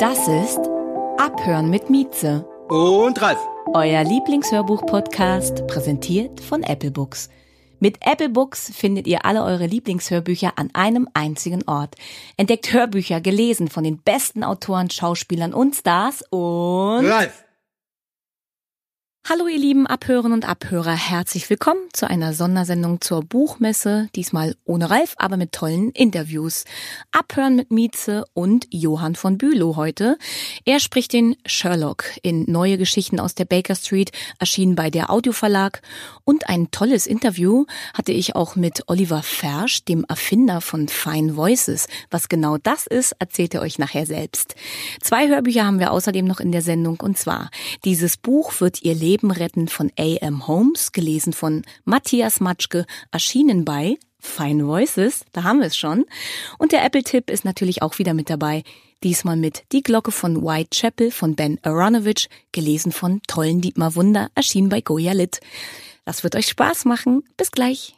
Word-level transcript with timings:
Das 0.00 0.26
ist 0.26 0.58
Abhören 1.18 1.70
mit 1.70 1.88
Mieze. 1.88 2.44
Und 2.68 3.22
Ralf. 3.22 3.38
Euer 3.74 4.02
Lieblingshörbuch-Podcast, 4.02 5.68
präsentiert 5.68 6.40
von 6.40 6.64
Apple 6.64 6.90
Books. 6.90 7.28
Mit 7.78 7.98
Apple 8.00 8.30
Books 8.30 8.72
findet 8.74 9.06
ihr 9.06 9.24
alle 9.24 9.44
eure 9.44 9.66
Lieblingshörbücher 9.66 10.54
an 10.56 10.70
einem 10.72 11.08
einzigen 11.14 11.62
Ort. 11.68 11.94
Entdeckt 12.36 12.72
Hörbücher 12.72 13.20
gelesen 13.20 13.68
von 13.68 13.84
den 13.84 13.98
besten 13.98 14.42
Autoren, 14.42 14.90
Schauspielern 14.90 15.54
und 15.54 15.76
Stars 15.76 16.24
und 16.30 17.06
Ralf. 17.06 17.43
Hallo 19.26 19.46
ihr 19.46 19.58
lieben 19.58 19.86
Abhörerinnen 19.86 20.34
und 20.34 20.46
Abhörer, 20.46 20.94
herzlich 20.94 21.48
willkommen 21.48 21.80
zu 21.94 22.06
einer 22.06 22.34
Sondersendung 22.34 23.00
zur 23.00 23.22
Buchmesse, 23.22 24.10
diesmal 24.14 24.54
ohne 24.66 24.90
Ralf, 24.90 25.14
aber 25.16 25.38
mit 25.38 25.52
tollen 25.52 25.92
Interviews. 25.92 26.66
Abhören 27.10 27.56
mit 27.56 27.70
Mieze 27.70 28.26
und 28.34 28.66
Johann 28.70 29.14
von 29.14 29.38
Bülow 29.38 29.76
heute. 29.76 30.18
Er 30.66 30.78
spricht 30.78 31.14
den 31.14 31.36
Sherlock 31.46 32.04
in 32.22 32.44
Neue 32.52 32.76
Geschichten 32.76 33.18
aus 33.18 33.34
der 33.34 33.46
Baker 33.46 33.76
Street, 33.76 34.12
erschienen 34.38 34.74
bei 34.74 34.90
der 34.90 35.08
Audioverlag. 35.08 35.80
Und 36.24 36.50
ein 36.50 36.70
tolles 36.70 37.06
Interview 37.06 37.64
hatte 37.94 38.12
ich 38.12 38.36
auch 38.36 38.56
mit 38.56 38.82
Oliver 38.88 39.22
Fersch, 39.22 39.86
dem 39.86 40.04
Erfinder 40.04 40.60
von 40.60 40.86
Fine 40.88 41.34
Voices. 41.34 41.86
Was 42.10 42.28
genau 42.28 42.58
das 42.58 42.86
ist, 42.86 43.12
erzählt 43.20 43.54
er 43.54 43.62
euch 43.62 43.78
nachher 43.78 44.04
selbst. 44.04 44.54
Zwei 45.00 45.28
Hörbücher 45.28 45.64
haben 45.64 45.80
wir 45.80 45.92
außerdem 45.92 46.26
noch 46.26 46.40
in 46.40 46.52
der 46.52 46.62
Sendung 46.62 47.00
und 47.00 47.16
zwar 47.16 47.48
dieses 47.86 48.18
Buch 48.18 48.60
wird 48.60 48.82
ihr 48.82 48.94
Leben 48.94 49.13
Leben 49.14 49.30
retten 49.30 49.68
von 49.68 49.92
A.M. 49.96 50.48
Holmes, 50.48 50.90
gelesen 50.90 51.32
von 51.32 51.62
Matthias 51.84 52.40
Matschke, 52.40 52.84
erschienen 53.12 53.64
bei 53.64 53.96
Fine 54.18 54.66
Voices, 54.66 55.24
da 55.30 55.44
haben 55.44 55.60
wir 55.60 55.68
es 55.68 55.76
schon. 55.76 56.04
Und 56.58 56.72
der 56.72 56.84
Apple-Tipp 56.84 57.30
ist 57.30 57.44
natürlich 57.44 57.80
auch 57.80 58.00
wieder 58.00 58.12
mit 58.12 58.28
dabei. 58.28 58.64
Diesmal 59.04 59.36
mit 59.36 59.62
Die 59.70 59.84
Glocke 59.84 60.10
von 60.10 60.42
Whitechapel 60.42 61.12
von 61.12 61.36
Ben 61.36 61.60
Aronovich, 61.62 62.28
gelesen 62.50 62.90
von 62.90 63.20
tollen 63.28 63.60
Dietmar 63.60 63.94
Wunder, 63.94 64.30
erschienen 64.34 64.68
bei 64.68 64.80
Goya 64.80 65.12
Lit. 65.12 65.38
Das 66.04 66.24
wird 66.24 66.34
euch 66.34 66.48
Spaß 66.48 66.84
machen. 66.84 67.22
Bis 67.36 67.52
gleich. 67.52 67.94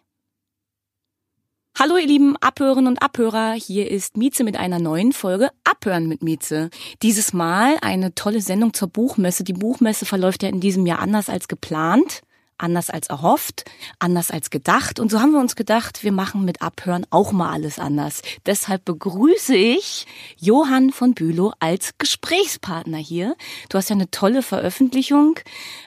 Hallo 1.78 1.98
ihr 1.98 2.06
lieben 2.06 2.38
Abhörerinnen 2.38 2.86
und 2.90 3.02
Abhörer, 3.02 3.52
hier 3.52 3.90
ist 3.90 4.16
Mieze 4.16 4.44
mit 4.44 4.56
einer 4.56 4.78
neuen 4.78 5.12
Folge 5.12 5.50
Abhören 5.62 6.08
mit 6.08 6.22
Mieze. 6.22 6.70
Dieses 7.02 7.34
Mal 7.34 7.76
eine 7.82 8.14
tolle 8.14 8.40
Sendung 8.40 8.72
zur 8.72 8.88
Buchmesse. 8.88 9.44
Die 9.44 9.52
Buchmesse 9.52 10.06
verläuft 10.06 10.42
ja 10.42 10.48
in 10.48 10.60
diesem 10.60 10.86
Jahr 10.86 11.00
anders 11.00 11.28
als 11.28 11.48
geplant, 11.48 12.22
anders 12.56 12.88
als 12.88 13.08
erhofft, 13.08 13.66
anders 13.98 14.30
als 14.30 14.48
gedacht. 14.48 14.98
Und 14.98 15.10
so 15.10 15.20
haben 15.20 15.32
wir 15.32 15.38
uns 15.38 15.54
gedacht, 15.54 16.02
wir 16.02 16.12
machen 16.12 16.46
mit 16.46 16.62
Abhören 16.62 17.04
auch 17.10 17.32
mal 17.32 17.52
alles 17.52 17.78
anders. 17.78 18.22
Deshalb 18.46 18.86
begrüße 18.86 19.54
ich 19.54 20.06
Johann 20.38 20.92
von 20.92 21.12
Bülow 21.12 21.52
als 21.60 21.90
Gesprächspartner 21.98 22.96
hier. 22.96 23.36
Du 23.68 23.76
hast 23.76 23.90
ja 23.90 23.96
eine 23.96 24.10
tolle 24.10 24.40
Veröffentlichung 24.40 25.38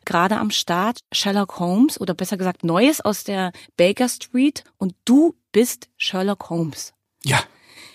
gerade 0.06 0.38
am 0.38 0.52
Start, 0.52 1.00
Sherlock 1.12 1.58
Holmes 1.58 2.00
oder 2.00 2.14
besser 2.14 2.38
gesagt 2.38 2.64
Neues 2.64 3.02
aus 3.02 3.24
der 3.24 3.54
Baker 3.76 4.08
Street 4.08 4.64
und 4.78 4.94
du 5.06 5.34
bist 5.52 5.90
Sherlock 5.98 6.50
Holmes. 6.50 6.94
Ja, 7.24 7.44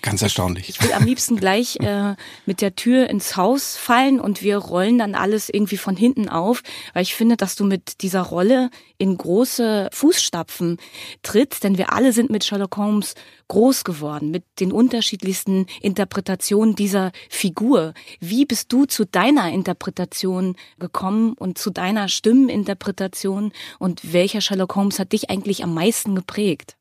ganz 0.04 0.20
erstaunlich. 0.20 0.68
Ich 0.68 0.82
will 0.82 0.92
am 0.92 1.06
liebsten 1.06 1.36
gleich 1.36 1.76
äh, 1.80 2.14
mit 2.44 2.60
der 2.60 2.76
Tür 2.76 3.08
ins 3.08 3.36
Haus 3.36 3.76
fallen 3.76 4.20
und 4.20 4.42
wir 4.42 4.58
rollen 4.58 4.98
dann 4.98 5.14
alles 5.14 5.48
irgendwie 5.48 5.78
von 5.78 5.96
hinten 5.96 6.28
auf, 6.28 6.62
weil 6.92 7.02
ich 7.02 7.14
finde, 7.14 7.36
dass 7.36 7.56
du 7.56 7.64
mit 7.64 8.02
dieser 8.02 8.20
Rolle 8.20 8.70
in 8.98 9.16
große 9.16 9.88
Fußstapfen 9.92 10.76
trittst, 11.22 11.64
denn 11.64 11.78
wir 11.78 11.92
alle 11.92 12.12
sind 12.12 12.28
mit 12.28 12.44
Sherlock 12.44 12.76
Holmes 12.76 13.14
groß 13.48 13.84
geworden, 13.84 14.30
mit 14.30 14.44
den 14.60 14.72
unterschiedlichsten 14.72 15.66
Interpretationen 15.80 16.74
dieser 16.74 17.12
Figur. 17.30 17.94
Wie 18.20 18.44
bist 18.44 18.72
du 18.72 18.84
zu 18.84 19.06
deiner 19.06 19.50
Interpretation 19.50 20.56
gekommen 20.78 21.32
und 21.32 21.56
zu 21.56 21.70
deiner 21.70 22.08
Stimmeninterpretation 22.08 23.52
und 23.78 24.12
welcher 24.12 24.42
Sherlock 24.42 24.76
Holmes 24.76 24.98
hat 24.98 25.12
dich 25.12 25.30
eigentlich 25.30 25.64
am 25.64 25.72
meisten 25.72 26.14
geprägt? 26.14 26.76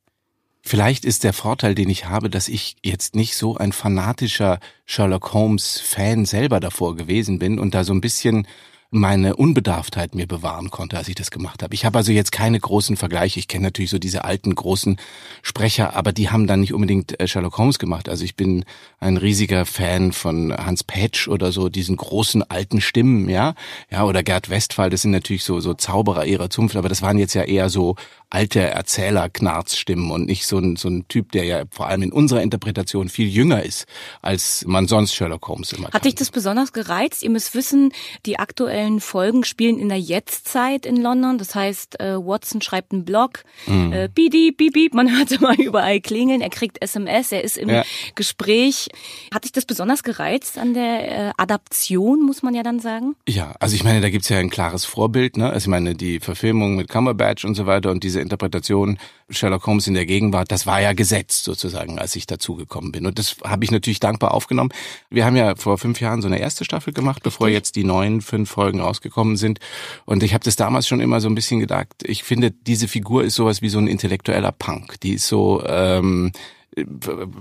Vielleicht 0.65 1.03
ist 1.03 1.25
der 1.25 1.33
Vorteil, 1.33 1.75
den 1.75 1.89
ich 1.89 2.05
habe, 2.05 2.29
dass 2.29 2.47
ich 2.47 2.77
jetzt 2.81 3.15
nicht 3.15 3.35
so 3.35 3.57
ein 3.57 3.73
fanatischer 3.73 4.59
Sherlock 4.85 5.33
Holmes 5.33 5.81
Fan 5.81 6.23
selber 6.23 6.61
davor 6.61 6.95
gewesen 6.95 7.37
bin 7.37 7.59
und 7.59 7.73
da 7.73 7.83
so 7.83 7.93
ein 7.93 7.99
bisschen 7.99 8.47
meine 8.93 9.35
Unbedarftheit 9.35 10.13
mir 10.13 10.27
bewahren 10.27 10.69
konnte, 10.69 10.97
als 10.97 11.07
ich 11.07 11.15
das 11.15 11.31
gemacht 11.31 11.63
habe. 11.63 11.73
Ich 11.73 11.83
habe 11.83 11.97
also 11.97 12.11
jetzt 12.11 12.31
keine 12.31 12.59
großen 12.59 12.95
Vergleiche. 12.95 13.39
Ich 13.39 13.47
kenne 13.47 13.63
natürlich 13.65 13.89
so 13.89 13.97
diese 13.97 14.23
alten 14.23 14.53
großen 14.53 14.97
Sprecher, 15.41 15.95
aber 15.95 16.13
die 16.13 16.29
haben 16.29 16.45
dann 16.45 16.59
nicht 16.59 16.73
unbedingt 16.73 17.19
äh, 17.19 17.27
Sherlock 17.27 17.57
Holmes 17.57 17.79
gemacht. 17.79 18.07
Also 18.07 18.23
ich 18.23 18.35
bin 18.35 18.65
ein 18.99 19.17
riesiger 19.17 19.65
Fan 19.65 20.13
von 20.13 20.55
Hans 20.55 20.83
Petsch 20.83 21.27
oder 21.27 21.51
so 21.51 21.69
diesen 21.69 21.97
großen 21.97 22.43
alten 22.49 22.81
Stimmen, 22.81 23.29
ja, 23.29 23.55
ja 23.89 24.05
oder 24.05 24.21
Gerd 24.21 24.51
Westphal. 24.51 24.91
Das 24.91 25.01
sind 25.01 25.11
natürlich 25.11 25.43
so 25.43 25.59
so 25.59 25.73
Zauberer 25.73 26.25
ihrer 26.27 26.51
Zunft, 26.51 26.75
aber 26.75 26.87
das 26.87 27.01
waren 27.01 27.17
jetzt 27.17 27.33
ja 27.33 27.43
eher 27.43 27.69
so 27.69 27.95
alte 28.33 28.61
Erzähler-Knarzstimmen 28.61 30.09
und 30.09 30.25
nicht 30.25 30.47
so 30.47 30.57
ein, 30.57 30.75
so 30.75 30.89
ein 30.89 31.07
Typ, 31.07 31.31
der 31.33 31.43
ja 31.43 31.63
vor 31.69 31.87
allem 31.87 32.01
in 32.01 32.11
unserer 32.11 32.41
Interpretation 32.41 33.07
viel 33.07 33.27
jünger 33.27 33.63
ist, 33.63 33.85
als 34.23 34.65
man 34.65 34.87
sonst 34.87 35.13
Sherlock 35.13 35.47
Holmes 35.47 35.71
immer 35.71 35.89
Hat 35.91 36.05
dich 36.05 36.15
das 36.15 36.31
besonders 36.31 36.73
gereizt? 36.73 37.21
Ihr 37.21 37.29
müsst 37.29 37.53
wissen, 37.53 37.93
die 38.25 38.39
aktuellen 38.39 38.99
Folgen 39.01 39.43
spielen 39.43 39.77
in 39.77 39.87
der 39.87 39.99
Jetztzeit 39.99 40.87
in 40.87 40.95
London. 40.95 41.37
Das 41.37 41.53
heißt, 41.53 41.99
äh, 41.99 42.15
Watson 42.15 42.61
schreibt 42.61 42.91
einen 42.91 43.05
Blog, 43.05 43.43
mhm. 43.67 43.93
äh, 43.93 44.09
bieb, 44.11 44.57
bieb, 44.57 44.93
man 44.95 45.11
hört 45.15 45.31
immer 45.31 45.57
überall 45.59 46.01
klingeln, 46.01 46.41
er 46.41 46.49
kriegt 46.49 46.81
SMS, 46.81 47.31
er 47.31 47.43
ist 47.43 47.57
im 47.57 47.69
ja. 47.69 47.83
Gespräch. 48.15 48.89
Hat 49.31 49.43
dich 49.43 49.51
das 49.51 49.65
besonders 49.65 50.01
gereizt 50.01 50.57
an 50.57 50.73
der 50.73 51.27
äh, 51.27 51.31
Adaption, 51.37 52.25
muss 52.25 52.41
man 52.41 52.55
ja 52.55 52.63
dann 52.63 52.79
sagen? 52.79 53.15
Ja, 53.29 53.53
also 53.59 53.75
ich 53.75 53.83
meine, 53.83 54.01
da 54.01 54.09
gibt's 54.09 54.29
ja 54.29 54.39
ein 54.39 54.49
klares 54.49 54.85
Vorbild. 54.85 55.37
Ne? 55.37 55.51
Also 55.51 55.65
ich 55.65 55.67
meine, 55.67 55.93
die 55.93 56.19
Verfilmung 56.19 56.75
mit 56.75 56.89
Cumberbatch 56.89 57.45
und 57.45 57.53
so 57.53 57.67
weiter 57.67 57.91
und 57.91 58.03
diese 58.03 58.22
Interpretation 58.23 58.97
Sherlock 59.29 59.67
Holmes 59.67 59.87
in 59.87 59.93
der 59.93 60.05
Gegenwart, 60.05 60.51
das 60.51 60.65
war 60.65 60.81
ja 60.81 60.93
gesetzt 60.93 61.43
sozusagen, 61.43 61.99
als 61.99 62.15
ich 62.15 62.25
dazugekommen 62.25 62.91
bin. 62.91 63.05
Und 63.05 63.19
das 63.19 63.37
habe 63.43 63.63
ich 63.63 63.71
natürlich 63.71 63.99
dankbar 63.99 64.33
aufgenommen. 64.33 64.71
Wir 65.09 65.25
haben 65.25 65.35
ja 65.35 65.55
vor 65.55 65.77
fünf 65.77 66.01
Jahren 66.01 66.21
so 66.21 66.27
eine 66.27 66.39
erste 66.39 66.65
Staffel 66.65 66.93
gemacht, 66.93 67.21
bevor 67.23 67.49
jetzt 67.49 67.75
die 67.75 67.83
neuen 67.83 68.21
fünf 68.21 68.49
Folgen 68.49 68.81
rausgekommen 68.81 69.37
sind. 69.37 69.59
Und 70.05 70.23
ich 70.23 70.33
habe 70.33 70.43
das 70.43 70.55
damals 70.55 70.87
schon 70.87 70.99
immer 70.99 71.21
so 71.21 71.29
ein 71.29 71.35
bisschen 71.35 71.59
gedacht, 71.59 71.87
ich 72.03 72.23
finde, 72.23 72.51
diese 72.51 72.87
Figur 72.87 73.23
ist 73.23 73.35
sowas 73.35 73.61
wie 73.61 73.69
so 73.69 73.77
ein 73.77 73.87
intellektueller 73.87 74.51
Punk. 74.51 74.99
Die 75.01 75.13
ist 75.13 75.27
so, 75.27 75.63
ähm, 75.65 76.31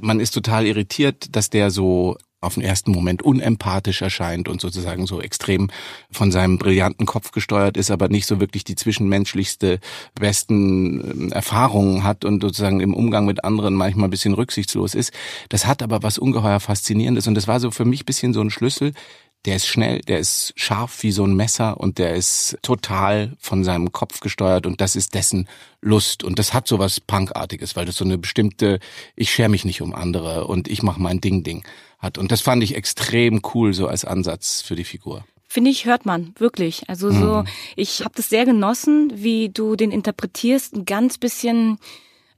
man 0.00 0.21
ist 0.21 0.32
total 0.32 0.66
irritiert, 0.66 1.34
dass 1.34 1.50
der 1.50 1.71
so 1.71 2.16
auf 2.42 2.54
den 2.54 2.62
ersten 2.62 2.91
Moment 2.91 3.22
unempathisch 3.22 4.03
erscheint 4.03 4.48
und 4.48 4.60
sozusagen 4.60 5.06
so 5.06 5.20
extrem 5.20 5.70
von 6.10 6.30
seinem 6.30 6.58
brillanten 6.58 7.06
Kopf 7.06 7.30
gesteuert 7.30 7.76
ist, 7.76 7.91
aber 7.91 8.08
nicht 8.08 8.26
so 8.26 8.41
wirklich 8.41 8.64
die 8.64 8.75
zwischenmenschlichste 8.75 9.78
besten 10.14 11.33
Erfahrungen 11.33 12.04
hat 12.04 12.24
und 12.24 12.42
sozusagen 12.42 12.80
im 12.80 12.94
Umgang 12.94 13.24
mit 13.24 13.44
anderen 13.44 13.74
manchmal 13.74 14.09
ein 14.09 14.10
bisschen 14.10 14.34
rücksichtslos 14.34 14.94
ist. 14.94 15.12
Das 15.48 15.66
hat 15.66 15.83
aber 15.83 16.03
was 16.03 16.18
ungeheuer 16.18 16.60
Faszinierendes 16.60 17.27
und 17.27 17.34
das 17.34 17.48
war 17.48 17.60
so 17.60 17.71
für 17.71 17.84
mich 17.84 18.04
bisschen 18.04 18.34
so 18.34 18.41
ein 18.41 18.50
Schlüssel, 18.50 18.92
der 19.44 19.56
ist 19.56 19.66
schnell, 19.66 20.00
der 20.00 20.21
ist 20.21 20.53
scharf 20.56 21.03
wie 21.03 21.10
so 21.10 21.24
ein 21.24 21.34
Messer 21.34 21.80
und 21.80 21.98
der 21.98 22.15
ist 22.15 22.59
total 22.62 23.33
von 23.41 23.65
seinem 23.65 23.91
Kopf 23.91 24.21
gesteuert 24.21 24.66
und 24.66 24.80
das 24.80 24.94
ist 24.94 25.15
dessen 25.15 25.48
Lust. 25.80 26.22
Und 26.22 26.39
das 26.39 26.54
hat 26.54 26.68
so 26.68 26.78
was 26.78 27.00
Punkartiges, 27.00 27.74
weil 27.74 27.84
das 27.84 27.97
so 27.97 28.04
eine 28.04 28.18
bestimmte, 28.18 28.78
ich 29.16 29.33
scher 29.33 29.48
mich 29.48 29.65
nicht 29.65 29.83
um 29.83 29.94
andere 29.94 30.47
und 30.47 30.68
ich 30.68 30.83
mach 30.84 30.97
mein 30.97 31.21
Ding 31.21 31.42
Ding 31.42 31.65
hat 32.03 32.19
und 32.19 32.33
das 32.33 32.43
fand 32.43 32.63
ich 32.63 32.75
extrem 32.75 33.41
cool 33.54 33.72
so 33.72 33.87
als 33.87 34.04
Ansatz 34.04 34.60
für 34.60 34.75
die 34.75 34.84
Figur. 34.84 35.25
Finde 35.49 35.71
ich, 35.71 35.84
hört 35.84 36.07
man, 36.07 36.34
wirklich. 36.39 36.89
Also 36.89 37.10
so, 37.10 37.43
mhm. 37.43 37.49
ich 37.77 38.01
habe 38.01 38.15
das 38.16 38.31
sehr 38.31 38.47
genossen, 38.47 39.13
wie 39.15 39.51
du 39.51 39.77
den 39.77 39.91
interpretierst, 39.91 40.75
ein 40.75 40.84
ganz 40.87 41.19
bisschen, 41.19 41.78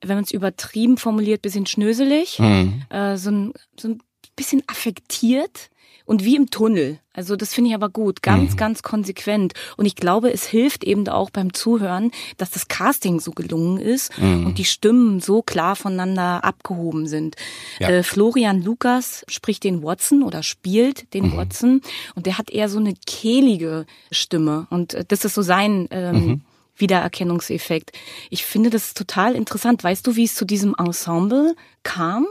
wenn 0.02 0.16
man 0.16 0.24
es 0.24 0.32
übertrieben 0.32 0.96
formuliert, 0.96 1.40
bisschen 1.40 1.66
schnöselig, 1.66 2.40
mhm. 2.40 2.82
äh, 2.90 3.16
so, 3.16 3.30
ein, 3.30 3.52
so 3.78 3.88
ein 3.88 4.00
bisschen 4.36 4.62
affektiert 4.66 5.70
und 6.06 6.24
wie 6.24 6.36
im 6.36 6.50
Tunnel. 6.50 6.98
Also 7.12 7.36
das 7.36 7.54
finde 7.54 7.70
ich 7.70 7.74
aber 7.74 7.88
gut, 7.88 8.22
ganz, 8.22 8.52
Mhm. 8.52 8.56
ganz 8.56 8.82
konsequent. 8.82 9.52
Und 9.76 9.86
ich 9.86 9.94
glaube, 9.94 10.32
es 10.32 10.44
hilft 10.44 10.82
eben 10.84 11.08
auch 11.08 11.30
beim 11.30 11.52
Zuhören, 11.54 12.10
dass 12.38 12.50
das 12.50 12.68
Casting 12.68 13.20
so 13.20 13.30
gelungen 13.30 13.78
ist 13.78 14.16
Mhm. 14.18 14.46
und 14.46 14.58
die 14.58 14.64
Stimmen 14.64 15.20
so 15.20 15.40
klar 15.40 15.76
voneinander 15.76 16.42
abgehoben 16.44 17.06
sind. 17.06 17.36
Ja. 17.78 17.88
Äh, 17.88 18.02
Florian 18.02 18.62
Lukas 18.62 19.24
spricht 19.28 19.62
den 19.64 19.82
Watson 19.82 20.22
oder 20.24 20.42
spielt 20.42 21.12
den 21.14 21.28
Mhm. 21.30 21.36
Watson 21.36 21.80
und 22.16 22.26
der 22.26 22.36
hat 22.38 22.50
eher 22.50 22.68
so 22.68 22.78
eine 22.78 22.94
kehlige 23.06 23.86
Stimme 24.10 24.66
und 24.70 24.94
äh, 24.94 25.04
das 25.06 25.24
ist 25.24 25.34
so 25.34 25.42
sein 25.42 25.86
ähm, 25.90 26.14
Mhm. 26.26 26.40
Wiedererkennungseffekt. 26.76 27.92
Ich 28.30 28.44
finde 28.44 28.70
das 28.70 28.94
total 28.94 29.36
interessant. 29.36 29.84
Weißt 29.84 30.06
du, 30.06 30.16
wie 30.16 30.24
es 30.24 30.34
zu 30.34 30.44
diesem 30.44 30.74
Ensemble 30.78 31.54
kam? 31.84 32.26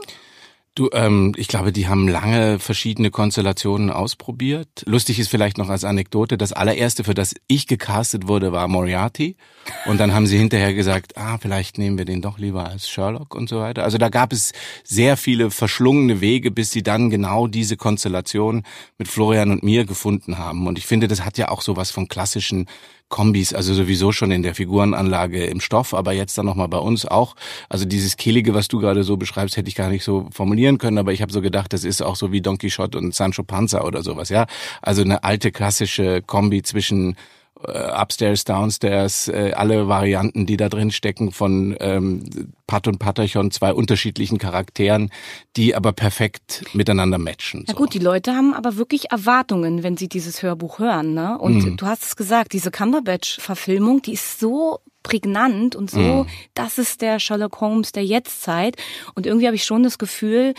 Du, 0.76 0.88
ähm, 0.92 1.34
ich 1.36 1.46
glaube, 1.46 1.70
die 1.70 1.86
haben 1.86 2.08
lange 2.08 2.58
verschiedene 2.58 3.12
Konstellationen 3.12 3.90
ausprobiert. 3.90 4.82
Lustig 4.86 5.20
ist 5.20 5.28
vielleicht 5.28 5.56
noch 5.56 5.68
als 5.68 5.84
Anekdote, 5.84 6.36
das 6.36 6.52
allererste, 6.52 7.04
für 7.04 7.14
das 7.14 7.32
ich 7.46 7.68
gecastet 7.68 8.26
wurde, 8.26 8.50
war 8.50 8.66
Moriarty. 8.66 9.36
Und 9.86 10.00
dann 10.00 10.12
haben 10.12 10.26
sie 10.26 10.36
hinterher 10.36 10.74
gesagt, 10.74 11.16
ah, 11.16 11.38
vielleicht 11.38 11.78
nehmen 11.78 11.96
wir 11.96 12.04
den 12.04 12.22
doch 12.22 12.38
lieber 12.38 12.68
als 12.68 12.88
Sherlock 12.88 13.36
und 13.36 13.48
so 13.48 13.60
weiter. 13.60 13.84
Also 13.84 13.98
da 13.98 14.08
gab 14.08 14.32
es 14.32 14.52
sehr 14.82 15.16
viele 15.16 15.52
verschlungene 15.52 16.20
Wege, 16.20 16.50
bis 16.50 16.72
sie 16.72 16.82
dann 16.82 17.08
genau 17.08 17.46
diese 17.46 17.76
Konstellation 17.76 18.64
mit 18.98 19.06
Florian 19.06 19.52
und 19.52 19.62
mir 19.62 19.84
gefunden 19.84 20.38
haben. 20.38 20.66
Und 20.66 20.76
ich 20.76 20.86
finde, 20.86 21.06
das 21.06 21.24
hat 21.24 21.38
ja 21.38 21.50
auch 21.50 21.62
sowas 21.62 21.92
von 21.92 22.08
klassischen 22.08 22.66
Kombis, 23.14 23.54
also 23.54 23.74
sowieso 23.74 24.10
schon 24.10 24.32
in 24.32 24.42
der 24.42 24.56
Figurenanlage 24.56 25.44
im 25.44 25.60
Stoff, 25.60 25.94
aber 25.94 26.10
jetzt 26.10 26.36
dann 26.36 26.46
nochmal 26.46 26.66
bei 26.66 26.78
uns 26.78 27.06
auch. 27.06 27.36
Also 27.68 27.84
dieses 27.84 28.16
Kehlige, 28.16 28.54
was 28.54 28.66
du 28.66 28.80
gerade 28.80 29.04
so 29.04 29.16
beschreibst, 29.16 29.56
hätte 29.56 29.68
ich 29.68 29.76
gar 29.76 29.88
nicht 29.88 30.02
so 30.02 30.26
formulieren 30.32 30.78
können, 30.78 30.98
aber 30.98 31.12
ich 31.12 31.22
habe 31.22 31.32
so 31.32 31.40
gedacht, 31.40 31.72
das 31.72 31.84
ist 31.84 32.02
auch 32.02 32.16
so 32.16 32.32
wie 32.32 32.40
Don 32.40 32.58
Quixote 32.58 32.98
und 32.98 33.14
Sancho 33.14 33.44
Panza 33.44 33.82
oder 33.84 34.02
sowas, 34.02 34.30
ja. 34.30 34.46
Also 34.82 35.02
eine 35.02 35.22
alte 35.22 35.52
klassische 35.52 36.22
Kombi 36.22 36.62
zwischen 36.62 37.14
äh, 37.68 37.92
Upstairs, 38.00 38.44
Downstairs, 38.44 39.28
äh, 39.28 39.52
alle 39.54 39.88
Varianten, 39.88 40.46
die 40.46 40.56
da 40.56 40.68
drin 40.68 40.90
stecken 40.90 41.32
von 41.32 41.76
ähm, 41.80 42.52
Pat 42.66 42.88
und 42.88 42.98
Patterchon, 42.98 43.50
zwei 43.50 43.72
unterschiedlichen 43.72 44.38
Charakteren, 44.38 45.10
die 45.56 45.74
aber 45.74 45.92
perfekt 45.92 46.64
miteinander 46.72 47.18
matchen. 47.18 47.64
Na 47.66 47.72
so. 47.74 47.78
gut, 47.78 47.94
die 47.94 47.98
Leute 47.98 48.34
haben 48.34 48.54
aber 48.54 48.76
wirklich 48.76 49.10
Erwartungen, 49.10 49.82
wenn 49.82 49.96
sie 49.96 50.08
dieses 50.08 50.42
Hörbuch 50.42 50.78
hören. 50.78 51.14
Ne? 51.14 51.38
Und 51.38 51.64
Mhm. 51.64 51.76
du 51.76 51.86
hast 51.86 52.02
es 52.04 52.16
gesagt, 52.16 52.52
diese 52.52 52.70
Cumberbatch-Verfilmung, 52.70 54.02
die 54.02 54.12
ist 54.14 54.40
so 54.40 54.80
prägnant 55.02 55.76
und 55.76 55.90
so, 55.90 56.24
Mhm. 56.24 56.26
das 56.54 56.78
ist 56.78 57.02
der 57.02 57.20
Sherlock 57.20 57.60
Holmes 57.60 57.92
der 57.92 58.04
Jetztzeit. 58.04 58.76
Und 59.14 59.26
irgendwie 59.26 59.46
habe 59.46 59.56
ich 59.56 59.64
schon 59.64 59.82
das 59.82 59.98
Gefühl, 59.98 60.54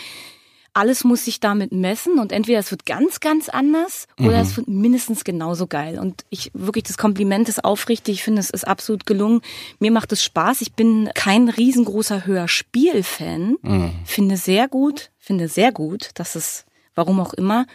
alles 0.75 1.05
muss 1.05 1.23
sich 1.25 1.39
damit 1.39 1.71
messen 1.71 2.19
und 2.19 2.33
entweder 2.33 2.59
es 2.59 2.69
wird 2.69 2.85
ganz, 2.85 3.21
ganz 3.21 3.47
anders 3.47 4.07
oder 4.19 4.31
Mhm. 4.37 4.43
es 4.43 4.57
wird 4.57 4.67
mindestens 4.67 5.23
genauso 5.23 5.67
geil. 5.67 5.97
Und 5.97 6.25
ich 6.29 6.51
wirklich, 6.53 6.83
das 6.83 6.97
Kompliment 6.97 7.47
ist 7.47 7.63
aufrichtig. 7.63 8.15
Ich 8.15 8.23
finde, 8.23 8.41
es 8.41 8.49
ist 8.49 8.67
absolut 8.67 9.05
gelungen. 9.05 9.41
Mir 9.79 9.91
macht 9.91 10.11
es 10.11 10.21
Spaß. 10.21 10.59
Ich 10.59 10.73
bin 10.73 11.09
kein 11.15 11.47
riesengroßer 11.47 12.25
Hörspiel-Fan. 12.25 13.55
Mhm. 13.61 13.91
Finde 14.05 14.37
sehr 14.37 14.67
gut, 14.67 15.11
finde 15.17 15.47
sehr 15.47 15.71
gut, 15.71 16.09
dass 16.15 16.35
es, 16.35 16.65
warum 16.93 17.19
auch 17.21 17.33
immer, 17.33 17.65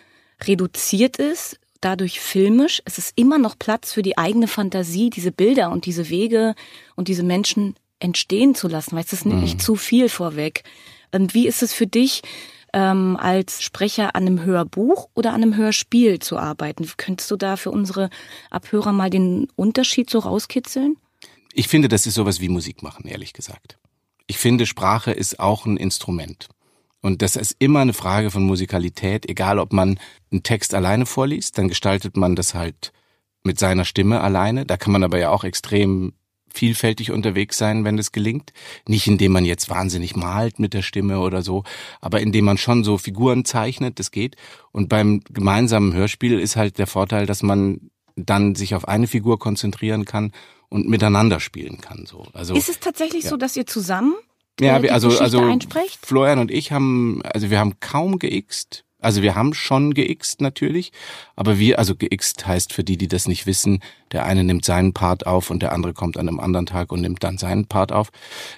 reduziert 0.45 1.17
ist. 1.17 1.59
Dadurch 1.81 2.21
filmisch. 2.21 2.83
Es 2.85 2.99
ist 2.99 3.13
immer 3.17 3.39
noch 3.39 3.59
Platz 3.59 3.93
für 3.95 4.03
die 4.03 4.19
eigene 4.19 4.47
Fantasie, 4.47 5.09
diese 5.09 5.33
Bilder 5.33 5.71
und 5.71 5.87
diese 5.87 6.11
Wege 6.11 6.55
und 6.97 7.09
diese 7.09 7.23
Menschen 7.23 7.75
entstehen 7.99 8.55
zu 8.55 8.69
lassen. 8.69 8.95
Weißt 8.95 9.13
du, 9.13 9.17
es 9.17 9.25
nimmt 9.25 9.41
nicht 9.41 9.63
zu 9.63 9.77
viel 9.77 10.11
vorweg. 10.11 10.65
Und 11.13 11.33
wie 11.33 11.47
ist 11.49 11.63
es 11.63 11.73
für 11.73 11.87
dich, 11.87 12.21
ähm, 12.73 13.17
als 13.17 13.63
Sprecher 13.63 14.15
an 14.15 14.27
einem 14.27 14.43
Hörbuch 14.43 15.09
oder 15.15 15.31
an 15.31 15.43
einem 15.43 15.57
Hörspiel 15.57 16.19
zu 16.19 16.39
arbeiten? 16.39 16.89
Könntest 16.97 17.31
du 17.31 17.37
da 17.37 17.57
für 17.57 17.71
unsere 17.71 18.11
Abhörer 18.51 18.93
mal 18.93 19.11
den 19.11 19.49
Unterschied 19.57 20.11
so 20.11 20.21
rauskitzeln? 20.21 20.97
Ich 21.53 21.69
finde, 21.69 21.89
das 21.89 22.07
ist 22.07 22.15
sowas 22.15 22.41
wie 22.41 22.49
Musik 22.49 22.83
machen, 22.83 23.07
ehrlich 23.07 23.33
gesagt. 23.33 23.79
Ich 24.27 24.39
finde, 24.39 24.67
Sprache 24.67 25.11
ist 25.11 25.41
auch 25.41 25.67
ein 25.67 25.77
Instrument. 25.77 26.49
Und 27.01 27.23
das 27.23 27.37
ist 27.37 27.57
immer 27.59 27.81
eine 27.81 27.95
Frage 27.95 28.31
von 28.31 28.45
Musikalität, 28.45 29.29
egal 29.29 29.59
ob 29.59 29.73
man 29.73 29.99
einen 30.31 30.43
Text 30.43 30.75
alleine 30.75 31.07
vorliest, 31.07 31.57
dann 31.59 31.69
gestaltet 31.69 32.17
man 32.17 32.37
das 32.37 32.55
halt 32.55 32.93
mit 33.43 33.59
seiner 33.59 33.85
Stimme 33.85 34.21
alleine. 34.21 34.67
Da 34.67 34.77
kann 34.77 34.93
man 34.93 35.03
aber 35.03 35.19
ja 35.19 35.31
auch 35.31 35.45
extrem 35.45 36.13
vielfältig 36.55 37.11
unterwegs 37.11 37.59
sein, 37.59 37.85
wenn 37.85 37.97
das 37.97 38.13
gelingt. 38.13 38.53
Nicht 38.87 39.07
indem 39.07 39.33
man 39.33 39.45
jetzt 39.45 39.69
wahnsinnig 39.71 40.17
malt 40.17 40.59
mit 40.59 40.75
der 40.75 40.83
Stimme 40.83 41.21
oder 41.21 41.43
so, 41.43 41.65
aber 42.01 42.21
indem 42.21 42.45
man 42.45 42.59
schon 42.59 42.85
so 42.85 42.99
Figuren 42.99 43.45
zeichnet, 43.45 43.99
das 43.99 44.11
geht. 44.11 44.37
Und 44.73 44.89
beim 44.89 45.21
gemeinsamen 45.31 45.93
Hörspiel 45.93 46.39
ist 46.39 46.57
halt 46.57 46.79
der 46.79 46.87
Vorteil, 46.87 47.27
dass 47.27 47.43
man 47.43 47.91
dann 48.17 48.55
sich 48.55 48.75
auf 48.75 48.89
eine 48.89 49.07
Figur 49.07 49.39
konzentrieren 49.39 50.05
kann 50.05 50.33
und 50.69 50.89
miteinander 50.89 51.41
spielen 51.41 51.81
kann. 51.81 52.07
So. 52.07 52.27
Also 52.33 52.55
Ist 52.55 52.69
es 52.69 52.81
tatsächlich 52.81 53.25
so, 53.25 53.37
dass 53.37 53.57
ihr 53.57 53.67
zusammen 53.67 54.15
äh, 54.61 54.67
ja, 54.67 54.79
die 54.79 54.85
wir, 54.85 54.95
also, 54.95 55.09
Geschichte 55.09 55.25
also 55.25 55.41
einsprecht? 55.41 56.05
Florian 56.05 56.39
und 56.39 56.51
ich 56.51 56.73
haben, 56.73 57.23
also 57.25 57.51
wir 57.51 57.59
haben 57.59 57.81
kaum 57.81 58.19
geixt. 58.19 58.85
Also 59.01 59.23
wir 59.23 59.35
haben 59.35 59.55
schon 59.55 59.95
geixt 59.95 60.41
natürlich, 60.41 60.93
aber 61.37 61.59
wir, 61.59 61.79
also 61.79 61.95
geixt 61.95 62.47
heißt 62.47 62.73
für 62.73 62.85
die, 62.85 62.97
die 62.97 63.09
das 63.09 63.27
nicht 63.29 63.47
wissen, 63.47 63.81
der 64.13 64.25
eine 64.25 64.45
nimmt 64.45 64.65
seinen 64.65 64.93
Part 64.93 65.27
auf 65.27 65.51
und 65.51 65.63
der 65.63 65.73
andere 65.73 65.93
kommt 65.93 66.17
an 66.17 66.29
einem 66.29 66.41
anderen 66.41 66.67
Tag 66.67 66.93
und 66.93 67.01
nimmt 67.01 67.23
dann 67.23 67.39
seinen 67.39 67.67
Part 67.67 67.93
auf, 67.93 68.11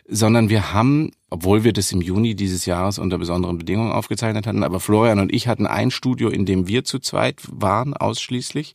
sondern 0.09 0.49
wir 0.49 0.73
haben, 0.73 1.11
obwohl 1.31 1.65
wir 1.65 1.73
das 1.73 1.93
im 1.93 2.01
Juni 2.01 2.35
dieses 2.35 2.67
Jahres 2.67 2.99
unter 2.99 3.19
besonderen 3.19 3.59
Bedingungen 3.59 3.93
aufgezeichnet 3.93 4.47
hatten, 4.47 4.65
aber 4.65 4.81
Florian 4.81 5.19
und 5.19 5.33
ich 5.33 5.49
hatten 5.49 5.67
ein 5.67 5.91
Studio, 5.91 6.29
in 6.29 6.47
dem 6.47 6.67
wir 6.69 6.85
zu 6.85 6.99
zweit 6.99 7.41
waren 7.51 7.95
ausschließlich 7.95 8.75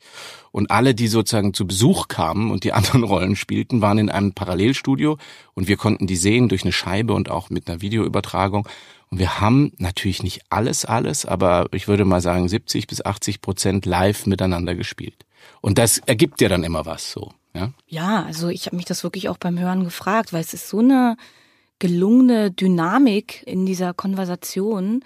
und 0.58 0.72
alle, 0.72 0.96
die 0.96 1.08
sozusagen 1.08 1.54
zu 1.54 1.68
Besuch 1.68 2.08
kamen 2.08 2.50
und 2.50 2.64
die 2.64 2.74
anderen 2.78 3.04
Rollen 3.04 3.36
spielten, 3.36 3.80
waren 3.80 4.00
in 4.00 4.10
einem 4.10 4.34
Parallelstudio 4.34 5.20
und 5.54 5.68
wir 5.68 5.78
konnten 5.78 6.08
die 6.08 6.16
sehen 6.16 6.50
durch 6.50 6.64
eine 6.64 6.72
Scheibe 6.72 7.14
und 7.14 7.30
auch 7.30 7.52
mit 7.52 7.70
einer 7.70 7.82
Videoübertragung. 7.82 8.68
Und 9.12 9.20
wir 9.20 9.40
haben 9.40 9.72
natürlich 9.78 10.24
nicht 10.24 10.42
alles, 10.50 10.84
alles, 10.84 11.28
aber 11.28 11.68
ich 11.74 11.88
würde 11.88 12.06
mal 12.06 12.22
sagen 12.22 12.50
70 12.50 12.88
bis 12.88 13.06
80 13.06 13.42
Prozent 13.42 13.86
live 13.86 14.26
miteinander 14.26 14.74
gespielt. 14.74 15.28
Und 15.62 15.78
das 15.78 16.00
ergibt 16.00 16.42
ja 16.42 16.50
dann 16.50 16.64
immer 16.64 16.88
was 16.88 17.12
so. 17.12 17.34
Ja? 17.54 17.70
Ja, 17.86 18.24
also 18.24 18.50
ich 18.50 18.66
habe 18.66 18.78
mich 18.78 18.86
das 18.86 19.04
wirklich 19.04 19.30
auch 19.30 19.38
beim 19.38 19.60
Hören 19.60 19.84
gefragt, 19.84 20.34
weil 20.34 20.42
es 20.42 20.56
ist 20.56 20.70
so 20.70 20.80
eine 20.80 21.18
gelungene 21.78 22.50
Dynamik 22.50 23.44
in 23.46 23.68
dieser 23.68 23.94
Konversation. 23.94 25.04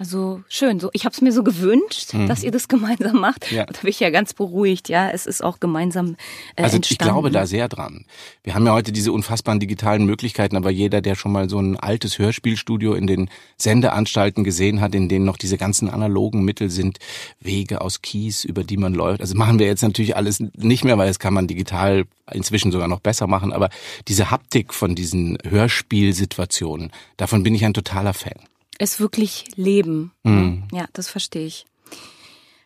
Also 0.00 0.40
schön, 0.48 0.80
so 0.80 0.88
ich 0.94 1.04
habe 1.04 1.12
es 1.12 1.20
mir 1.20 1.30
so 1.30 1.42
gewünscht, 1.44 2.14
dass 2.26 2.42
ihr 2.42 2.50
das 2.50 2.68
gemeinsam 2.68 3.20
macht. 3.20 3.50
Mhm. 3.50 3.56
Ja. 3.58 3.66
Da 3.66 3.78
bin 3.82 3.90
ich 3.90 4.00
ja 4.00 4.08
ganz 4.08 4.32
beruhigt, 4.32 4.88
ja, 4.88 5.10
es 5.10 5.26
ist 5.26 5.44
auch 5.44 5.60
gemeinsam 5.60 6.16
äh, 6.56 6.62
Also 6.62 6.76
entstanden. 6.76 6.86
ich 6.88 6.98
glaube 7.12 7.30
da 7.30 7.46
sehr 7.46 7.68
dran. 7.68 8.06
Wir 8.42 8.54
haben 8.54 8.64
ja 8.64 8.72
heute 8.72 8.92
diese 8.92 9.12
unfassbaren 9.12 9.60
digitalen 9.60 10.06
Möglichkeiten, 10.06 10.56
aber 10.56 10.70
jeder, 10.70 11.02
der 11.02 11.16
schon 11.16 11.32
mal 11.32 11.50
so 11.50 11.60
ein 11.60 11.76
altes 11.76 12.18
Hörspielstudio 12.18 12.94
in 12.94 13.06
den 13.06 13.28
Sendeanstalten 13.58 14.42
gesehen 14.42 14.80
hat, 14.80 14.94
in 14.94 15.10
denen 15.10 15.26
noch 15.26 15.36
diese 15.36 15.58
ganzen 15.58 15.90
analogen 15.90 16.44
Mittel 16.46 16.70
sind, 16.70 16.98
Wege 17.38 17.82
aus 17.82 18.00
Kies, 18.00 18.46
über 18.46 18.64
die 18.64 18.78
man 18.78 18.94
läuft. 18.94 19.20
Also 19.20 19.34
machen 19.34 19.58
wir 19.58 19.66
jetzt 19.66 19.82
natürlich 19.82 20.16
alles 20.16 20.40
nicht 20.56 20.82
mehr, 20.82 20.96
weil 20.96 21.08
das 21.08 21.18
kann 21.18 21.34
man 21.34 21.46
digital 21.46 22.04
inzwischen 22.32 22.72
sogar 22.72 22.88
noch 22.88 23.00
besser 23.00 23.26
machen. 23.26 23.52
Aber 23.52 23.68
diese 24.08 24.30
Haptik 24.30 24.72
von 24.72 24.94
diesen 24.94 25.36
Hörspielsituationen, 25.46 26.90
davon 27.18 27.42
bin 27.42 27.54
ich 27.54 27.66
ein 27.66 27.74
totaler 27.74 28.14
Fan. 28.14 28.40
Es 28.80 28.98
wirklich 28.98 29.44
leben. 29.56 30.12
Mhm. 30.22 30.64
Ja, 30.72 30.86
das 30.94 31.08
verstehe 31.08 31.46
ich. 31.46 31.66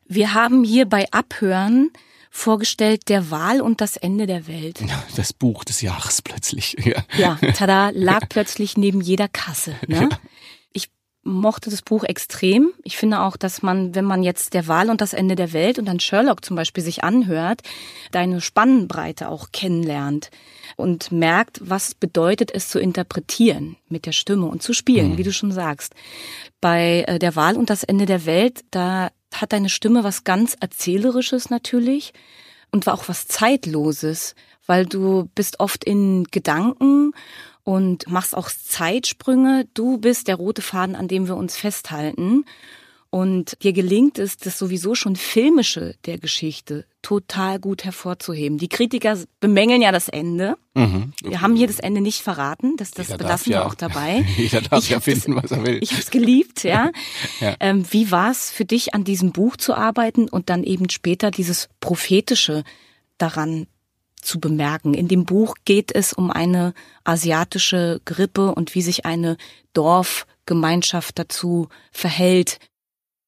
Wir 0.07 0.33
haben 0.33 0.65
hier 0.65 0.87
bei 0.87 1.11
Abhören 1.11 1.91
vorgestellt 2.31 3.09
Der 3.09 3.31
Wahl 3.31 3.61
und 3.61 3.81
das 3.81 3.97
Ende 3.97 4.27
der 4.27 4.47
Welt. 4.47 4.81
Das 5.17 5.33
Buch 5.33 5.65
des 5.65 5.81
Jahres 5.81 6.23
plötzlich. 6.23 6.77
Ja. 6.85 7.05
Ja, 7.17 7.39
tada, 7.55 7.91
lag 7.91 8.23
plötzlich 8.29 8.77
neben 8.77 9.01
jeder 9.01 9.29
Kasse. 9.29 9.75
Ne? 9.87 10.09
Ich 10.11 10.19
mochte 11.25 11.71
das 11.71 11.83
Buch 11.83 12.05
extrem. 12.05 12.71
Ich 12.83 12.97
finde 12.97 13.21
auch, 13.21 13.37
dass 13.37 13.63
man, 13.63 13.95
wenn 13.95 14.05
man 14.05 14.23
jetzt 14.23 14.55
der 14.55 14.69
Wahl 14.69 14.91
und 14.91 15.01
das 15.01 15.13
Ende 15.13 15.35
der 15.35 15.53
Welt 15.53 15.79
und 15.79 15.87
dann 15.87 16.01
Sherlock 16.01 16.45
zum 16.45 16.57
Beispiel 16.57 16.85
sich 16.85 17.03
anhört, 17.03 17.63
deine 18.13 18.41
Spannbreite 18.41 19.29
auch 19.29 19.49
kennenlernt 19.53 20.31
und 20.77 21.11
merkt, 21.11 21.61
was 21.63 21.95
bedeutet 21.95 22.51
es 22.55 22.69
zu 22.69 22.79
interpretieren 22.79 23.77
mit 23.89 24.07
der 24.07 24.13
Stimme 24.13 24.47
und 24.47 24.63
zu 24.63 24.73
spielen, 24.73 25.19
wie 25.19 25.23
du 25.23 25.33
schon 25.33 25.53
sagst. 25.53 25.95
Bei 26.61 27.05
äh, 27.07 27.19
der 27.19 27.37
Wahl 27.37 27.57
und 27.57 27.71
das 27.71 27.85
Ende 27.85 28.07
der 28.07 28.27
Welt, 28.27 28.65
da 28.71 29.11
hat 29.35 29.53
deine 29.53 29.69
Stimme 29.69 30.05
was 30.05 30.25
ganz 30.25 30.57
Erzählerisches 30.61 31.51
natürlich 31.51 32.13
und 32.71 32.87
war 32.87 32.95
auch 32.95 33.09
was 33.09 33.27
Zeitloses, 33.27 34.35
weil 34.67 34.87
du 34.87 35.29
bist 35.35 35.61
oft 35.61 35.85
in 35.85 36.25
Gedanken 36.31 37.13
und 37.65 38.09
machst 38.09 38.37
auch 38.37 38.51
Zeitsprünge. 38.51 39.67
Du 39.75 39.99
bist 39.99 40.29
der 40.29 40.37
rote 40.37 40.63
Faden, 40.63 40.95
an 40.95 41.09
dem 41.09 41.27
wir 41.27 41.37
uns 41.37 41.57
festhalten. 41.57 42.45
Und 43.15 43.63
dir 43.63 43.73
gelingt 43.73 44.19
es, 44.19 44.39
das 44.39 44.59
sowieso 44.59 44.97
schon 44.97 45.15
filmische 45.15 45.95
der 46.05 46.19
Geschichte 46.19 46.85
total 47.01 47.61
gut 47.61 47.85
hervorzuheben. 47.85 48.59
Die 48.59 48.69
Kritiker 48.69 49.17
bemängeln 49.39 49.83
ja 49.83 49.93
das 49.93 50.09
Ende. 50.09 50.57
Mhm. 50.75 51.13
Wir 51.23 51.41
haben 51.41 51.55
hier 51.55 51.69
das 51.69 51.79
Ende 51.79 52.01
nicht 52.01 52.23
verraten, 52.23 52.77
das, 52.77 52.91
das 52.91 53.17
belassen 53.17 53.53
wir 53.53 53.59
ja, 53.59 53.67
auch 53.67 53.77
dabei. 53.77 54.25
Jeder 54.37 54.63
darf 54.63 54.83
ich 54.83 54.91
ja 54.91 54.99
finden, 54.99 55.37
das, 55.37 55.45
was 55.45 55.53
er 55.53 55.65
will. 55.65 55.79
Ich 55.81 55.93
habe 55.93 56.03
es 56.03 56.11
geliebt, 56.11 56.65
ja. 56.65 56.91
ja. 57.41 57.55
Ähm, 57.61 57.87
wie 57.89 58.11
war 58.11 58.33
es 58.33 58.51
für 58.51 58.65
dich, 58.65 58.95
an 58.95 59.05
diesem 59.05 59.31
Buch 59.31 59.57
zu 59.57 59.75
arbeiten 59.75 60.29
und 60.29 60.51
dann 60.51 60.65
eben 60.65 60.91
später 60.91 61.31
dieses 61.31 61.69
prophetische 61.79 62.65
daran 63.17 63.69
zu 64.25 64.41
bemerken? 64.41 64.95
In 64.95 65.09
dem 65.09 65.25
Buch 65.25 65.55
geht 65.65 65.95
es 65.95 66.13
um 66.13 66.31
eine 66.31 66.75
asiatische 67.05 68.01
Grippe 68.05 68.55
und 68.55 68.75
wie 68.75 68.83
sich 68.83 69.07
eine 69.07 69.37
Dorfgemeinschaft 69.73 71.19
dazu 71.19 71.69
verhält. 71.93 72.59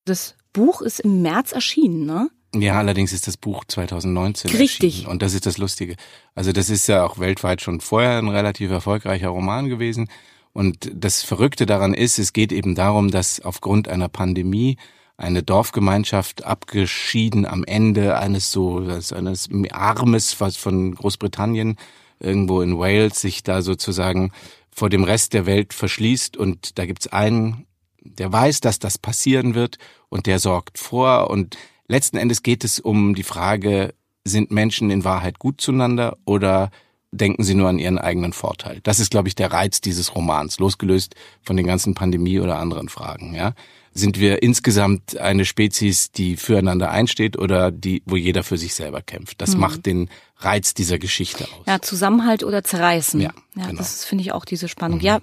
Das 0.05 0.35
Buch 0.53 0.81
ist 0.81 1.01
im 1.01 1.23
März 1.23 1.53
erschienen, 1.53 2.07
ne? 2.07 2.31
Ja, 2.55 2.79
allerdings 2.79 3.13
ist 3.13 3.27
das 3.27 3.37
Buch 3.37 3.65
2019 3.67 4.51
Richtig. 4.53 4.95
Erschienen. 4.95 5.11
Und 5.11 5.23
das 5.23 5.35
ist 5.35 5.47
das 5.47 5.59
Lustige. 5.59 5.97
Also 6.35 6.53
das 6.53 6.71
ist 6.71 6.87
ja 6.87 7.05
auch 7.05 7.19
weltweit 7.19 7.61
schon 7.61 7.81
vorher 7.81 8.19
ein 8.19 8.29
relativ 8.29 8.71
erfolgreicher 8.71 9.29
Roman 9.29 9.69
gewesen. 9.69 10.09
Und 10.53 10.91
das 10.95 11.23
Verrückte 11.23 11.67
daran 11.67 11.93
ist, 11.93 12.19
es 12.19 12.33
geht 12.33 12.51
eben 12.51 12.75
darum, 12.75 13.11
dass 13.11 13.41
aufgrund 13.41 13.89
einer 13.89 14.09
Pandemie 14.09 14.79
eine 15.17 15.43
Dorfgemeinschaft 15.43 16.45
abgeschieden 16.45 17.47
am 17.47 17.65
Ende 17.65 18.19
eines 18.19 18.53
so 18.53 18.79
eines 18.79 19.49
Armes 19.71 20.41
was 20.41 20.57
von 20.57 20.95
Großbritannien 20.95 21.77
irgendwo 22.21 22.61
in 22.61 22.79
Wales 22.79 23.21
sich 23.21 23.43
da 23.43 23.63
sozusagen 23.63 24.33
vor 24.71 24.91
dem 24.91 25.05
Rest 25.05 25.33
der 25.33 25.47
Welt 25.47 25.73
verschließt 25.73 26.37
und 26.37 26.79
da 26.79 26.87
gibt's 26.87 27.07
einen 27.07 27.67
der 28.15 28.33
weiß, 28.33 28.61
dass 28.61 28.79
das 28.79 28.99
passieren 28.99 29.55
wird 29.55 29.79
und 30.09 30.27
der 30.27 30.39
sorgt 30.39 30.79
vor. 30.79 31.31
Und 31.31 31.57
letzten 31.89 32.17
Endes 32.17 32.43
geht 32.43 32.65
es 32.65 32.81
um 32.81 33.15
die 33.15 33.23
Frage, 33.23 33.95
sind 34.25 34.51
Menschen 34.51 34.91
in 34.91 35.05
Wahrheit 35.05 35.39
gut 35.39 35.61
zueinander 35.61 36.17
oder 36.25 36.71
denken 37.13 37.45
sie 37.45 37.55
nur 37.55 37.69
an 37.69 37.79
ihren 37.79 37.99
eigenen 37.99 38.33
Vorteil? 38.33 38.81
Das 38.83 38.99
ist, 38.99 39.11
glaube 39.11 39.29
ich, 39.29 39.35
der 39.35 39.53
Reiz 39.53 39.81
dieses 39.81 40.15
Romans, 40.15 40.59
losgelöst 40.59 41.15
von 41.43 41.57
den 41.57 41.67
ganzen 41.67 41.95
Pandemie 41.95 42.41
oder 42.41 42.59
anderen 42.59 42.89
Fragen. 42.89 43.35
Ja? 43.35 43.55
Sind 43.97 44.19
wir 44.19 44.43
insgesamt 44.43 45.17
eine 45.17 45.45
Spezies, 45.45 46.11
die 46.11 46.37
füreinander 46.37 46.91
einsteht 46.91 47.39
oder 47.39 47.71
die, 47.71 48.03
wo 48.05 48.17
jeder 48.17 48.43
für 48.43 48.59
sich 48.59 48.75
selber 48.75 49.01
kämpft? 49.01 49.41
Das 49.41 49.55
mhm. 49.55 49.61
macht 49.61 49.87
den 49.87 50.11
Reiz 50.39 50.75
dieser 50.75 50.99
Geschichte 50.99 51.45
aus. 51.45 51.67
Ja, 51.67 51.81
Zusammenhalt 51.81 52.45
oder 52.45 52.63
Zerreißen. 52.63 53.21
Ja, 53.21 53.33
ja 53.57 53.67
genau. 53.67 53.79
das 53.79 54.05
finde 54.05 54.23
ich 54.23 54.33
auch 54.33 54.45
diese 54.45 54.69
Spannung. 54.69 54.99
Mhm. 54.99 55.05
Ja, 55.05 55.21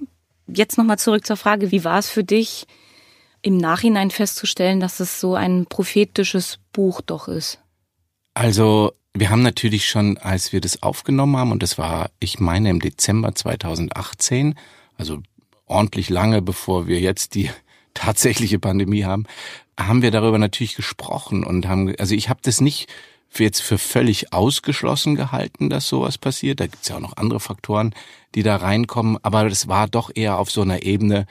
jetzt 0.47 0.77
nochmal 0.77 0.97
zurück 0.97 1.25
zur 1.25 1.37
Frage, 1.37 1.71
wie 1.71 1.83
war 1.83 1.99
es 1.99 2.09
für 2.09 2.23
dich, 2.23 2.65
im 3.43 3.57
Nachhinein 3.57 4.09
festzustellen, 4.09 4.79
dass 4.79 4.99
es 4.99 5.19
so 5.19 5.35
ein 5.35 5.65
prophetisches 5.67 6.59
Buch 6.71 7.01
doch 7.01 7.27
ist? 7.27 7.59
Also, 8.33 8.93
wir 9.13 9.29
haben 9.29 9.43
natürlich 9.43 9.85
schon, 9.85 10.17
als 10.17 10.53
wir 10.53 10.61
das 10.61 10.81
aufgenommen 10.81 11.37
haben, 11.37 11.51
und 11.51 11.61
das 11.61 11.77
war, 11.77 12.09
ich 12.19 12.39
meine, 12.39 12.69
im 12.69 12.79
Dezember 12.79 13.35
2018, 13.35 14.55
also 14.97 15.21
ordentlich 15.65 16.09
lange 16.09 16.41
bevor 16.41 16.87
wir 16.87 16.99
jetzt 16.99 17.35
die 17.35 17.49
tatsächliche 17.93 18.59
Pandemie 18.59 19.03
haben, 19.03 19.25
haben 19.79 20.01
wir 20.01 20.11
darüber 20.11 20.37
natürlich 20.37 20.75
gesprochen 20.75 21.43
und 21.43 21.67
haben, 21.67 21.95
also 21.97 22.15
ich 22.15 22.29
habe 22.29 22.39
das 22.43 22.61
nicht 22.61 22.89
jetzt 23.35 23.61
für 23.61 23.77
völlig 23.77 24.31
ausgeschlossen 24.31 25.15
gehalten, 25.15 25.69
dass 25.69 25.87
sowas 25.87 26.17
passiert. 26.17 26.59
Da 26.59 26.67
gibt's 26.67 26.89
ja 26.89 26.97
auch 26.97 27.01
noch 27.01 27.17
andere 27.17 27.39
Faktoren, 27.39 27.95
die 28.35 28.43
da 28.43 28.57
reinkommen, 28.57 29.17
aber 29.23 29.49
das 29.49 29.67
war 29.67 29.87
doch 29.87 30.11
eher 30.13 30.37
auf 30.37 30.51
so 30.51 30.61
einer 30.61 30.83
Ebene, 30.83 31.25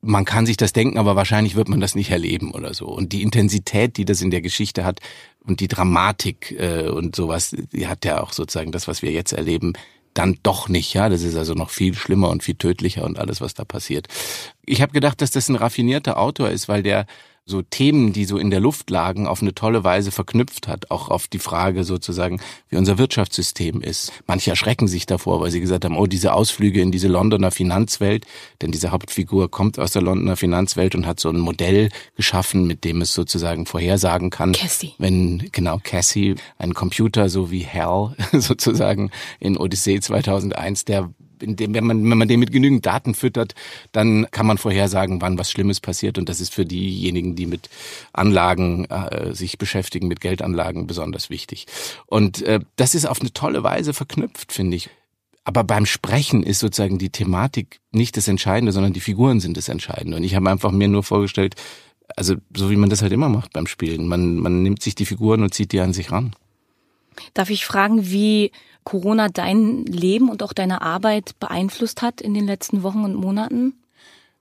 man 0.00 0.24
kann 0.24 0.46
sich 0.46 0.56
das 0.56 0.72
denken, 0.72 0.98
aber 0.98 1.16
wahrscheinlich 1.16 1.54
wird 1.56 1.68
man 1.68 1.80
das 1.80 1.94
nicht 1.94 2.10
erleben 2.10 2.52
oder 2.52 2.74
so. 2.74 2.86
Und 2.86 3.12
die 3.12 3.22
Intensität, 3.22 3.96
die 3.96 4.04
das 4.04 4.20
in 4.20 4.30
der 4.30 4.42
Geschichte 4.42 4.84
hat 4.84 5.00
und 5.40 5.60
die 5.60 5.68
Dramatik 5.68 6.54
äh, 6.58 6.88
und 6.88 7.16
sowas, 7.16 7.56
die 7.72 7.86
hat 7.86 8.04
ja 8.04 8.22
auch 8.22 8.32
sozusagen 8.32 8.70
das, 8.70 8.86
was 8.86 9.00
wir 9.00 9.12
jetzt 9.12 9.32
erleben, 9.32 9.72
dann 10.14 10.38
doch 10.42 10.68
nicht. 10.68 10.94
Ja, 10.94 11.08
das 11.08 11.22
ist 11.22 11.36
also 11.36 11.54
noch 11.54 11.70
viel 11.70 11.94
schlimmer 11.94 12.30
und 12.30 12.42
viel 12.42 12.54
tödlicher 12.54 13.04
und 13.04 13.18
alles, 13.18 13.40
was 13.40 13.54
da 13.54 13.64
passiert. 13.64 14.08
Ich 14.64 14.80
habe 14.80 14.92
gedacht, 14.92 15.20
dass 15.20 15.32
das 15.32 15.48
ein 15.48 15.56
raffinierter 15.56 16.18
Autor 16.18 16.50
ist, 16.50 16.68
weil 16.68 16.82
der 16.82 17.06
so 17.46 17.60
Themen, 17.60 18.14
die 18.14 18.24
so 18.24 18.38
in 18.38 18.50
der 18.50 18.60
Luft 18.60 18.88
lagen, 18.88 19.26
auf 19.26 19.42
eine 19.42 19.54
tolle 19.54 19.84
Weise 19.84 20.10
verknüpft 20.10 20.66
hat, 20.66 20.90
auch 20.90 21.08
auf 21.08 21.28
die 21.28 21.38
Frage 21.38 21.84
sozusagen, 21.84 22.40
wie 22.70 22.76
unser 22.76 22.96
Wirtschaftssystem 22.96 23.82
ist. 23.82 24.12
Manche 24.26 24.50
erschrecken 24.50 24.88
sich 24.88 25.04
davor, 25.04 25.40
weil 25.40 25.50
sie 25.50 25.60
gesagt 25.60 25.84
haben, 25.84 25.96
oh, 25.98 26.06
diese 26.06 26.32
Ausflüge 26.32 26.80
in 26.80 26.90
diese 26.90 27.08
Londoner 27.08 27.50
Finanzwelt, 27.50 28.24
denn 28.62 28.72
diese 28.72 28.92
Hauptfigur 28.92 29.50
kommt 29.50 29.78
aus 29.78 29.92
der 29.92 30.00
Londoner 30.00 30.36
Finanzwelt 30.36 30.94
und 30.94 31.06
hat 31.06 31.20
so 31.20 31.28
ein 31.28 31.38
Modell 31.38 31.90
geschaffen, 32.16 32.66
mit 32.66 32.82
dem 32.82 33.02
es 33.02 33.12
sozusagen 33.12 33.66
vorhersagen 33.66 34.30
kann, 34.30 34.52
Cassie. 34.52 34.94
wenn 34.98 35.50
genau 35.52 35.78
Cassie, 35.82 36.36
ein 36.56 36.72
Computer 36.72 37.28
so 37.28 37.50
wie 37.50 37.66
Hal 37.66 38.16
sozusagen 38.32 39.10
in 39.38 39.58
Odyssee 39.58 40.00
2001, 40.00 40.86
der 40.86 41.10
indem, 41.40 41.74
wenn 41.74 41.84
man, 41.84 42.10
wenn 42.10 42.18
man 42.18 42.28
den 42.28 42.40
mit 42.40 42.52
genügend 42.52 42.86
Daten 42.86 43.14
füttert, 43.14 43.54
dann 43.92 44.26
kann 44.30 44.46
man 44.46 44.58
vorhersagen, 44.58 45.20
wann 45.20 45.38
was 45.38 45.50
Schlimmes 45.50 45.80
passiert. 45.80 46.18
Und 46.18 46.28
das 46.28 46.40
ist 46.40 46.52
für 46.52 46.64
diejenigen, 46.64 47.36
die 47.36 47.46
mit 47.46 47.70
Anlagen 48.12 48.84
äh, 48.86 49.34
sich 49.34 49.58
beschäftigen, 49.58 50.08
mit 50.08 50.20
Geldanlagen 50.20 50.86
besonders 50.86 51.30
wichtig. 51.30 51.66
Und 52.06 52.42
äh, 52.42 52.60
das 52.76 52.94
ist 52.94 53.06
auf 53.06 53.20
eine 53.20 53.32
tolle 53.32 53.62
Weise 53.62 53.94
verknüpft, 53.94 54.52
finde 54.52 54.76
ich. 54.76 54.90
Aber 55.44 55.62
beim 55.62 55.84
Sprechen 55.84 56.42
ist 56.42 56.60
sozusagen 56.60 56.98
die 56.98 57.10
Thematik 57.10 57.80
nicht 57.92 58.16
das 58.16 58.28
Entscheidende, 58.28 58.72
sondern 58.72 58.94
die 58.94 59.00
Figuren 59.00 59.40
sind 59.40 59.58
das 59.58 59.68
Entscheidende. 59.68 60.16
Und 60.16 60.24
ich 60.24 60.34
habe 60.34 60.50
einfach 60.50 60.72
mir 60.72 60.88
nur 60.88 61.02
vorgestellt, 61.02 61.54
also 62.16 62.36
so 62.56 62.70
wie 62.70 62.76
man 62.76 62.90
das 62.90 63.02
halt 63.02 63.12
immer 63.12 63.28
macht 63.28 63.52
beim 63.52 63.66
Spielen. 63.66 64.08
Man, 64.08 64.36
man 64.36 64.62
nimmt 64.62 64.82
sich 64.82 64.94
die 64.94 65.04
Figuren 65.04 65.42
und 65.42 65.52
zieht 65.52 65.72
die 65.72 65.80
an 65.80 65.92
sich 65.92 66.10
ran. 66.10 66.34
Darf 67.34 67.50
ich 67.50 67.66
fragen, 67.66 68.10
wie 68.10 68.50
Corona 68.84 69.28
dein 69.28 69.84
Leben 69.84 70.28
und 70.28 70.42
auch 70.42 70.52
deine 70.52 70.82
Arbeit 70.82 71.38
beeinflusst 71.40 72.02
hat 72.02 72.20
in 72.20 72.34
den 72.34 72.46
letzten 72.46 72.82
Wochen 72.82 73.04
und 73.04 73.14
Monaten? 73.14 73.74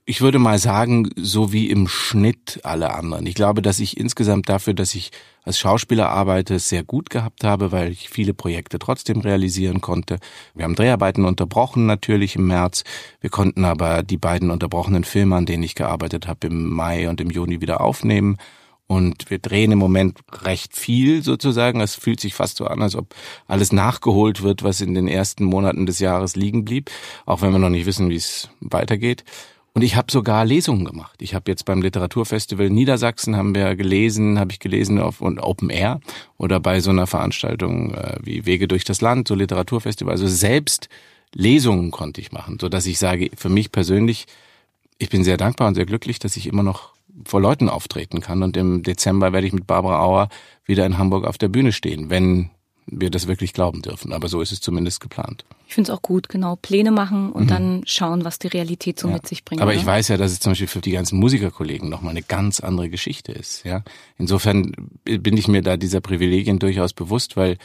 Ich 0.05 0.19
würde 0.19 0.38
mal 0.38 0.59
sagen, 0.59 1.09
so 1.15 1.53
wie 1.53 1.69
im 1.69 1.88
Schnitt 1.88 2.59
alle 2.63 2.93
anderen. 2.93 3.25
Ich 3.25 3.35
glaube, 3.35 3.62
dass 3.62 3.79
ich 3.79 3.95
insgesamt 3.95 4.50
dafür, 4.50 4.73
dass 4.73 4.95
ich 4.95 5.12
als 5.43 5.57
Schauspieler 5.57 6.09
arbeite, 6.09 6.59
sehr 6.59 6.83
gut 6.83 7.09
gehabt 7.09 7.45
habe, 7.45 7.71
weil 7.71 7.89
ich 7.89 8.09
viele 8.09 8.33
Projekte 8.33 8.79
trotzdem 8.79 9.21
realisieren 9.21 9.79
konnte. 9.79 10.19
Wir 10.53 10.65
haben 10.65 10.75
Dreharbeiten 10.75 11.23
unterbrochen 11.23 11.85
natürlich 11.85 12.35
im 12.35 12.47
März. 12.47 12.83
Wir 13.21 13.29
konnten 13.29 13.63
aber 13.63 14.03
die 14.03 14.17
beiden 14.17 14.51
unterbrochenen 14.51 15.05
Filme, 15.05 15.38
an 15.38 15.45
denen 15.45 15.63
ich 15.63 15.73
gearbeitet 15.73 16.27
habe, 16.27 16.47
im 16.47 16.69
Mai 16.69 17.07
und 17.07 17.21
im 17.21 17.29
Juni 17.29 17.62
wieder 17.62 17.79
aufnehmen. 17.79 18.38
Und 18.88 19.30
wir 19.30 19.40
drehen 19.40 19.72
im 19.72 19.80
Moment 19.80 20.20
recht 20.44 20.75
viel 20.75 21.24
sozusagen. 21.24 21.80
Es 21.82 21.96
fühlt 21.96 22.20
sich 22.20 22.36
fast 22.36 22.58
so 22.58 22.68
an, 22.68 22.82
als 22.82 22.96
ob 22.96 23.16
alles 23.48 23.72
nachgeholt 23.72 24.44
wird, 24.44 24.63
was 24.63 24.82
in 24.82 24.94
den 24.94 25.08
ersten 25.08 25.46
Monaten 25.46 25.86
des 25.86 26.00
Jahres 26.00 26.36
liegen 26.36 26.66
blieb, 26.66 26.92
auch 27.25 27.42
wenn 27.42 27.52
wir 27.52 27.60
noch 27.60 27.70
nicht 27.70 27.86
wissen, 27.86 28.10
wie 28.10 28.16
es 28.18 28.50
weitergeht. 28.60 29.24
Und 29.75 29.82
ich 29.82 29.96
habe 29.96 30.12
sogar 30.12 30.46
Lesungen 30.46 30.86
gemacht. 30.86 31.20
Ich 31.22 31.34
habe 31.34 31.50
jetzt 31.50 31.66
beim 31.66 31.82
Literaturfestival 31.82 32.70
Niedersachsen 32.70 33.36
haben 33.36 33.56
wir 33.56 33.75
gelesen, 33.75 34.38
habe 34.38 34.52
ich 34.52 34.60
gelesen 34.60 35.00
auf 35.00 35.20
und 35.20 35.40
Open 35.40 35.72
Air 35.72 36.00
oder 36.38 36.60
bei 36.60 36.80
so 36.80 36.92
einer 36.92 37.08
Veranstaltung 37.08 37.96
äh, 37.96 38.18
wie 38.22 38.46
Wege 38.46 38.68
durch 38.68 38.84
das 38.84 39.02
Land, 39.02 39.28
so 39.28 39.34
Literaturfestival. 39.34 40.12
Also 40.12 40.28
selbst 40.28 40.90
Lesungen 41.34 41.90
konnte 41.90 42.22
ich 42.22 42.32
machen, 42.32 42.60
so 42.62 42.70
dass 42.70 42.86
ich 42.86 43.00
sage, 43.00 43.32
für 43.36 43.50
mich 43.50 43.72
persönlich, 43.72 44.28
ich 45.00 45.10
bin 45.10 45.24
sehr 45.24 45.38
dankbar 45.38 45.68
und 45.70 45.74
sehr 45.74 45.88
glücklich, 45.88 46.20
dass 46.20 46.38
ich 46.38 46.46
immer 46.46 46.62
noch 46.62 46.92
vor 47.25 47.41
Leuten 47.41 47.70
auftreten 47.70 48.22
kann. 48.22 48.43
Und 48.43 48.58
im 48.58 48.84
Dezember 48.84 49.34
werde 49.34 49.48
ich 49.48 49.53
mit 49.53 49.67
Barbara 49.67 50.03
Auer 50.03 50.29
wieder 50.65 50.86
in 50.86 50.98
Hamburg 50.98 51.25
auf 51.25 51.38
der 51.38 51.50
Bühne 51.50 51.72
stehen, 51.72 52.10
wenn 52.10 52.50
wir 52.86 53.10
das 53.10 53.27
wirklich 53.27 53.53
glauben 53.53 53.82
dürfen. 53.82 54.13
Aber 54.13 54.27
so 54.27 54.41
ist 54.41 54.51
es 54.51 54.60
zumindest 54.60 55.00
geplant. 55.00 55.46
Ich 55.67 55.74
finde 55.74 55.91
es 55.91 55.98
auch 55.98 56.01
gut, 56.01 56.29
genau. 56.29 56.58
Pläne 56.58 56.91
machen 56.91 57.32
und 57.32 57.46
mhm. 57.46 57.48
dann 57.48 57.82
schauen, 57.86 58.25
was 58.25 58.39
die 58.39 58.48
Realität 58.48 59.00
so 59.00 59.08
ja. 59.08 59.13
mit 59.15 59.27
sich 59.27 59.46
bringt. 59.46 59.62
Aber 59.62 59.72
oder? 59.72 59.79
ich 59.79 59.86
weiß 59.86 60.10
ja, 60.10 60.17
dass 60.17 60.32
es 60.32 60.39
zum 60.39 60.51
Beispiel 60.51 60.67
für 60.67 60.82
die 60.82 60.91
ganzen 60.91 61.17
Musikerkollegen 61.20 61.89
nochmal 61.89 62.12
eine 62.12 62.24
ganz 62.24 62.60
andere 62.60 62.89
Geschichte 62.89 63.32
ist. 63.32 63.63
Ja, 63.63 63.84
Insofern 64.17 64.74
bin 65.05 65.38
ich 65.38 65.48
mir 65.48 65.62
da 65.62 65.77
dieser 65.77 66.01
Privilegien 66.01 66.60
durchaus 66.60 66.93
bewusst, 66.93 67.38
weil 67.38 67.58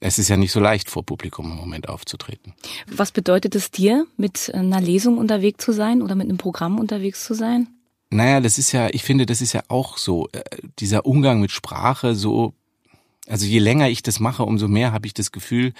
es 0.00 0.18
ist 0.18 0.28
ja 0.28 0.36
nicht 0.36 0.52
so 0.52 0.58
leicht, 0.58 0.90
vor 0.90 1.04
Publikum 1.04 1.50
im 1.50 1.56
Moment 1.56 1.88
aufzutreten. 1.88 2.54
Was 2.88 3.12
bedeutet 3.12 3.54
es 3.54 3.70
dir, 3.70 4.06
mit 4.16 4.52
einer 4.52 4.80
Lesung 4.80 5.18
unterwegs 5.18 5.64
zu 5.64 5.72
sein 5.72 6.02
oder 6.02 6.16
mit 6.16 6.28
einem 6.28 6.38
Programm 6.38 6.80
unterwegs 6.80 7.24
zu 7.24 7.34
sein? 7.34 7.68
Naja, 8.12 8.40
das 8.40 8.58
ist 8.58 8.72
ja, 8.72 8.88
ich 8.90 9.04
finde, 9.04 9.24
das 9.24 9.40
ist 9.40 9.54
ja 9.54 9.62
auch 9.68 9.96
so, 9.96 10.28
äh, 10.32 10.42
dieser 10.78 11.06
Umgang 11.06 11.40
mit 11.40 11.50
Sprache 11.50 12.14
so, 12.14 12.52
also 13.26 13.46
je 13.46 13.58
länger 13.58 13.88
ich 13.88 14.02
das 14.02 14.20
mache, 14.20 14.44
umso 14.44 14.68
mehr 14.68 14.92
habe 14.92 15.06
ich 15.06 15.14
das 15.14 15.32
Gefühl, 15.32 15.72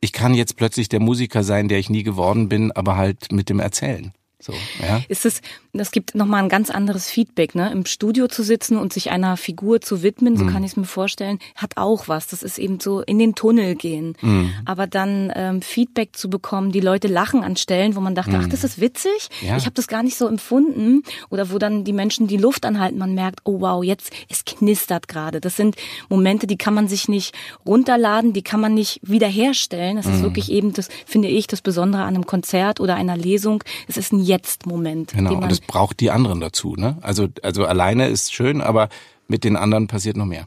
ich 0.00 0.12
kann 0.12 0.32
jetzt 0.34 0.56
plötzlich 0.56 0.88
der 0.88 1.00
Musiker 1.00 1.44
sein, 1.44 1.68
der 1.68 1.78
ich 1.78 1.90
nie 1.90 2.02
geworden 2.02 2.48
bin, 2.48 2.72
aber 2.72 2.96
halt 2.96 3.30
mit 3.30 3.50
dem 3.50 3.60
Erzählen. 3.60 4.12
So, 4.38 4.52
ja. 4.82 5.00
Ist 5.08 5.24
es, 5.24 5.40
das 5.72 5.90
gibt 5.92 6.14
nochmal 6.14 6.42
ein 6.42 6.50
ganz 6.50 6.68
anderes 6.70 7.08
Feedback, 7.08 7.54
ne? 7.54 7.72
Im 7.72 7.86
Studio 7.86 8.28
zu 8.28 8.42
sitzen 8.42 8.76
und 8.76 8.92
sich 8.92 9.10
einer 9.10 9.38
Figur 9.38 9.80
zu 9.80 10.02
widmen, 10.02 10.36
so 10.36 10.44
Mhm. 10.44 10.52
kann 10.52 10.62
ich 10.62 10.72
es 10.72 10.76
mir 10.76 10.84
vorstellen, 10.84 11.38
hat 11.54 11.78
auch 11.78 12.06
was. 12.08 12.26
Das 12.26 12.42
ist 12.42 12.58
eben 12.58 12.78
so 12.78 13.00
in 13.00 13.18
den 13.18 13.34
Tunnel 13.34 13.76
gehen. 13.76 14.14
Mhm. 14.20 14.52
Aber 14.66 14.86
dann 14.86 15.32
ähm, 15.34 15.62
Feedback 15.62 16.14
zu 16.14 16.28
bekommen, 16.28 16.70
die 16.70 16.80
Leute 16.80 17.08
lachen 17.08 17.42
an 17.42 17.56
Stellen, 17.56 17.96
wo 17.96 18.00
man 18.00 18.14
dachte, 18.14 18.38
ach, 18.38 18.46
das 18.46 18.62
ist 18.62 18.78
witzig. 18.78 19.28
Mhm. 19.40 19.48
Ja. 19.48 19.56
Ich 19.56 19.64
habe 19.64 19.74
das 19.74 19.88
gar 19.88 20.02
nicht 20.02 20.16
so 20.18 20.28
empfunden. 20.28 21.02
Oder 21.30 21.50
wo 21.50 21.56
dann 21.58 21.84
die 21.84 21.94
Menschen 21.94 22.26
die 22.26 22.36
Luft 22.36 22.66
anhalten, 22.66 22.98
man 22.98 23.14
merkt, 23.14 23.40
oh 23.44 23.62
wow, 23.62 23.82
jetzt 23.82 24.10
es 24.28 24.44
knistert 24.44 25.08
gerade. 25.08 25.40
Das 25.40 25.56
sind 25.56 25.76
Momente, 26.10 26.46
die 26.46 26.58
kann 26.58 26.74
man 26.74 26.88
sich 26.88 27.08
nicht 27.08 27.34
runterladen, 27.64 28.34
die 28.34 28.42
kann 28.42 28.60
man 28.60 28.74
nicht 28.74 29.00
wiederherstellen. 29.02 29.96
Das 29.96 30.04
ist 30.04 30.18
Mhm. 30.18 30.22
wirklich 30.24 30.52
eben 30.52 30.74
das, 30.74 30.88
finde 31.06 31.28
ich, 31.28 31.46
das 31.46 31.62
Besondere 31.62 32.02
an 32.02 32.14
einem 32.14 32.26
Konzert 32.26 32.80
oder 32.80 32.96
einer 32.96 33.16
Lesung. 33.16 33.64
Es 33.88 33.96
ist 33.96 34.12
ein 34.12 34.25
Jetzt-Moment. 34.26 35.12
Genau, 35.12 35.36
und 35.36 35.50
es 35.52 35.60
braucht 35.60 36.00
die 36.00 36.10
anderen 36.10 36.40
dazu. 36.40 36.74
Ne? 36.76 36.98
Also, 37.00 37.28
also 37.42 37.64
alleine 37.64 38.08
ist 38.08 38.32
schön, 38.32 38.60
aber 38.60 38.88
mit 39.28 39.44
den 39.44 39.56
anderen 39.56 39.86
passiert 39.86 40.16
noch 40.16 40.26
mehr. 40.26 40.46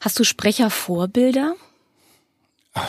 Hast 0.00 0.18
du 0.18 0.24
Sprechervorbilder? 0.24 1.54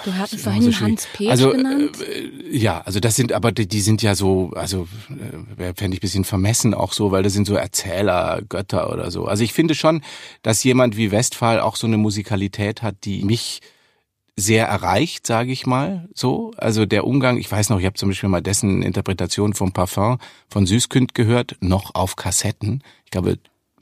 Du 0.05 0.13
hattest 0.13 0.43
vorhin 0.43 0.71
so. 0.71 0.79
Hans 0.81 1.07
Petsch 1.13 1.29
also, 1.29 1.51
genannt. 1.51 1.97
Äh, 2.01 2.55
ja, 2.55 2.81
also 2.81 2.99
das 2.99 3.15
sind, 3.15 3.33
aber 3.33 3.51
die, 3.51 3.67
die 3.67 3.81
sind 3.81 4.01
ja 4.01 4.13
so, 4.15 4.51
also 4.55 4.87
äh, 5.57 5.73
fände 5.73 5.95
ich 5.95 5.99
ein 5.99 6.01
bisschen 6.01 6.25
vermessen 6.25 6.73
auch 6.73 6.93
so, 6.93 7.11
weil 7.11 7.23
das 7.23 7.33
sind 7.33 7.47
so 7.47 7.55
Erzähler, 7.55 8.41
Götter 8.47 8.91
oder 8.91 9.09
so. 9.09 9.25
Also 9.25 9.43
ich 9.43 9.53
finde 9.53 9.75
schon, 9.75 10.01
dass 10.43 10.63
jemand 10.63 10.95
wie 10.97 11.11
Westphal 11.11 11.59
auch 11.59 11.75
so 11.75 11.87
eine 11.87 11.97
Musikalität 11.97 12.81
hat, 12.81 12.97
die 13.05 13.23
mich 13.23 13.61
sehr 14.39 14.67
erreicht, 14.67 15.27
sage 15.27 15.51
ich 15.51 15.65
mal, 15.65 16.07
so. 16.13 16.51
Also 16.57 16.85
der 16.85 17.05
Umgang, 17.05 17.37
ich 17.37 17.51
weiß 17.51 17.69
noch, 17.69 17.79
ich 17.79 17.85
habe 17.85 17.95
zum 17.95 18.09
Beispiel 18.09 18.29
mal 18.29 18.41
dessen 18.41 18.81
Interpretation 18.81 19.53
vom 19.53 19.71
Parfum 19.71 20.17
von 20.49 20.65
Süßkünd 20.65 21.13
gehört, 21.13 21.57
noch 21.59 21.95
auf 21.95 22.15
Kassetten. 22.15 22.83
Ich 23.05 23.11
glaube, 23.11 23.37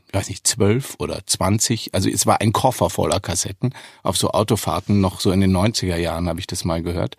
ich 0.08 0.14
weiß 0.14 0.30
nicht, 0.30 0.48
zwölf 0.48 0.96
oder 1.00 1.26
zwanzig. 1.26 1.94
Also 1.94 2.10
es 2.10 2.26
war 2.26 2.40
ein 2.40 2.54
Koffer 2.54 2.90
voller 2.90 3.20
Kassetten. 3.20 3.74
Auf 4.04 4.18
so 4.18 4.32
Autofahrten, 4.32 5.02
noch 5.02 5.20
so 5.20 5.32
in 5.32 5.42
den 5.42 5.56
90er 5.56 5.98
Jahren 5.98 6.30
habe 6.30 6.40
ich 6.40 6.48
das 6.48 6.64
mal 6.64 6.82
gehört. 6.82 7.18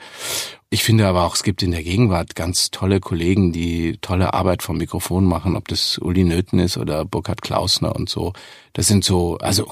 Ich 0.71 0.85
finde 0.85 1.07
aber 1.07 1.25
auch, 1.25 1.35
es 1.35 1.42
gibt 1.42 1.62
in 1.62 1.71
der 1.71 1.83
Gegenwart 1.83 2.35
ganz 2.35 2.71
tolle 2.71 3.00
Kollegen, 3.00 3.52
die 3.52 3.99
tolle 4.00 4.33
Arbeit 4.33 4.62
vom 4.62 4.78
Mikrofon 4.78 5.25
machen, 5.25 5.57
ob 5.57 5.68
das 5.68 5.99
Uli 5.99 6.25
Nöthen 6.25 6.59
ist 6.59 6.78
oder 6.78 7.04
Burkhard 7.04 7.42
Klausner 7.42 7.95
und 7.95 8.09
so. 8.09 8.33
Das 8.73 8.87
sind 8.87 9.04
so, 9.04 9.37
also 9.38 9.71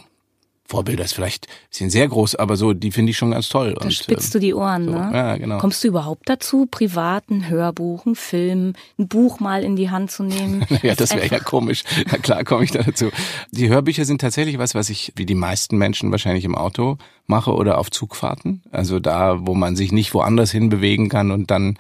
Vorbilder 0.69 1.05
ist 1.05 1.15
vielleicht 1.15 1.47
ein 1.47 1.69
bisschen 1.71 1.91
sehr 1.91 2.09
groß, 2.09 2.35
aber 2.35 2.57
so, 2.57 2.73
die 2.73 2.91
finde 2.91 3.11
ich 3.11 3.17
schon 3.17 3.31
ganz 3.31 3.49
toll. 3.49 3.75
Da 3.79 3.85
und, 3.85 3.93
spitzt 3.93 4.35
ähm, 4.35 4.41
du 4.41 4.47
die 4.47 4.55
Ohren, 4.55 4.87
so, 4.87 4.93
ne? 4.93 5.11
ja, 5.13 5.37
genau. 5.37 5.59
Kommst 5.59 5.85
du 5.85 5.89
überhaupt 5.89 6.29
dazu, 6.29 6.67
privat 6.67 7.31
ein 7.31 7.49
Hörbuch, 7.49 8.05
ein 8.07 8.15
Film, 8.17 8.75
ein 8.99 9.09
Buch 9.09 9.41
mal 9.41 9.63
in 9.63 9.77
die 9.77 9.91
Hand 9.91 10.11
zu 10.11 10.23
nehmen? 10.23 10.65
Ja, 10.83 10.95
das 10.95 11.11
wäre 11.11 11.27
ja 11.27 11.39
komisch. 11.39 11.85
Na 12.11 12.19
klar 12.19 12.45
komme 12.45 12.65
ich 12.65 12.71
da 12.71 12.83
dazu. 12.83 13.11
Die 13.51 13.69
Hörbücher 13.69 14.05
sind 14.05 14.21
tatsächlich 14.21 14.59
was, 14.59 14.75
was 14.75 14.91
ich 14.91 15.13
wie 15.17 15.27
die 15.27 15.35
meisten 15.35 15.79
Menschen 15.79 16.11
wahrscheinlich 16.11 16.45
im 16.45 16.55
Auto 16.55 16.99
mache 17.27 17.55
oder 17.55 17.79
auf 17.79 17.91
Zugfahrten. 17.91 18.63
Also 18.71 19.01
da, 19.01 19.47
wo 19.47 19.55
man 19.55 19.75
sich 19.75 19.91
nicht 19.91 20.13
woanders 20.15 20.51
hin 20.51 20.69
bewegen 20.69 21.09
kann 21.09 21.31
und 21.31 21.51
dann 21.51 21.79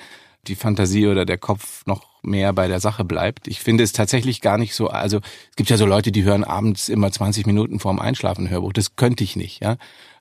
die 0.48 0.54
Fantasie 0.54 1.06
oder 1.06 1.24
der 1.24 1.38
Kopf 1.38 1.84
noch 1.86 2.15
mehr 2.26 2.52
bei 2.52 2.68
der 2.68 2.80
Sache 2.80 3.04
bleibt. 3.04 3.48
Ich 3.48 3.60
finde 3.60 3.84
es 3.84 3.92
tatsächlich 3.92 4.40
gar 4.40 4.58
nicht 4.58 4.74
so, 4.74 4.88
also 4.88 5.18
es 5.18 5.56
gibt 5.56 5.70
ja 5.70 5.76
so 5.76 5.86
Leute, 5.86 6.12
die 6.12 6.24
hören 6.24 6.44
abends 6.44 6.88
immer 6.88 7.10
20 7.10 7.46
Minuten 7.46 7.78
vorm 7.78 7.98
Einschlafen 7.98 8.46
ein 8.46 8.50
Hörbuch. 8.50 8.72
Das 8.72 8.96
könnte 8.96 9.24
ich 9.24 9.36
nicht, 9.36 9.62
ja. 9.62 9.76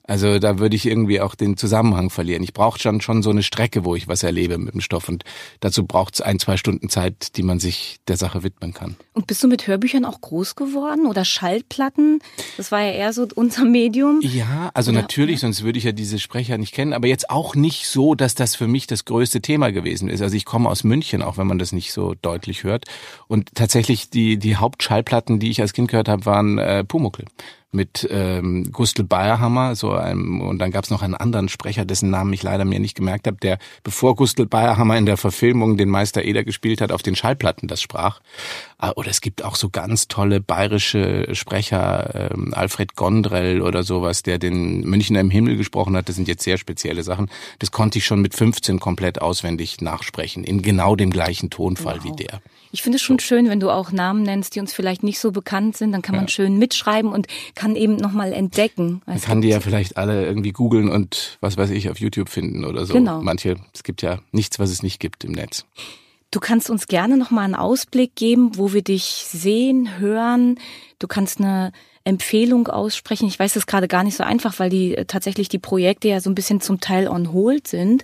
Also 0.07 0.39
da 0.39 0.59
würde 0.59 0.75
ich 0.75 0.85
irgendwie 0.85 1.19
auch 1.19 1.35
den 1.35 1.57
Zusammenhang 1.57 2.09
verlieren. 2.09 2.43
Ich 2.43 2.53
brauche 2.53 2.79
schon 2.79 3.01
schon 3.01 3.23
so 3.23 3.31
eine 3.31 3.43
Strecke, 3.43 3.85
wo 3.85 3.95
ich 3.95 4.07
was 4.07 4.23
erlebe 4.23 4.57
mit 4.57 4.73
dem 4.73 4.81
Stoff 4.81 5.09
und 5.09 5.23
dazu 5.59 5.85
braucht 5.85 6.15
es 6.15 6.21
ein, 6.21 6.39
zwei 6.39 6.57
Stunden 6.57 6.89
Zeit, 6.89 7.35
die 7.37 7.43
man 7.43 7.59
sich 7.59 7.97
der 8.07 8.17
Sache 8.17 8.43
widmen 8.43 8.73
kann. 8.73 8.95
Und 9.13 9.27
bist 9.27 9.43
du 9.43 9.47
mit 9.47 9.67
Hörbüchern 9.67 10.05
auch 10.05 10.21
groß 10.21 10.55
geworden 10.55 11.07
oder 11.07 11.25
Schallplatten? 11.25 12.19
Das 12.57 12.71
war 12.71 12.81
ja 12.81 12.91
eher 12.91 13.13
so 13.13 13.27
unser 13.35 13.65
Medium. 13.65 14.19
Ja, 14.21 14.69
also 14.73 14.91
Oder- 14.91 15.01
natürlich, 15.01 15.39
sonst 15.39 15.63
würde 15.63 15.79
ich 15.79 15.85
ja 15.85 15.91
diese 15.91 16.19
Sprecher 16.19 16.57
nicht 16.57 16.73
kennen, 16.73 16.93
aber 16.93 17.07
jetzt 17.07 17.29
auch 17.29 17.55
nicht 17.55 17.87
so, 17.87 18.15
dass 18.15 18.35
das 18.35 18.55
für 18.55 18.67
mich 18.67 18.87
das 18.87 19.05
größte 19.05 19.41
Thema 19.41 19.71
gewesen 19.71 20.09
ist. 20.09 20.21
Also 20.21 20.35
ich 20.35 20.45
komme 20.45 20.69
aus 20.69 20.83
München, 20.83 21.21
auch 21.21 21.37
wenn 21.37 21.47
man 21.47 21.59
das 21.59 21.71
nicht 21.71 21.91
so 21.93 22.13
deutlich 22.21 22.63
hört. 22.63 22.85
Und 23.27 23.55
tatsächlich 23.55 24.09
die, 24.09 24.37
die 24.37 24.55
Hauptschallplatten, 24.55 25.39
die 25.39 25.49
ich 25.49 25.61
als 25.61 25.73
Kind 25.73 25.89
gehört 25.89 26.09
habe, 26.09 26.25
waren 26.25 26.57
äh, 26.57 26.83
Pumuckl 26.83 27.25
mit 27.75 28.07
ähm, 28.09 28.71
Gustl 28.71 29.03
Bayerhammer, 29.03 29.75
so 29.75 29.91
einem, 29.91 30.41
und 30.41 30.59
dann 30.59 30.71
gab 30.71 30.85
es 30.85 30.89
noch 30.89 31.01
einen 31.01 31.13
anderen 31.13 31.49
Sprecher, 31.49 31.85
dessen 31.85 32.09
Namen 32.09 32.33
ich 32.33 32.41
leider 32.41 32.65
mir 32.65 32.79
nicht 32.79 32.95
gemerkt 32.95 33.27
habe, 33.27 33.37
der 33.37 33.59
bevor 33.83 34.15
Gustl 34.15 34.45
Bayerhammer 34.45 34.97
in 34.97 35.05
der 35.05 35.17
Verfilmung 35.17 35.77
den 35.77 35.89
Meister 35.89 36.23
Eder 36.23 36.43
gespielt 36.43 36.81
hat, 36.81 36.91
auf 36.91 37.03
den 37.03 37.15
Schallplatten 37.15 37.67
das 37.67 37.81
sprach. 37.81 38.21
Ah, 38.77 38.91
Oder 38.95 39.09
es 39.09 39.21
gibt 39.21 39.43
auch 39.43 39.55
so 39.55 39.69
ganz 39.69 40.07
tolle 40.07 40.39
bayerische 40.39 41.33
Sprecher, 41.33 42.31
ähm, 42.31 42.53
Alfred 42.53 42.95
Gondrell 42.95 43.61
oder 43.61 43.83
sowas, 43.83 44.23
der 44.23 44.39
den 44.39 44.81
Münchner 44.81 45.19
im 45.19 45.29
Himmel 45.29 45.57
gesprochen 45.57 45.95
hat. 45.95 46.09
Das 46.09 46.15
sind 46.15 46.27
jetzt 46.27 46.43
sehr 46.43 46.57
spezielle 46.57 47.03
Sachen. 47.03 47.29
Das 47.59 47.71
konnte 47.71 47.99
ich 47.99 48.05
schon 48.05 48.21
mit 48.21 48.35
15 48.35 48.79
komplett 48.79 49.21
auswendig 49.21 49.81
nachsprechen, 49.81 50.43
in 50.43 50.61
genau 50.61 50.95
dem 50.95 51.11
gleichen 51.11 51.49
Tonfall 51.49 52.03
wie 52.03 52.11
der. 52.11 52.41
Ich 52.75 52.83
finde 52.83 52.97
es 52.97 53.01
schon 53.01 53.19
schön, 53.19 53.47
wenn 53.47 53.61
du 53.61 53.69
auch 53.69 53.93
Namen 53.93 54.23
nennst, 54.23 54.53
die 54.53 54.59
uns 54.59 54.73
vielleicht 54.73 55.01
nicht 55.01 55.17
so 55.19 55.31
bekannt 55.31 55.77
sind, 55.77 55.93
dann 55.93 56.01
kann 56.01 56.13
man 56.13 56.27
schön 56.27 56.57
mitschreiben 56.57 57.13
und 57.13 57.27
kann 57.55 57.77
eben 57.77 57.95
nochmal 57.95 58.33
entdecken. 58.33 59.01
Man 59.05 59.21
kann 59.21 59.39
die 59.39 59.47
ja 59.47 59.61
vielleicht 59.61 59.95
alle 59.95 60.25
irgendwie 60.25 60.51
googeln 60.51 60.89
und 60.89 61.37
was 61.39 61.55
weiß 61.55 61.69
ich 61.69 61.89
auf 61.89 62.01
YouTube 62.01 62.27
finden 62.27 62.65
oder 62.65 62.85
so. 62.85 62.93
Genau. 62.93 63.21
Manche, 63.21 63.55
es 63.73 63.83
gibt 63.83 64.01
ja 64.01 64.19
nichts, 64.33 64.59
was 64.59 64.71
es 64.71 64.83
nicht 64.83 64.99
gibt 64.99 65.23
im 65.23 65.31
Netz. 65.31 65.65
Du 66.31 66.41
kannst 66.41 66.69
uns 66.69 66.87
gerne 66.87 67.15
nochmal 67.15 67.45
einen 67.45 67.55
Ausblick 67.55 68.13
geben, 68.13 68.57
wo 68.57 68.73
wir 68.73 68.81
dich 68.81 69.25
sehen, 69.25 69.97
hören. 69.97 70.59
Du 70.99 71.07
kannst 71.07 71.39
eine 71.39 71.71
Empfehlung 72.05 72.67
aussprechen. 72.67 73.27
Ich 73.27 73.39
weiß 73.39 73.53
das 73.53 73.65
gerade 73.65 73.87
gar 73.87 74.03
nicht 74.03 74.15
so 74.15 74.23
einfach, 74.23 74.59
weil 74.59 74.69
die 74.69 74.95
äh, 74.95 75.05
tatsächlich 75.05 75.49
die 75.49 75.59
Projekte 75.59 76.07
ja 76.07 76.21
so 76.21 76.29
ein 76.29 76.35
bisschen 76.35 76.61
zum 76.61 76.79
Teil 76.79 77.07
on 77.07 77.33
hold 77.33 77.67
sind. 77.67 78.03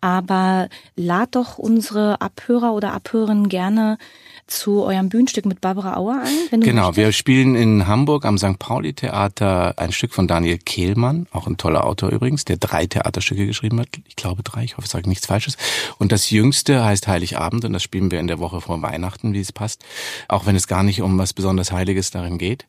Aber 0.00 0.68
lad 0.96 1.36
doch 1.36 1.56
unsere 1.56 2.20
Abhörer 2.20 2.74
oder 2.74 2.92
Abhörerinnen 2.92 3.48
gerne 3.48 3.98
zu 4.46 4.84
eurem 4.84 5.08
Bühnenstück 5.08 5.44
mit 5.44 5.60
Barbara 5.60 5.96
Auer 5.96 6.22
ein. 6.22 6.60
Genau, 6.60 6.86
möchtest. 6.86 6.96
wir 6.96 7.12
spielen 7.12 7.56
in 7.56 7.86
Hamburg 7.86 8.24
am 8.24 8.38
St. 8.38 8.58
Pauli 8.58 8.92
Theater 8.92 9.74
ein 9.76 9.90
Stück 9.90 10.14
von 10.14 10.28
Daniel 10.28 10.58
Kehlmann, 10.58 11.26
auch 11.32 11.46
ein 11.46 11.56
toller 11.56 11.84
Autor 11.84 12.10
übrigens, 12.10 12.44
der 12.44 12.56
drei 12.56 12.86
Theaterstücke 12.86 13.46
geschrieben 13.46 13.80
hat. 13.80 13.88
Ich 14.06 14.14
glaube 14.14 14.42
drei, 14.42 14.62
ich 14.62 14.76
hoffe, 14.76 14.86
ich 14.86 14.90
sage 14.90 15.08
nichts 15.08 15.26
Falsches. 15.26 15.56
Und 15.98 16.12
das 16.12 16.30
jüngste 16.30 16.84
heißt 16.84 17.08
Heiligabend 17.08 17.64
und 17.64 17.72
das 17.72 17.82
spielen 17.82 18.10
wir 18.10 18.20
in 18.20 18.28
der 18.28 18.38
Woche 18.38 18.60
vor 18.60 18.80
Weihnachten, 18.82 19.32
wie 19.32 19.40
es 19.40 19.52
passt. 19.52 19.84
Auch 20.28 20.46
wenn 20.46 20.54
es 20.54 20.68
gar 20.68 20.84
nicht 20.84 21.02
um 21.02 21.18
was 21.18 21.32
besonders 21.32 21.72
Heiliges 21.72 22.10
darin 22.10 22.38
geht. 22.38 22.66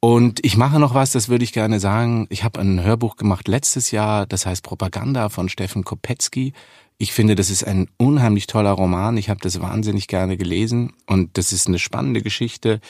Und 0.00 0.44
ich 0.44 0.56
mache 0.56 0.78
noch 0.78 0.94
was, 0.94 1.10
das 1.10 1.28
würde 1.28 1.42
ich 1.42 1.52
gerne 1.52 1.80
sagen. 1.80 2.26
Ich 2.30 2.44
habe 2.44 2.60
ein 2.60 2.82
Hörbuch 2.82 3.16
gemacht 3.16 3.48
letztes 3.48 3.90
Jahr, 3.90 4.26
das 4.26 4.46
heißt 4.46 4.62
Propaganda 4.62 5.28
von 5.28 5.48
Steffen 5.48 5.82
Kopetzky. 5.82 6.52
Ich 6.98 7.12
finde, 7.12 7.34
das 7.34 7.50
ist 7.50 7.64
ein 7.64 7.88
unheimlich 7.96 8.46
toller 8.46 8.70
Roman. 8.72 9.16
Ich 9.16 9.28
habe 9.28 9.40
das 9.40 9.60
wahnsinnig 9.60 10.06
gerne 10.06 10.36
gelesen 10.36 10.92
und 11.06 11.36
das 11.36 11.52
ist 11.52 11.66
eine 11.66 11.80
spannende 11.80 12.22
Geschichte. 12.22 12.80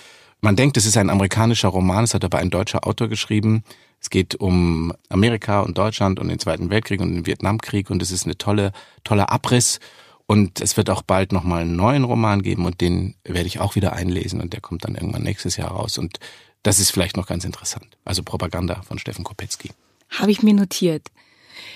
Man 0.40 0.54
denkt, 0.54 0.76
es 0.76 0.86
ist 0.86 0.96
ein 0.98 1.10
amerikanischer 1.10 1.68
Roman, 1.68 2.04
es 2.04 2.14
hat 2.14 2.24
aber 2.24 2.38
ein 2.38 2.50
deutscher 2.50 2.86
Autor 2.86 3.08
geschrieben. 3.08 3.64
Es 4.00 4.10
geht 4.10 4.36
um 4.36 4.92
Amerika 5.08 5.60
und 5.60 5.76
Deutschland 5.78 6.20
und 6.20 6.28
den 6.28 6.38
Zweiten 6.38 6.70
Weltkrieg 6.70 7.00
und 7.00 7.14
den 7.14 7.26
Vietnamkrieg 7.26 7.90
und 7.90 8.02
es 8.02 8.10
ist 8.10 8.26
eine 8.26 8.36
tolle, 8.36 8.72
toller 9.02 9.32
Abriss. 9.32 9.80
Und 10.26 10.60
es 10.60 10.76
wird 10.76 10.90
auch 10.90 11.00
bald 11.00 11.32
nochmal 11.32 11.62
einen 11.62 11.74
neuen 11.74 12.04
Roman 12.04 12.42
geben 12.42 12.66
und 12.66 12.82
den 12.82 13.14
werde 13.24 13.46
ich 13.46 13.60
auch 13.60 13.76
wieder 13.76 13.94
einlesen 13.94 14.42
und 14.42 14.52
der 14.52 14.60
kommt 14.60 14.84
dann 14.84 14.94
irgendwann 14.94 15.22
nächstes 15.22 15.56
Jahr 15.56 15.70
raus. 15.70 15.96
Und 15.96 16.18
das 16.62 16.78
ist 16.78 16.90
vielleicht 16.90 17.16
noch 17.16 17.26
ganz 17.26 17.44
interessant. 17.44 17.86
Also 18.04 18.22
Propaganda 18.22 18.82
von 18.82 18.98
Steffen 18.98 19.24
Kopetzky. 19.24 19.70
Habe 20.10 20.30
ich 20.30 20.42
mir 20.42 20.54
notiert. 20.54 21.08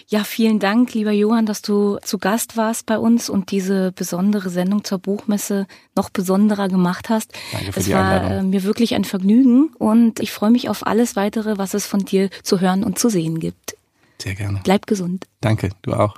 Ja, 0.09 0.25
vielen 0.25 0.59
Dank, 0.59 0.95
lieber 0.95 1.13
Johann, 1.13 1.47
dass 1.47 1.63
du 1.63 1.99
zu 2.03 2.19
Gast 2.19 2.57
warst 2.57 2.87
bei 2.87 2.99
uns 2.99 3.29
und 3.29 3.51
diese 3.51 3.93
besondere 3.93 4.51
Sendung 4.51 4.85
zur 4.85 4.99
Buchmesse 4.99 5.67
noch 5.95 6.11
besonderer 6.11 6.69
gemacht 6.69 7.09
hast. 7.09 7.33
Danke 7.53 7.73
für 7.73 7.81
es 7.81 7.87
die 7.87 7.93
war 7.93 8.21
Einladung. 8.21 8.39
äh, 8.39 8.43
mir 8.51 8.63
wirklich 8.65 8.95
ein 8.95 9.05
Vergnügen 9.05 9.71
und 9.79 10.21
ich 10.21 10.31
freue 10.33 10.51
mich 10.51 10.69
auf 10.69 10.87
alles 10.87 11.17
weitere, 11.17 11.59
was 11.59 11.75
es 11.75 11.87
von 11.87 12.01
dir 12.05 12.31
zu 12.43 12.61
hören 12.61 12.85
und 12.85 12.99
zu 12.99 13.09
sehen 13.09 13.41
gibt. 13.41 13.77
Sehr 14.21 14.35
gerne. 14.35 14.61
Bleib 14.63 14.87
gesund. 14.87 15.27
Danke, 15.41 15.71
du 15.83 15.95
auch. 15.95 16.17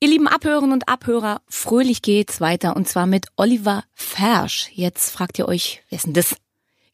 Ihr 0.00 0.10
lieben 0.10 0.28
Abhörerinnen 0.28 0.74
und 0.74 0.88
Abhörer, 0.88 1.42
fröhlich 1.48 2.02
geht's 2.02 2.40
weiter 2.40 2.76
und 2.76 2.86
zwar 2.86 3.06
mit 3.06 3.26
Oliver 3.34 3.82
Fersch. 3.94 4.68
Jetzt 4.72 5.10
fragt 5.10 5.40
ihr 5.40 5.48
euch, 5.48 5.82
wer 5.88 5.96
ist 5.96 6.06
denn 6.06 6.12
das? 6.12 6.36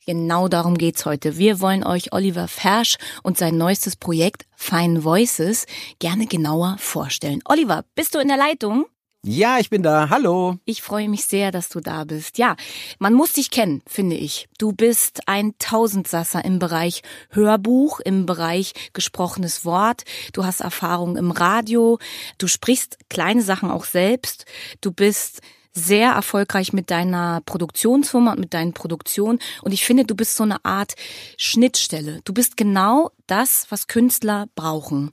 Genau 0.06 0.48
darum 0.48 0.78
geht's 0.78 1.04
heute. 1.04 1.36
Wir 1.36 1.60
wollen 1.60 1.84
euch 1.84 2.14
Oliver 2.14 2.48
Fersch 2.48 2.96
und 3.22 3.36
sein 3.36 3.58
neuestes 3.58 3.96
Projekt 3.96 4.46
Fine 4.56 5.04
Voices 5.04 5.66
gerne 5.98 6.26
genauer 6.26 6.76
vorstellen. 6.78 7.40
Oliver, 7.44 7.84
bist 7.94 8.14
du 8.14 8.20
in 8.20 8.28
der 8.28 8.38
Leitung? 8.38 8.86
Ja, 9.26 9.58
ich 9.58 9.70
bin 9.70 9.82
da. 9.82 10.10
Hallo. 10.10 10.58
Ich 10.66 10.82
freue 10.82 11.08
mich 11.08 11.24
sehr, 11.24 11.50
dass 11.50 11.70
du 11.70 11.80
da 11.80 12.04
bist. 12.04 12.36
Ja, 12.36 12.56
man 12.98 13.14
muss 13.14 13.32
dich 13.32 13.50
kennen, 13.50 13.80
finde 13.86 14.16
ich. 14.16 14.48
Du 14.58 14.72
bist 14.72 15.26
ein 15.26 15.54
Tausendsasser 15.58 16.44
im 16.44 16.58
Bereich 16.58 17.00
Hörbuch, 17.30 18.00
im 18.00 18.26
Bereich 18.26 18.74
gesprochenes 18.92 19.64
Wort. 19.64 20.02
Du 20.34 20.44
hast 20.44 20.60
Erfahrung 20.60 21.16
im 21.16 21.30
Radio. 21.30 21.98
Du 22.36 22.48
sprichst 22.48 22.98
kleine 23.08 23.40
Sachen 23.40 23.70
auch 23.70 23.84
selbst. 23.84 24.44
Du 24.82 24.92
bist 24.92 25.40
sehr 25.72 26.10
erfolgreich 26.10 26.74
mit 26.74 26.90
deiner 26.90 27.40
Produktionsfirma 27.46 28.32
und 28.32 28.40
mit 28.40 28.52
deinen 28.52 28.74
Produktionen. 28.74 29.38
Und 29.62 29.72
ich 29.72 29.86
finde, 29.86 30.04
du 30.04 30.14
bist 30.14 30.36
so 30.36 30.44
eine 30.44 30.62
Art 30.66 30.96
Schnittstelle. 31.38 32.20
Du 32.26 32.34
bist 32.34 32.58
genau 32.58 33.10
das, 33.26 33.68
was 33.70 33.86
Künstler 33.86 34.48
brauchen. 34.54 35.12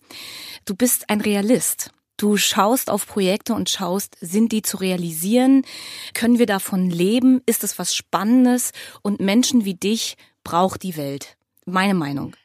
Du 0.65 0.76
bist 0.76 1.10
ein 1.10 1.21
Realist. 1.21 1.91
Du 2.21 2.38
schaust 2.38 2.91
auf 2.91 3.07
Projekte 3.07 3.55
und 3.55 3.67
schaust, 3.67 4.15
sind 4.21 4.51
die 4.51 4.62
zu 4.62 4.77
realisieren? 4.77 5.65
Können 6.13 6.38
wir 6.38 6.45
davon 6.45 6.88
leben? 6.88 7.41
Ist 7.47 7.63
es 7.63 7.79
was 7.79 7.95
Spannendes? 7.95 8.73
Und 9.01 9.19
Menschen 9.19 9.65
wie 9.65 9.73
dich 9.73 10.17
braucht 10.43 10.84
die 10.84 10.97
Welt. 10.97 11.36
Meine 11.65 11.95
Meinung. 11.95 12.36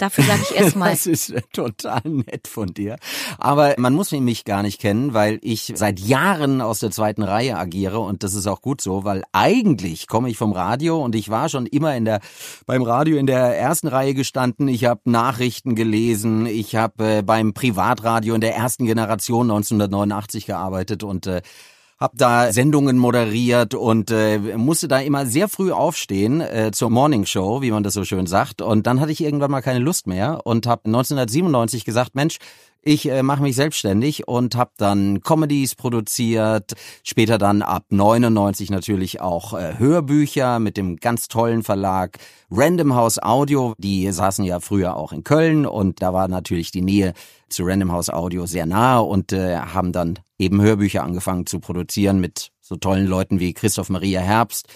Dafür 0.00 0.24
sage 0.24 0.40
ich 0.42 0.56
erstmal. 0.56 0.90
das 0.90 1.06
ist 1.06 1.34
total 1.52 2.00
nett 2.04 2.48
von 2.48 2.68
dir. 2.68 2.96
Aber 3.38 3.74
man 3.76 3.92
muss 3.92 4.12
mich 4.12 4.44
gar 4.44 4.62
nicht 4.62 4.80
kennen, 4.80 5.12
weil 5.12 5.38
ich 5.42 5.72
seit 5.76 6.00
Jahren 6.00 6.60
aus 6.62 6.80
der 6.80 6.90
zweiten 6.90 7.22
Reihe 7.22 7.56
agiere 7.56 7.98
und 8.00 8.22
das 8.22 8.34
ist 8.34 8.46
auch 8.46 8.62
gut 8.62 8.80
so, 8.80 9.04
weil 9.04 9.22
eigentlich 9.32 10.08
komme 10.08 10.30
ich 10.30 10.38
vom 10.38 10.52
Radio 10.52 11.02
und 11.04 11.14
ich 11.14 11.28
war 11.28 11.48
schon 11.48 11.66
immer 11.66 11.94
in 11.96 12.06
der 12.06 12.20
beim 12.66 12.82
Radio 12.82 13.18
in 13.18 13.26
der 13.26 13.58
ersten 13.58 13.88
Reihe 13.88 14.14
gestanden. 14.14 14.68
Ich 14.68 14.86
habe 14.86 15.02
Nachrichten 15.04 15.74
gelesen, 15.74 16.46
ich 16.46 16.76
habe 16.76 17.18
äh, 17.18 17.22
beim 17.22 17.52
Privatradio 17.52 18.34
in 18.34 18.40
der 18.40 18.56
ersten 18.56 18.86
Generation 18.86 19.50
1989 19.50 20.46
gearbeitet 20.46 21.02
und 21.02 21.26
äh, 21.26 21.42
hab 22.00 22.16
da 22.16 22.50
Sendungen 22.50 22.96
moderiert 22.96 23.74
und 23.74 24.10
äh, 24.10 24.38
musste 24.38 24.88
da 24.88 25.00
immer 25.00 25.26
sehr 25.26 25.48
früh 25.48 25.70
aufstehen 25.70 26.40
äh, 26.40 26.70
zur 26.72 26.88
Morning 26.88 27.26
Show, 27.26 27.60
wie 27.60 27.70
man 27.70 27.82
das 27.82 27.92
so 27.92 28.04
schön 28.04 28.26
sagt. 28.26 28.62
Und 28.62 28.86
dann 28.86 29.00
hatte 29.00 29.12
ich 29.12 29.22
irgendwann 29.22 29.50
mal 29.50 29.60
keine 29.60 29.80
Lust 29.80 30.06
mehr 30.06 30.40
und 30.44 30.66
habe 30.66 30.86
1997 30.86 31.84
gesagt, 31.84 32.14
Mensch, 32.14 32.38
ich 32.82 33.08
äh, 33.08 33.22
mache 33.22 33.42
mich 33.42 33.56
selbstständig 33.56 34.26
und 34.26 34.56
habe 34.56 34.70
dann 34.76 35.20
Comedies 35.20 35.74
produziert, 35.74 36.72
später 37.02 37.36
dann 37.36 37.62
ab 37.62 37.84
99 37.90 38.70
natürlich 38.70 39.20
auch 39.20 39.52
äh, 39.52 39.78
Hörbücher 39.78 40.58
mit 40.58 40.76
dem 40.76 40.96
ganz 40.96 41.28
tollen 41.28 41.62
Verlag 41.62 42.18
Random 42.50 42.94
House 42.94 43.22
Audio. 43.22 43.74
Die 43.78 44.10
saßen 44.10 44.44
ja 44.44 44.60
früher 44.60 44.96
auch 44.96 45.12
in 45.12 45.24
Köln 45.24 45.66
und 45.66 46.00
da 46.00 46.12
war 46.14 46.28
natürlich 46.28 46.70
die 46.70 46.82
Nähe 46.82 47.12
zu 47.48 47.64
Random 47.64 47.92
House 47.92 48.08
Audio 48.08 48.46
sehr 48.46 48.66
nahe 48.66 49.02
und 49.02 49.32
äh, 49.32 49.56
haben 49.58 49.92
dann 49.92 50.18
eben 50.38 50.62
Hörbücher 50.62 51.02
angefangen 51.02 51.46
zu 51.46 51.60
produzieren 51.60 52.20
mit 52.20 52.50
so 52.60 52.76
tollen 52.76 53.06
Leuten 53.06 53.40
wie 53.40 53.52
Christoph 53.52 53.90
Maria 53.90 54.20
Herbst. 54.20 54.68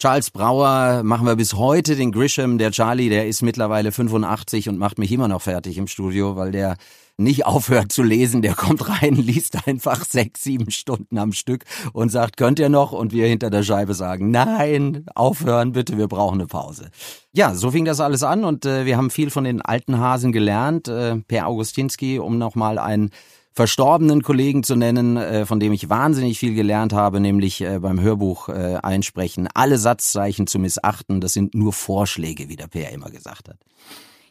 Charles 0.00 0.30
Brauer 0.30 1.02
machen 1.02 1.26
wir 1.26 1.36
bis 1.36 1.52
heute 1.52 1.94
den 1.94 2.10
Grisham. 2.10 2.56
Der 2.56 2.70
Charlie, 2.70 3.10
der 3.10 3.28
ist 3.28 3.42
mittlerweile 3.42 3.92
85 3.92 4.70
und 4.70 4.78
macht 4.78 4.98
mich 4.98 5.12
immer 5.12 5.28
noch 5.28 5.42
fertig 5.42 5.76
im 5.76 5.88
Studio, 5.88 6.36
weil 6.36 6.52
der 6.52 6.78
nicht 7.18 7.44
aufhört 7.44 7.92
zu 7.92 8.02
lesen, 8.02 8.40
der 8.40 8.54
kommt 8.54 8.88
rein, 8.88 9.12
liest 9.16 9.68
einfach 9.68 10.02
sechs, 10.06 10.42
sieben 10.42 10.70
Stunden 10.70 11.18
am 11.18 11.32
Stück 11.32 11.64
und 11.92 12.08
sagt, 12.08 12.38
könnt 12.38 12.58
ihr 12.58 12.70
noch? 12.70 12.92
Und 12.92 13.12
wir 13.12 13.26
hinter 13.26 13.50
der 13.50 13.62
Scheibe 13.62 13.92
sagen, 13.92 14.30
nein, 14.30 15.04
aufhören 15.14 15.72
bitte, 15.72 15.98
wir 15.98 16.08
brauchen 16.08 16.40
eine 16.40 16.46
Pause. 16.46 16.90
Ja, 17.34 17.54
so 17.54 17.70
fing 17.70 17.84
das 17.84 18.00
alles 18.00 18.22
an 18.22 18.44
und 18.44 18.64
äh, 18.64 18.86
wir 18.86 18.96
haben 18.96 19.10
viel 19.10 19.28
von 19.28 19.44
den 19.44 19.60
alten 19.60 19.98
Hasen 19.98 20.32
gelernt. 20.32 20.88
Äh, 20.88 21.16
per 21.16 21.46
Augustinski, 21.46 22.18
um 22.18 22.38
nochmal 22.38 22.78
einen 22.78 23.10
verstorbenen 23.52 24.22
Kollegen 24.22 24.62
zu 24.62 24.76
nennen, 24.76 25.16
äh, 25.16 25.46
von 25.46 25.60
dem 25.60 25.72
ich 25.72 25.88
wahnsinnig 25.88 26.38
viel 26.38 26.54
gelernt 26.54 26.92
habe, 26.92 27.20
nämlich 27.20 27.60
äh, 27.60 27.78
beim 27.78 28.00
Hörbuch 28.00 28.48
äh, 28.48 28.78
einsprechen, 28.82 29.48
alle 29.54 29.78
Satzzeichen 29.78 30.46
zu 30.46 30.58
missachten, 30.58 31.20
das 31.20 31.32
sind 31.32 31.54
nur 31.54 31.72
Vorschläge, 31.72 32.48
wie 32.48 32.56
der 32.56 32.68
Per 32.68 32.90
immer 32.90 33.10
gesagt 33.10 33.48
hat. 33.48 33.58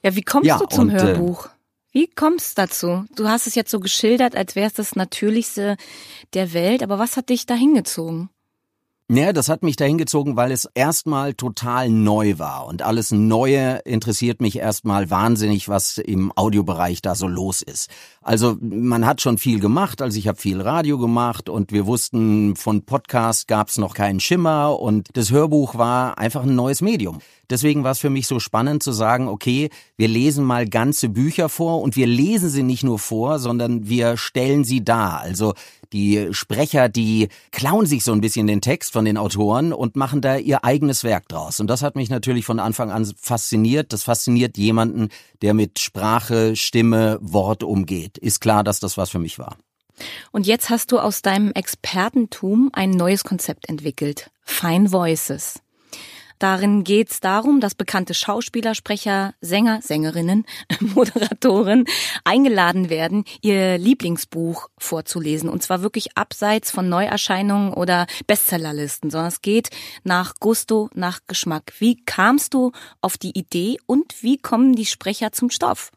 Ja, 0.04 0.16
wie 0.16 0.22
kommst 0.22 0.48
ja, 0.48 0.58
du 0.58 0.66
zum 0.68 0.90
und, 0.90 0.96
äh, 0.96 1.02
Hörbuch? 1.02 1.50
Wie 1.92 2.08
kommst 2.08 2.58
du 2.58 2.62
dazu? 2.62 3.06
Du 3.16 3.28
hast 3.28 3.48
es 3.48 3.56
jetzt 3.56 3.72
so 3.72 3.80
geschildert, 3.80 4.36
als 4.36 4.56
wäre 4.56 4.68
es 4.68 4.74
das 4.74 4.96
Natürlichste 4.96 5.76
der 6.34 6.54
Welt, 6.54 6.84
aber 6.84 7.00
was 7.00 7.18
hat 7.18 7.30
dich 7.30 7.46
da 7.46 7.56
hingezogen? 7.56 8.30
Ja, 9.12 9.34
das 9.34 9.50
hat 9.50 9.64
mich 9.64 9.76
dahin 9.76 9.98
gezogen, 9.98 10.36
weil 10.36 10.52
es 10.52 10.70
erstmal 10.76 11.34
total 11.34 11.90
neu 11.90 12.38
war. 12.38 12.68
Und 12.68 12.84
alles 12.84 13.10
Neue 13.10 13.78
interessiert 13.84 14.40
mich 14.40 14.60
erstmal 14.60 15.10
wahnsinnig, 15.10 15.68
was 15.68 15.98
im 15.98 16.32
Audiobereich 16.36 17.02
da 17.02 17.16
so 17.16 17.28
los 17.28 17.64
ist. 17.64 17.90
Also 18.22 18.56
man 18.62 19.08
hat 19.08 19.20
schon 19.20 19.40
viel 19.40 19.60
gemacht, 19.60 20.04
also 20.04 20.20
ich 20.20 20.28
habe 20.28 20.38
viel 20.38 20.62
Radio 20.62 21.00
gemacht 21.00 21.50
und 21.50 21.72
wir 21.72 21.88
wussten, 21.88 22.56
von 22.56 22.84
Podcast 22.84 23.48
gab's 23.48 23.80
noch 23.80 23.96
keinen 23.96 24.20
Schimmer 24.20 24.80
und 24.80 25.08
das 25.14 25.32
Hörbuch 25.32 25.74
war 25.74 26.20
einfach 26.20 26.44
ein 26.44 26.54
neues 26.56 26.82
Medium. 26.82 27.18
Deswegen 27.50 27.84
war 27.84 27.92
es 27.92 28.00
für 28.00 28.10
mich 28.10 28.28
so 28.28 28.40
spannend 28.40 28.84
zu 28.84 28.92
sagen, 28.92 29.28
okay, 29.28 29.70
wir 29.98 30.08
lesen 30.08 30.46
mal 30.46 30.68
ganze 30.68 31.10
Bücher 31.10 31.50
vor 31.50 31.82
und 31.82 31.96
wir 31.96 32.08
lesen 32.08 32.50
sie 32.50 32.64
nicht 32.64 32.84
nur 32.84 33.00
vor, 33.00 33.40
sondern 33.40 33.90
wir 33.90 34.18
stellen 34.18 34.64
sie 34.64 34.84
dar. 34.84 35.20
Also 35.22 35.54
die 35.92 36.28
Sprecher, 36.32 36.90
die 36.90 37.30
klauen 37.52 37.86
sich 37.86 38.04
so 38.04 38.12
ein 38.12 38.22
bisschen 38.22 38.48
den 38.48 38.62
Text 38.62 38.94
von 38.94 39.06
den 39.06 39.18
Autoren 39.18 39.74
und 39.74 39.96
machen 39.96 40.22
da 40.22 40.38
ihr 40.38 40.64
eigenes 40.64 41.04
Werk 41.04 41.28
draus. 41.28 41.60
Und 41.60 41.68
das 41.68 41.82
hat 41.82 41.96
mich 41.96 42.10
natürlich 42.10 42.46
von 42.46 42.60
Anfang 42.60 42.92
an 42.92 43.12
fasziniert. 43.20 43.92
Das 43.94 44.04
fasziniert 44.04 44.58
jemanden, 44.58 45.10
der 45.42 45.54
mit 45.54 45.80
Sprache, 45.80 46.56
Stimme, 46.56 47.18
Wort 47.22 47.64
umgeht. 47.64 48.18
Ist 48.18 48.42
klar, 48.42 48.64
dass 48.64 48.80
das 48.80 48.98
was 48.98 49.10
für 49.10 49.20
mich 49.20 49.40
war. 49.40 49.58
Und 50.32 50.48
jetzt 50.48 50.70
hast 50.70 50.92
du 50.92 51.00
aus 51.00 51.22
deinem 51.22 51.52
Expertentum 51.52 52.70
ein 52.74 52.92
neues 52.92 53.24
Konzept 53.24 53.68
entwickelt. 53.68 54.32
Fine 54.44 54.92
Voices. 54.92 55.60
Darin 56.40 56.86
geht 56.86 57.12
es 57.12 57.20
darum, 57.20 57.60
dass 57.60 57.76
bekannte 57.76 58.14
Schauspieler, 58.14 58.74
Sprecher, 58.74 59.34
Sänger, 59.42 59.82
Sängerinnen, 59.82 60.46
Moderatoren 60.80 61.86
eingeladen 62.24 62.90
werden, 62.90 63.26
ihr 63.42 63.78
Lieblingsbuch 63.78 64.70
vorzulesen. 64.78 65.50
Und 65.50 65.62
zwar 65.62 65.82
wirklich 65.82 66.18
abseits 66.18 66.72
von 66.72 66.88
Neuerscheinungen 66.88 67.74
oder 67.74 68.08
Bestsellerlisten, 68.26 69.10
sondern 69.10 69.28
es 69.28 69.42
geht 69.42 69.70
nach 70.04 70.36
Gusto, 70.40 70.90
nach 70.94 71.20
Geschmack. 71.28 71.74
Wie 71.80 72.04
kamst 72.06 72.54
du 72.54 72.72
auf 73.02 73.18
die 73.18 73.38
Idee 73.38 73.78
und 73.86 74.24
wie 74.24 74.38
kommen 74.38 74.74
die 74.74 74.86
Sprecher 74.86 75.34
zum 75.34 75.50
Stoff? 75.50 75.92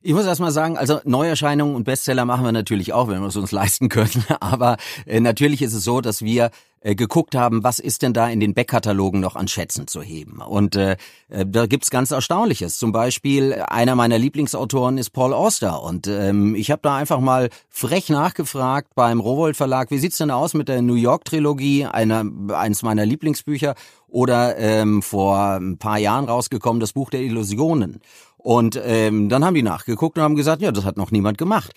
Ich 0.00 0.12
muss 0.14 0.26
erst 0.26 0.40
mal 0.40 0.52
sagen, 0.52 0.78
also 0.78 1.00
Neuerscheinungen 1.04 1.74
und 1.74 1.84
Bestseller 1.84 2.24
machen 2.24 2.44
wir 2.44 2.52
natürlich 2.52 2.92
auch, 2.92 3.08
wenn 3.08 3.20
wir 3.20 3.28
es 3.28 3.36
uns 3.36 3.50
leisten 3.50 3.88
können. 3.88 4.24
Aber 4.40 4.76
äh, 5.06 5.20
natürlich 5.20 5.60
ist 5.60 5.74
es 5.74 5.82
so, 5.82 6.00
dass 6.00 6.22
wir 6.22 6.50
äh, 6.80 6.94
geguckt 6.94 7.34
haben, 7.34 7.64
was 7.64 7.78
ist 7.78 8.02
denn 8.02 8.12
da 8.12 8.28
in 8.28 8.40
den 8.40 8.54
Backkatalogen 8.54 9.20
noch 9.20 9.36
an 9.36 9.48
Schätzen 9.48 9.86
zu 9.86 10.02
heben. 10.02 10.40
Und 10.40 10.76
äh, 10.76 10.96
äh, 11.28 11.44
da 11.46 11.66
gibt's 11.66 11.90
ganz 11.90 12.10
Erstaunliches. 12.10 12.78
Zum 12.78 12.92
Beispiel 12.92 13.54
einer 13.68 13.94
meiner 13.94 14.18
Lieblingsautoren 14.18 14.98
ist 14.98 15.10
Paul 15.10 15.32
Auster. 15.32 15.82
Und 15.82 16.06
ähm, 16.06 16.54
ich 16.54 16.70
habe 16.70 16.82
da 16.82 16.96
einfach 16.96 17.20
mal 17.20 17.50
frech 17.68 18.08
nachgefragt 18.10 18.94
beim 18.94 19.20
Rowold 19.20 19.56
Verlag, 19.56 19.90
wie 19.90 19.98
sieht's 19.98 20.18
denn 20.18 20.30
aus 20.30 20.54
mit 20.54 20.68
der 20.68 20.82
New 20.82 20.94
York 20.94 21.24
Trilogie, 21.24 21.86
einer, 21.86 22.24
eines 22.52 22.82
meiner 22.82 23.06
Lieblingsbücher, 23.06 23.74
oder 24.08 24.56
ähm, 24.56 25.02
vor 25.02 25.58
ein 25.60 25.78
paar 25.78 25.98
Jahren 25.98 26.24
rausgekommen 26.24 26.80
das 26.80 26.92
Buch 26.92 27.10
der 27.10 27.20
Illusionen. 27.20 28.00
Und 28.38 28.80
ähm, 28.82 29.28
dann 29.28 29.44
haben 29.44 29.54
die 29.54 29.62
nachgeguckt 29.62 30.16
und 30.16 30.24
haben 30.24 30.36
gesagt, 30.36 30.62
ja, 30.62 30.72
das 30.72 30.84
hat 30.84 30.96
noch 30.96 31.10
niemand 31.10 31.38
gemacht. 31.38 31.72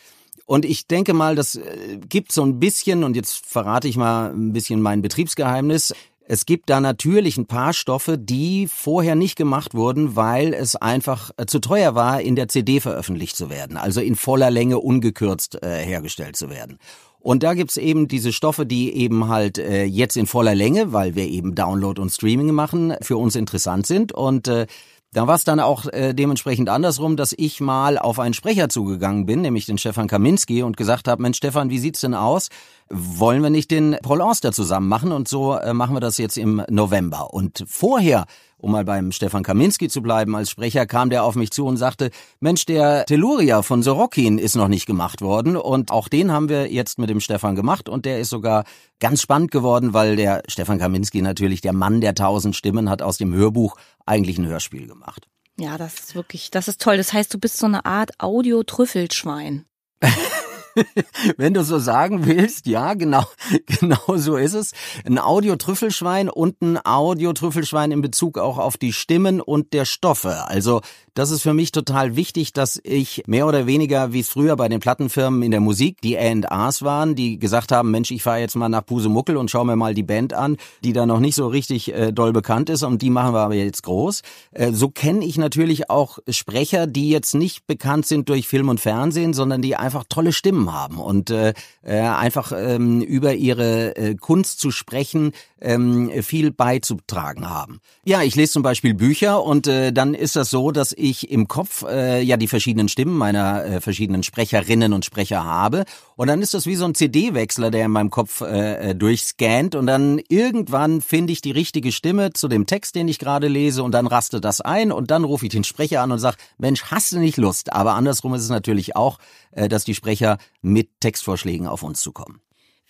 Und 0.51 0.65
ich 0.65 0.85
denke 0.85 1.13
mal, 1.13 1.35
das 1.35 1.55
äh, 1.55 1.97
gibt 2.09 2.33
so 2.33 2.43
ein 2.43 2.59
bisschen, 2.59 3.05
und 3.05 3.15
jetzt 3.15 3.45
verrate 3.45 3.87
ich 3.87 3.95
mal 3.95 4.31
ein 4.31 4.51
bisschen 4.51 4.81
mein 4.81 5.01
Betriebsgeheimnis, 5.01 5.93
es 6.25 6.45
gibt 6.45 6.69
da 6.69 6.81
natürlich 6.81 7.37
ein 7.37 7.45
paar 7.45 7.71
Stoffe, 7.71 8.17
die 8.17 8.67
vorher 8.67 9.15
nicht 9.15 9.37
gemacht 9.37 9.75
wurden, 9.75 10.17
weil 10.17 10.53
es 10.53 10.75
einfach 10.75 11.31
äh, 11.37 11.45
zu 11.45 11.59
teuer 11.59 11.95
war, 11.95 12.19
in 12.19 12.35
der 12.35 12.49
CD 12.49 12.81
veröffentlicht 12.81 13.37
zu 13.37 13.49
werden, 13.49 13.77
also 13.77 14.01
in 14.01 14.17
voller 14.17 14.51
Länge 14.51 14.79
ungekürzt 14.79 15.63
äh, 15.63 15.85
hergestellt 15.85 16.35
zu 16.35 16.49
werden. 16.49 16.79
Und 17.21 17.43
da 17.43 17.53
gibt's 17.53 17.77
eben 17.77 18.09
diese 18.09 18.33
Stoffe, 18.33 18.65
die 18.65 18.93
eben 18.93 19.29
halt 19.29 19.57
äh, 19.57 19.85
jetzt 19.85 20.17
in 20.17 20.27
voller 20.27 20.53
Länge, 20.53 20.91
weil 20.91 21.15
wir 21.15 21.29
eben 21.29 21.55
Download 21.55 22.01
und 22.01 22.09
Streaming 22.09 22.51
machen, 22.51 22.93
für 23.01 23.15
uns 23.15 23.37
interessant 23.37 23.87
sind. 23.87 24.11
Und 24.11 24.49
äh, 24.49 24.67
da 25.13 25.28
war 25.28 25.36
es 25.36 25.43
dann 25.43 25.60
auch 25.60 25.88
äh, 25.88 26.13
dementsprechend 26.13 26.69
andersrum, 26.69 27.17
dass 27.17 27.34
ich 27.38 27.60
mal 27.60 27.97
auf 27.97 28.17
einen 28.19 28.34
Sprecher 28.34 28.69
zugegangen 28.69 29.26
bin, 29.26 29.41
nämlich 29.41 29.65
den 29.65 29.78
Stefan 29.78 30.08
Kaminski, 30.08 30.63
und 30.63 30.78
gesagt 30.78 31.10
habe, 31.10 31.21
Mensch 31.21 31.38
Stefan, 31.38 31.69
wie 31.69 31.80
sieht's 31.80 32.00
denn 32.00 32.13
aus? 32.13 32.47
Wollen 32.89 33.43
wir 33.43 33.50
nicht 33.50 33.71
den 33.71 33.97
Paul 34.02 34.21
Auster 34.21 34.54
zusammen 34.54 34.88
machen? 34.88 35.12
Und 35.12 35.28
so 35.28 35.56
äh, 35.56 35.74
machen 35.74 35.95
wir 35.95 36.00
das 36.00 36.17
jetzt 36.17 36.38
im 36.38 36.63
November. 36.69 37.34
Und 37.34 37.65
vorher 37.67 38.26
um 38.62 38.71
mal 38.71 38.86
beim 38.86 39.12
Stefan 39.12 39.43
Kaminski 39.43 39.89
zu 39.89 40.02
bleiben, 40.02 40.36
als 40.36 40.52
Sprecher 40.52 40.86
kam 40.86 41.10
der 41.10 41.24
auf 41.24 41.36
mich 41.36 41.52
zu 41.52 41.65
und 41.65 41.78
sagte, 41.78 42.12
Mensch, 42.39 42.65
der 42.65 43.06
Telluria 43.06 43.62
von 43.62 43.84
Sorokin 43.84 44.38
ist 44.38 44.56
noch 44.56 44.67
nicht 44.67 44.86
gemacht 44.86 45.21
worden 45.21 45.58
und 45.58 45.91
auch 45.91 46.08
den 46.08 46.32
haben 46.32 46.47
wir 46.47 46.71
jetzt 46.71 47.00
mit 47.00 47.10
dem 47.10 47.19
Stefan 47.19 47.56
gemacht 47.56 47.89
und 47.89 48.06
der 48.06 48.19
ist 48.19 48.30
sogar 48.30 48.63
ganz 49.00 49.21
spannend 49.21 49.52
geworden, 49.52 49.93
weil 49.93 50.15
der 50.15 50.43
Stefan 50.47 50.80
Kaminski 50.80 51.21
natürlich 51.21 51.62
der 51.62 51.74
Mann 51.74 52.02
der 52.02 52.15
tausend 52.15 52.56
Stimmen 52.56 52.89
hat 52.89 53.02
aus 53.02 53.17
dem 53.17 53.34
Hörbuch 53.34 53.76
eigentlich 54.06 54.38
ein 54.38 54.47
Hörspiel 54.47 54.88
gemacht. 54.88 55.28
Ja, 55.58 55.78
das 55.78 56.00
ist 56.00 56.15
wirklich, 56.15 56.50
das 56.52 56.67
ist 56.67 56.82
toll. 56.82 56.97
Das 56.97 57.13
heißt, 57.13 57.34
du 57.34 57.39
bist 57.39 57.58
so 57.58 57.65
eine 57.65 57.86
Art 57.86 58.12
Audio-Trüffelschwein. 58.19 59.65
Wenn 61.38 61.53
du 61.53 61.63
so 61.63 61.79
sagen 61.79 62.25
willst, 62.25 62.65
ja, 62.67 62.93
genau, 62.93 63.23
genau 63.65 64.15
so 64.15 64.38
ist 64.38 64.53
es. 64.53 64.71
Ein 65.05 65.19
Audio-Trüffelschwein 65.19 66.29
und 66.29 66.62
ein 66.62 66.79
Audio-Trüffelschwein 66.84 67.91
in 67.91 68.01
Bezug 68.01 68.38
auch 68.38 68.57
auf 68.57 68.77
die 68.77 68.93
Stimmen 68.93 69.41
und 69.41 69.73
der 69.73 69.86
Stoffe. 69.86 70.47
Also 70.47 70.81
das 71.13 71.29
ist 71.29 71.41
für 71.41 71.53
mich 71.53 71.73
total 71.73 72.15
wichtig, 72.15 72.53
dass 72.53 72.79
ich 72.84 73.23
mehr 73.27 73.45
oder 73.45 73.65
weniger, 73.65 74.13
wie 74.13 74.21
es 74.21 74.29
früher 74.29 74.55
bei 74.55 74.69
den 74.69 74.79
Plattenfirmen 74.79 75.43
in 75.43 75.51
der 75.51 75.60
Musik, 75.60 75.99
die 76.01 76.17
A&Rs 76.17 76.84
waren, 76.84 77.15
die 77.15 77.38
gesagt 77.38 77.73
haben, 77.73 77.91
Mensch, 77.91 78.12
ich 78.12 78.23
fahre 78.23 78.39
jetzt 78.39 78.55
mal 78.55 78.69
nach 78.69 78.86
Pusemuckel 78.86 79.36
und 79.36 79.51
schau 79.51 79.65
mir 79.65 79.75
mal 79.75 79.93
die 79.93 80.03
Band 80.03 80.34
an, 80.34 80.55
die 80.86 80.93
da 80.93 81.05
noch 81.05 81.19
nicht 81.19 81.36
so 81.36 81.47
richtig 81.47 81.93
äh, 81.93 82.13
doll 82.13 82.31
bekannt 82.31 82.69
ist 82.69 82.84
und 82.84 83.01
die 83.01 83.10
machen 83.10 83.34
wir 83.34 83.41
aber 83.41 83.55
jetzt 83.55 83.84
groß. 83.84 84.21
Äh, 84.51 84.71
so 84.71 84.89
kenne 84.89 85.25
ich 85.25 85.38
natürlich 85.38 85.89
auch 85.89 86.19
Sprecher, 86.29 86.88
die 86.88 87.10
jetzt 87.10 87.36
nicht 87.36 87.67
bekannt 87.67 88.05
sind 88.05 88.29
durch 88.29 88.47
Film 88.47 88.69
und 88.69 88.79
Fernsehen, 88.79 89.34
sondern 89.34 89.62
die 89.62 89.75
einfach 89.75 90.05
tolle 90.07 90.31
Stimmen 90.31 90.61
haben. 90.69 91.00
Und 91.00 91.30
äh, 91.30 91.54
äh, 91.82 92.00
einfach 92.02 92.52
ähm, 92.54 93.02
über 93.02 93.34
ihre 93.36 93.95
äh, 93.95 94.15
Kunst 94.15 94.60
zu 94.60 94.71
sprechen 94.71 95.32
ähm, 95.62 96.12
viel 96.21 96.52
beizutragen 96.52 97.50
haben. 97.50 97.80
Ja, 98.04 98.24
ich 98.24 98.36
lese 98.36 98.54
zum 98.54 98.63
Beispiel 98.63 98.93
Bücher 98.93 99.43
und 99.43 99.67
äh, 99.67 99.93
dann 99.93 100.13
ist 100.13 100.36
das 100.36 100.50
so, 100.50 100.71
dass 100.71 100.93
ich 100.93 101.32
im 101.32 101.47
Kopf 101.47 101.84
äh, 101.84 102.21
ja 102.21 102.38
die 102.38 102.47
verschiedenen 102.47 102.89
Stimmen 102.89 103.17
meiner 103.17 103.63
äh, 103.65 103.82
verschiedenen 103.82 104.24
Sprecherinnen 104.24 104.93
und 104.93 105.06
Sprecher 105.06 105.43
habe. 105.43 105.86
Und 106.15 106.28
dann 106.28 106.41
ist 106.41 106.54
das 106.54 106.65
wie 106.65 106.76
so 106.76 106.86
ein 106.86 106.93
CD-Wechsler, 106.93 107.71
der 107.71 107.86
in 107.86 107.91
meinem 107.91 108.12
Kopf 108.12 108.41
äh, 108.41 108.91
äh, 108.91 108.95
durchscannt. 108.95 109.76
Und 109.76 109.88
dann 109.88 110.19
irgendwann 110.30 111.02
finde 111.02 111.34
ich 111.34 111.41
die 111.41 111.52
richtige 111.52 111.91
Stimme 111.91 112.32
zu 112.34 112.47
dem 112.47 112.65
Text, 112.65 112.95
den 112.95 113.08
ich 113.08 113.17
gerade 113.17 113.47
lese. 113.47 113.84
Und 113.84 113.91
dann 113.91 114.08
raste 114.08 114.41
das 114.41 114.62
ein. 114.62 114.91
Und 114.91 115.10
dann 115.10 115.24
rufe 115.24 115.45
ich 115.45 115.52
den 115.52 115.63
Sprecher 115.63 116.02
an 116.02 116.12
und 116.12 116.19
sage, 116.19 116.38
Mensch, 116.58 116.84
hast 116.86 117.12
du 117.12 117.19
nicht 117.19 117.38
Lust? 117.38 117.74
Aber 117.74 117.93
andersrum 117.93 118.34
ist 118.34 118.43
es 118.43 118.50
natürlich 118.50 118.95
auch, 118.95 119.17
äh, 119.52 119.67
dass 119.67 119.84
die 119.84 119.95
Sprecher 119.95 120.38
mit 120.62 120.89
Textvorschlägen 121.00 121.67
auf 121.67 121.84
uns 121.84 122.02
zukommen. 122.02 122.41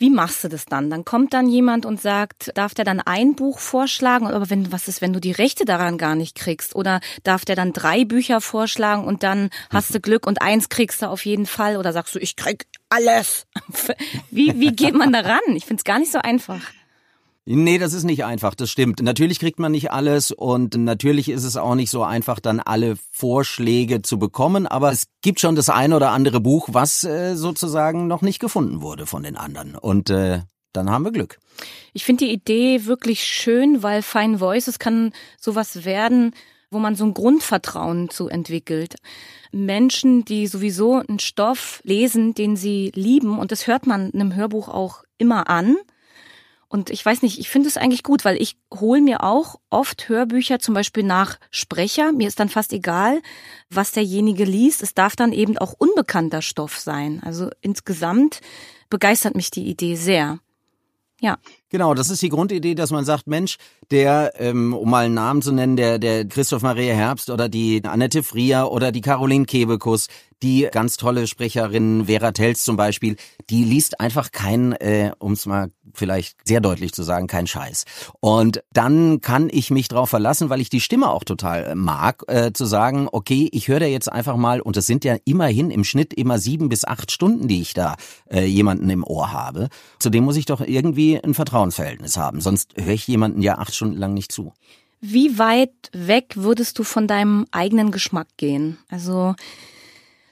Wie 0.01 0.09
machst 0.09 0.43
du 0.43 0.47
das 0.47 0.65
dann? 0.65 0.89
Dann 0.89 1.05
kommt 1.05 1.31
dann 1.31 1.47
jemand 1.47 1.85
und 1.85 2.01
sagt, 2.01 2.49
darf 2.55 2.73
der 2.73 2.85
dann 2.85 3.01
ein 3.01 3.35
Buch 3.35 3.59
vorschlagen? 3.59 4.25
Aber 4.25 4.49
wenn, 4.49 4.71
was 4.71 4.87
ist, 4.87 4.99
wenn 4.99 5.13
du 5.13 5.19
die 5.19 5.31
Rechte 5.31 5.63
daran 5.63 5.99
gar 5.99 6.15
nicht 6.15 6.35
kriegst? 6.35 6.75
Oder 6.75 7.01
darf 7.23 7.45
der 7.45 7.55
dann 7.55 7.71
drei 7.71 8.03
Bücher 8.03 8.41
vorschlagen 8.41 9.05
und 9.05 9.21
dann 9.21 9.51
hast 9.69 9.93
du 9.93 9.99
Glück 9.99 10.25
und 10.25 10.41
eins 10.41 10.69
kriegst 10.69 11.03
du 11.03 11.05
auf 11.05 11.23
jeden 11.23 11.45
Fall? 11.45 11.77
Oder 11.77 11.93
sagst 11.93 12.15
du, 12.15 12.19
ich 12.19 12.35
krieg 12.35 12.65
alles? 12.89 13.45
Wie, 14.31 14.59
wie 14.59 14.71
geht 14.71 14.95
man 14.95 15.13
da 15.13 15.19
ran? 15.19 15.55
Ich 15.55 15.65
find's 15.65 15.83
gar 15.83 15.99
nicht 15.99 16.11
so 16.11 16.17
einfach. 16.17 16.61
Nee, 17.45 17.79
das 17.79 17.93
ist 17.93 18.03
nicht 18.03 18.23
einfach, 18.23 18.53
das 18.53 18.69
stimmt. 18.69 19.01
Natürlich 19.01 19.39
kriegt 19.39 19.57
man 19.57 19.71
nicht 19.71 19.91
alles 19.91 20.31
und 20.31 20.75
natürlich 20.75 21.27
ist 21.27 21.43
es 21.43 21.57
auch 21.57 21.73
nicht 21.73 21.89
so 21.89 22.03
einfach, 22.03 22.39
dann 22.39 22.59
alle 22.59 22.97
Vorschläge 23.11 24.03
zu 24.03 24.19
bekommen, 24.19 24.67
aber 24.67 24.91
es 24.91 25.07
gibt 25.21 25.39
schon 25.39 25.55
das 25.55 25.69
eine 25.69 25.95
oder 25.95 26.11
andere 26.11 26.39
Buch, 26.39 26.69
was 26.71 27.03
äh, 27.03 27.35
sozusagen 27.35 28.05
noch 28.05 28.21
nicht 28.21 28.39
gefunden 28.39 28.81
wurde 28.81 29.07
von 29.07 29.23
den 29.23 29.37
anderen. 29.37 29.75
Und 29.75 30.11
äh, 30.11 30.41
dann 30.71 30.91
haben 30.91 31.03
wir 31.03 31.11
Glück. 31.11 31.39
Ich 31.93 32.05
finde 32.05 32.25
die 32.25 32.31
Idee 32.31 32.85
wirklich 32.85 33.23
schön, 33.23 33.81
weil 33.81 34.03
Fine 34.03 34.39
Voices 34.39 34.77
kann 34.77 35.11
sowas 35.39 35.83
werden, 35.83 36.35
wo 36.69 36.77
man 36.77 36.95
so 36.95 37.05
ein 37.05 37.15
Grundvertrauen 37.15 38.09
zu 38.09 38.29
entwickelt. 38.29 38.95
Menschen, 39.51 40.25
die 40.25 40.45
sowieso 40.45 40.95
einen 40.95 41.19
Stoff 41.19 41.81
lesen, 41.83 42.35
den 42.35 42.55
sie 42.55 42.91
lieben, 42.93 43.39
und 43.39 43.51
das 43.51 43.65
hört 43.65 43.87
man 43.87 44.13
einem 44.13 44.35
Hörbuch 44.35 44.69
auch 44.69 45.03
immer 45.17 45.49
an, 45.49 45.75
und 46.71 46.89
ich 46.89 47.05
weiß 47.05 47.21
nicht, 47.21 47.37
ich 47.37 47.49
finde 47.49 47.67
es 47.67 47.75
eigentlich 47.75 48.01
gut, 48.01 48.23
weil 48.23 48.41
ich 48.41 48.55
hole 48.73 49.01
mir 49.01 49.23
auch 49.23 49.59
oft 49.69 50.07
Hörbücher 50.07 50.59
zum 50.59 50.73
Beispiel 50.73 51.03
nach 51.03 51.37
Sprecher. 51.49 52.13
Mir 52.13 52.29
ist 52.29 52.39
dann 52.39 52.47
fast 52.47 52.71
egal, 52.71 53.21
was 53.69 53.91
derjenige 53.91 54.45
liest. 54.45 54.81
Es 54.81 54.93
darf 54.93 55.17
dann 55.17 55.33
eben 55.33 55.57
auch 55.57 55.73
unbekannter 55.77 56.41
Stoff 56.41 56.79
sein. 56.79 57.21
Also 57.25 57.49
insgesamt 57.59 58.39
begeistert 58.89 59.35
mich 59.35 59.51
die 59.51 59.67
Idee 59.67 59.95
sehr. 59.95 60.39
Ja. 61.19 61.39
Genau, 61.67 61.93
das 61.93 62.09
ist 62.09 62.21
die 62.21 62.29
Grundidee, 62.29 62.73
dass 62.73 62.89
man 62.89 63.03
sagt, 63.03 63.27
Mensch, 63.27 63.57
der, 63.91 64.31
ähm, 64.37 64.73
um 64.73 64.89
mal 64.89 65.05
einen 65.05 65.13
Namen 65.13 65.41
zu 65.41 65.51
nennen, 65.51 65.75
der, 65.75 65.99
der 65.99 66.25
Christoph 66.25 66.61
Maria 66.61 66.93
Herbst 66.93 67.29
oder 67.29 67.49
die 67.49 67.83
Annette 67.83 68.23
Frier 68.23 68.69
oder 68.71 68.93
die 68.93 69.01
Caroline 69.01 69.45
Kebekus, 69.45 70.07
die 70.43 70.67
ganz 70.71 70.97
tolle 70.97 71.27
Sprecherin 71.27 72.05
Vera 72.05 72.31
Telz 72.31 72.63
zum 72.63 72.75
Beispiel, 72.75 73.15
die 73.49 73.63
liest 73.63 73.99
einfach 73.99 74.31
kein, 74.31 74.73
äh, 74.73 75.11
um 75.19 75.33
es 75.33 75.45
mal 75.45 75.71
vielleicht 75.93 76.37
sehr 76.45 76.61
deutlich 76.61 76.93
zu 76.93 77.03
sagen, 77.03 77.27
kein 77.27 77.47
Scheiß. 77.47 77.85
Und 78.19 78.63
dann 78.73 79.21
kann 79.21 79.49
ich 79.51 79.71
mich 79.71 79.87
darauf 79.87 80.09
verlassen, 80.09 80.49
weil 80.49 80.61
ich 80.61 80.69
die 80.69 80.81
Stimme 80.81 81.09
auch 81.09 81.23
total 81.23 81.65
äh, 81.65 81.75
mag, 81.75 82.23
äh, 82.27 82.51
zu 82.53 82.65
sagen, 82.65 83.07
okay, 83.11 83.49
ich 83.51 83.67
höre 83.67 83.79
da 83.79 83.85
jetzt 83.85 84.11
einfach 84.11 84.35
mal, 84.35 84.61
und 84.61 84.77
es 84.77 84.87
sind 84.87 85.03
ja 85.03 85.17
immerhin 85.25 85.69
im 85.71 85.83
Schnitt 85.83 86.13
immer 86.13 86.39
sieben 86.39 86.69
bis 86.69 86.85
acht 86.85 87.11
Stunden, 87.11 87.47
die 87.47 87.61
ich 87.61 87.73
da 87.73 87.95
äh, 88.29 88.45
jemanden 88.45 88.89
im 88.89 89.03
Ohr 89.03 89.31
habe. 89.31 89.69
Zudem 89.99 90.23
muss 90.23 90.37
ich 90.37 90.45
doch 90.45 90.61
irgendwie 90.61 91.17
ein 91.17 91.33
Vertrauen 91.33 91.51
Vertrauensverhältnis 91.51 92.17
haben. 92.17 92.41
Sonst 92.41 92.73
höre 92.75 92.93
ich 92.93 93.07
jemanden 93.07 93.41
ja 93.41 93.57
acht 93.57 93.75
Stunden 93.75 93.97
lang 93.97 94.13
nicht 94.13 94.31
zu. 94.31 94.53
Wie 94.99 95.37
weit 95.37 95.89
weg 95.91 96.33
würdest 96.35 96.79
du 96.79 96.83
von 96.83 97.07
deinem 97.07 97.45
eigenen 97.51 97.91
Geschmack 97.91 98.27
gehen? 98.37 98.77
Also 98.89 99.35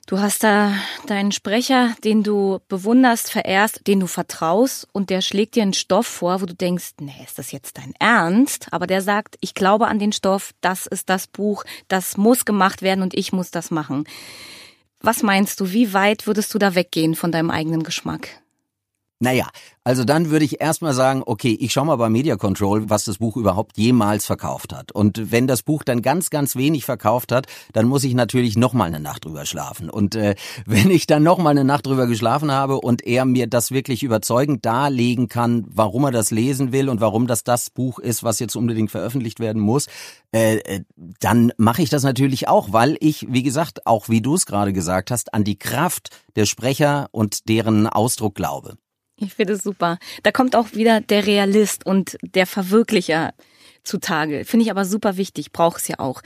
du 0.09 0.19
hast 0.19 0.43
da 0.43 0.73
deinen 1.05 1.31
Sprecher, 1.31 1.95
den 2.03 2.23
du 2.23 2.59
bewunderst, 2.67 3.31
verehrst, 3.31 3.85
den 3.85 3.99
du 3.99 4.07
vertraust 4.07 4.87
und 4.91 5.11
der 5.11 5.21
schlägt 5.21 5.55
dir 5.55 5.61
einen 5.61 5.73
Stoff 5.73 6.07
vor, 6.07 6.41
wo 6.41 6.47
du 6.47 6.55
denkst, 6.55 6.93
nee, 6.99 7.13
ist 7.23 7.37
das 7.37 7.51
jetzt 7.51 7.77
dein 7.77 7.93
Ernst? 7.99 8.67
Aber 8.71 8.87
der 8.87 9.03
sagt, 9.03 9.37
ich 9.39 9.53
glaube 9.53 9.87
an 9.87 9.99
den 9.99 10.11
Stoff, 10.11 10.51
das 10.61 10.87
ist 10.87 11.09
das 11.09 11.27
Buch, 11.27 11.63
das 11.87 12.17
muss 12.17 12.43
gemacht 12.43 12.81
werden 12.81 13.03
und 13.03 13.13
ich 13.13 13.31
muss 13.33 13.51
das 13.51 13.69
machen. 13.69 14.05
Was 14.99 15.21
meinst 15.21 15.59
du, 15.59 15.71
wie 15.71 15.93
weit 15.93 16.25
würdest 16.25 16.53
du 16.55 16.57
da 16.57 16.73
weggehen 16.73 17.13
von 17.13 17.31
deinem 17.31 17.51
eigenen 17.51 17.83
Geschmack? 17.83 18.41
Naja, 19.21 19.49
also 19.83 20.05
dann 20.05 20.29
würde 20.29 20.45
ich 20.45 20.61
erstmal 20.61 20.93
sagen, 20.93 21.23
okay, 21.25 21.57
ich 21.59 21.73
schau 21.73 21.83
mal 21.83 21.97
bei 21.97 22.07
Media 22.07 22.37
Control, 22.37 22.89
was 22.89 23.03
das 23.03 23.17
Buch 23.17 23.35
überhaupt 23.35 23.77
jemals 23.77 24.25
verkauft 24.25 24.71
hat. 24.73 24.93
Und 24.93 25.33
wenn 25.33 25.45
das 25.45 25.61
Buch 25.61 25.83
dann 25.83 26.01
ganz, 26.01 26.29
ganz 26.29 26.55
wenig 26.55 26.85
verkauft 26.85 27.33
hat, 27.33 27.47
dann 27.73 27.85
muss 27.85 28.05
ich 28.05 28.13
natürlich 28.13 28.55
nochmal 28.55 28.87
eine 28.87 29.01
Nacht 29.01 29.25
drüber 29.25 29.45
schlafen. 29.45 29.89
Und 29.89 30.15
äh, 30.15 30.35
wenn 30.65 30.89
ich 30.89 31.05
dann 31.05 31.23
nochmal 31.23 31.51
eine 31.51 31.65
Nacht 31.65 31.85
drüber 31.85 32.07
geschlafen 32.07 32.49
habe 32.49 32.79
und 32.79 33.05
er 33.05 33.25
mir 33.25 33.47
das 33.47 33.71
wirklich 33.71 34.03
überzeugend 34.03 34.65
darlegen 34.65 35.27
kann, 35.27 35.65
warum 35.67 36.05
er 36.05 36.11
das 36.11 36.31
lesen 36.31 36.71
will 36.71 36.87
und 36.87 37.01
warum 37.01 37.27
das 37.27 37.43
das 37.43 37.69
Buch 37.71 37.99
ist, 37.99 38.23
was 38.23 38.39
jetzt 38.39 38.55
unbedingt 38.55 38.91
veröffentlicht 38.91 39.41
werden 39.41 39.61
muss, 39.61 39.87
äh, 40.31 40.59
äh 40.59 40.83
dann 41.19 41.51
mache 41.57 41.81
ich 41.81 41.89
das 41.89 42.03
natürlich 42.03 42.47
auch, 42.47 42.71
weil 42.71 42.95
ich, 43.01 43.27
wie 43.29 43.43
gesagt, 43.43 43.85
auch 43.85 44.07
wie 44.07 44.21
du 44.21 44.35
es 44.35 44.45
gerade 44.45 44.71
gesagt 44.71 45.11
hast, 45.11 45.33
an 45.33 45.43
die 45.43 45.59
Kraft 45.59 46.09
der 46.37 46.45
Sprecher 46.45 47.09
und 47.11 47.49
deren 47.49 47.87
Ausdruck 47.87 48.35
glaube. 48.35 48.77
Ich 49.19 49.33
finde 49.33 49.53
es 49.53 49.63
super. 49.63 49.97
Da 50.23 50.31
kommt 50.31 50.55
auch 50.55 50.73
wieder 50.73 51.01
der 51.01 51.25
Realist 51.25 51.85
und 51.85 52.17
der 52.21 52.47
Verwirklicher 52.47 53.33
zutage. 53.83 54.45
Finde 54.45 54.65
ich 54.65 54.71
aber 54.71 54.85
super 54.85 55.17
wichtig, 55.17 55.51
braucht 55.51 55.81
es 55.81 55.87
ja 55.87 55.99
auch. 55.99 56.21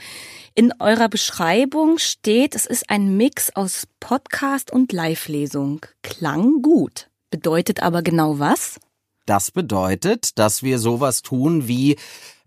In 0.54 0.72
eurer 0.78 1.08
Beschreibung 1.08 1.98
steht, 1.98 2.54
es 2.54 2.66
ist 2.66 2.90
ein 2.90 3.16
Mix 3.16 3.50
aus 3.54 3.86
Podcast 4.00 4.72
und 4.72 4.92
Live-Lesung. 4.92 5.84
Klang 6.02 6.62
gut. 6.62 7.10
Bedeutet 7.30 7.82
aber 7.82 8.02
genau 8.02 8.38
was? 8.38 8.78
Das 9.26 9.50
bedeutet, 9.50 10.38
dass 10.38 10.62
wir 10.62 10.78
sowas 10.78 11.22
tun 11.22 11.66
wie 11.66 11.96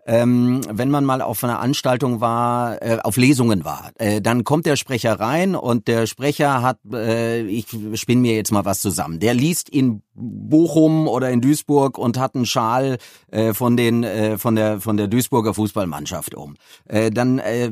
ähm, 0.08 0.62
wenn 0.72 0.90
man 0.90 1.04
mal 1.04 1.22
auf 1.22 1.44
einer 1.44 1.60
Anstaltung 1.60 2.22
war, 2.22 2.82
äh, 2.82 3.00
auf 3.04 3.18
Lesungen 3.18 3.66
war, 3.66 3.92
äh, 3.98 4.22
dann 4.22 4.46
kommt 4.46 4.66
der 4.66 4.78
Sprecher 4.78 5.20
rein 5.20 5.54
und 5.54 5.90
der 5.90 6.08
Sprecher 6.08 6.62
hat, 6.62 6.80
äh, 6.94 7.42
ich 7.42 7.68
spinne 7.96 8.22
mir 8.22 8.34
jetzt 8.34 8.52
mal 8.52 8.64
was 8.64 8.80
zusammen, 8.80 9.20
der 9.20 9.34
liest 9.34 9.68
in 9.68 10.02
Bochum 10.18 11.08
oder 11.08 11.30
in 11.30 11.42
Duisburg 11.42 11.98
und 11.98 12.18
hat 12.18 12.36
einen 12.36 12.46
Schal 12.46 12.98
äh, 13.32 13.54
von 13.54 13.78
den 13.78 14.04
äh, 14.04 14.38
von 14.38 14.56
der 14.56 14.82
von 14.82 14.98
der 14.98 15.08
Duisburger 15.08 15.54
Fußballmannschaft 15.54 16.36
um. 16.36 16.56
Äh, 16.86 17.12
dann 17.12 17.40
äh, 17.40 17.72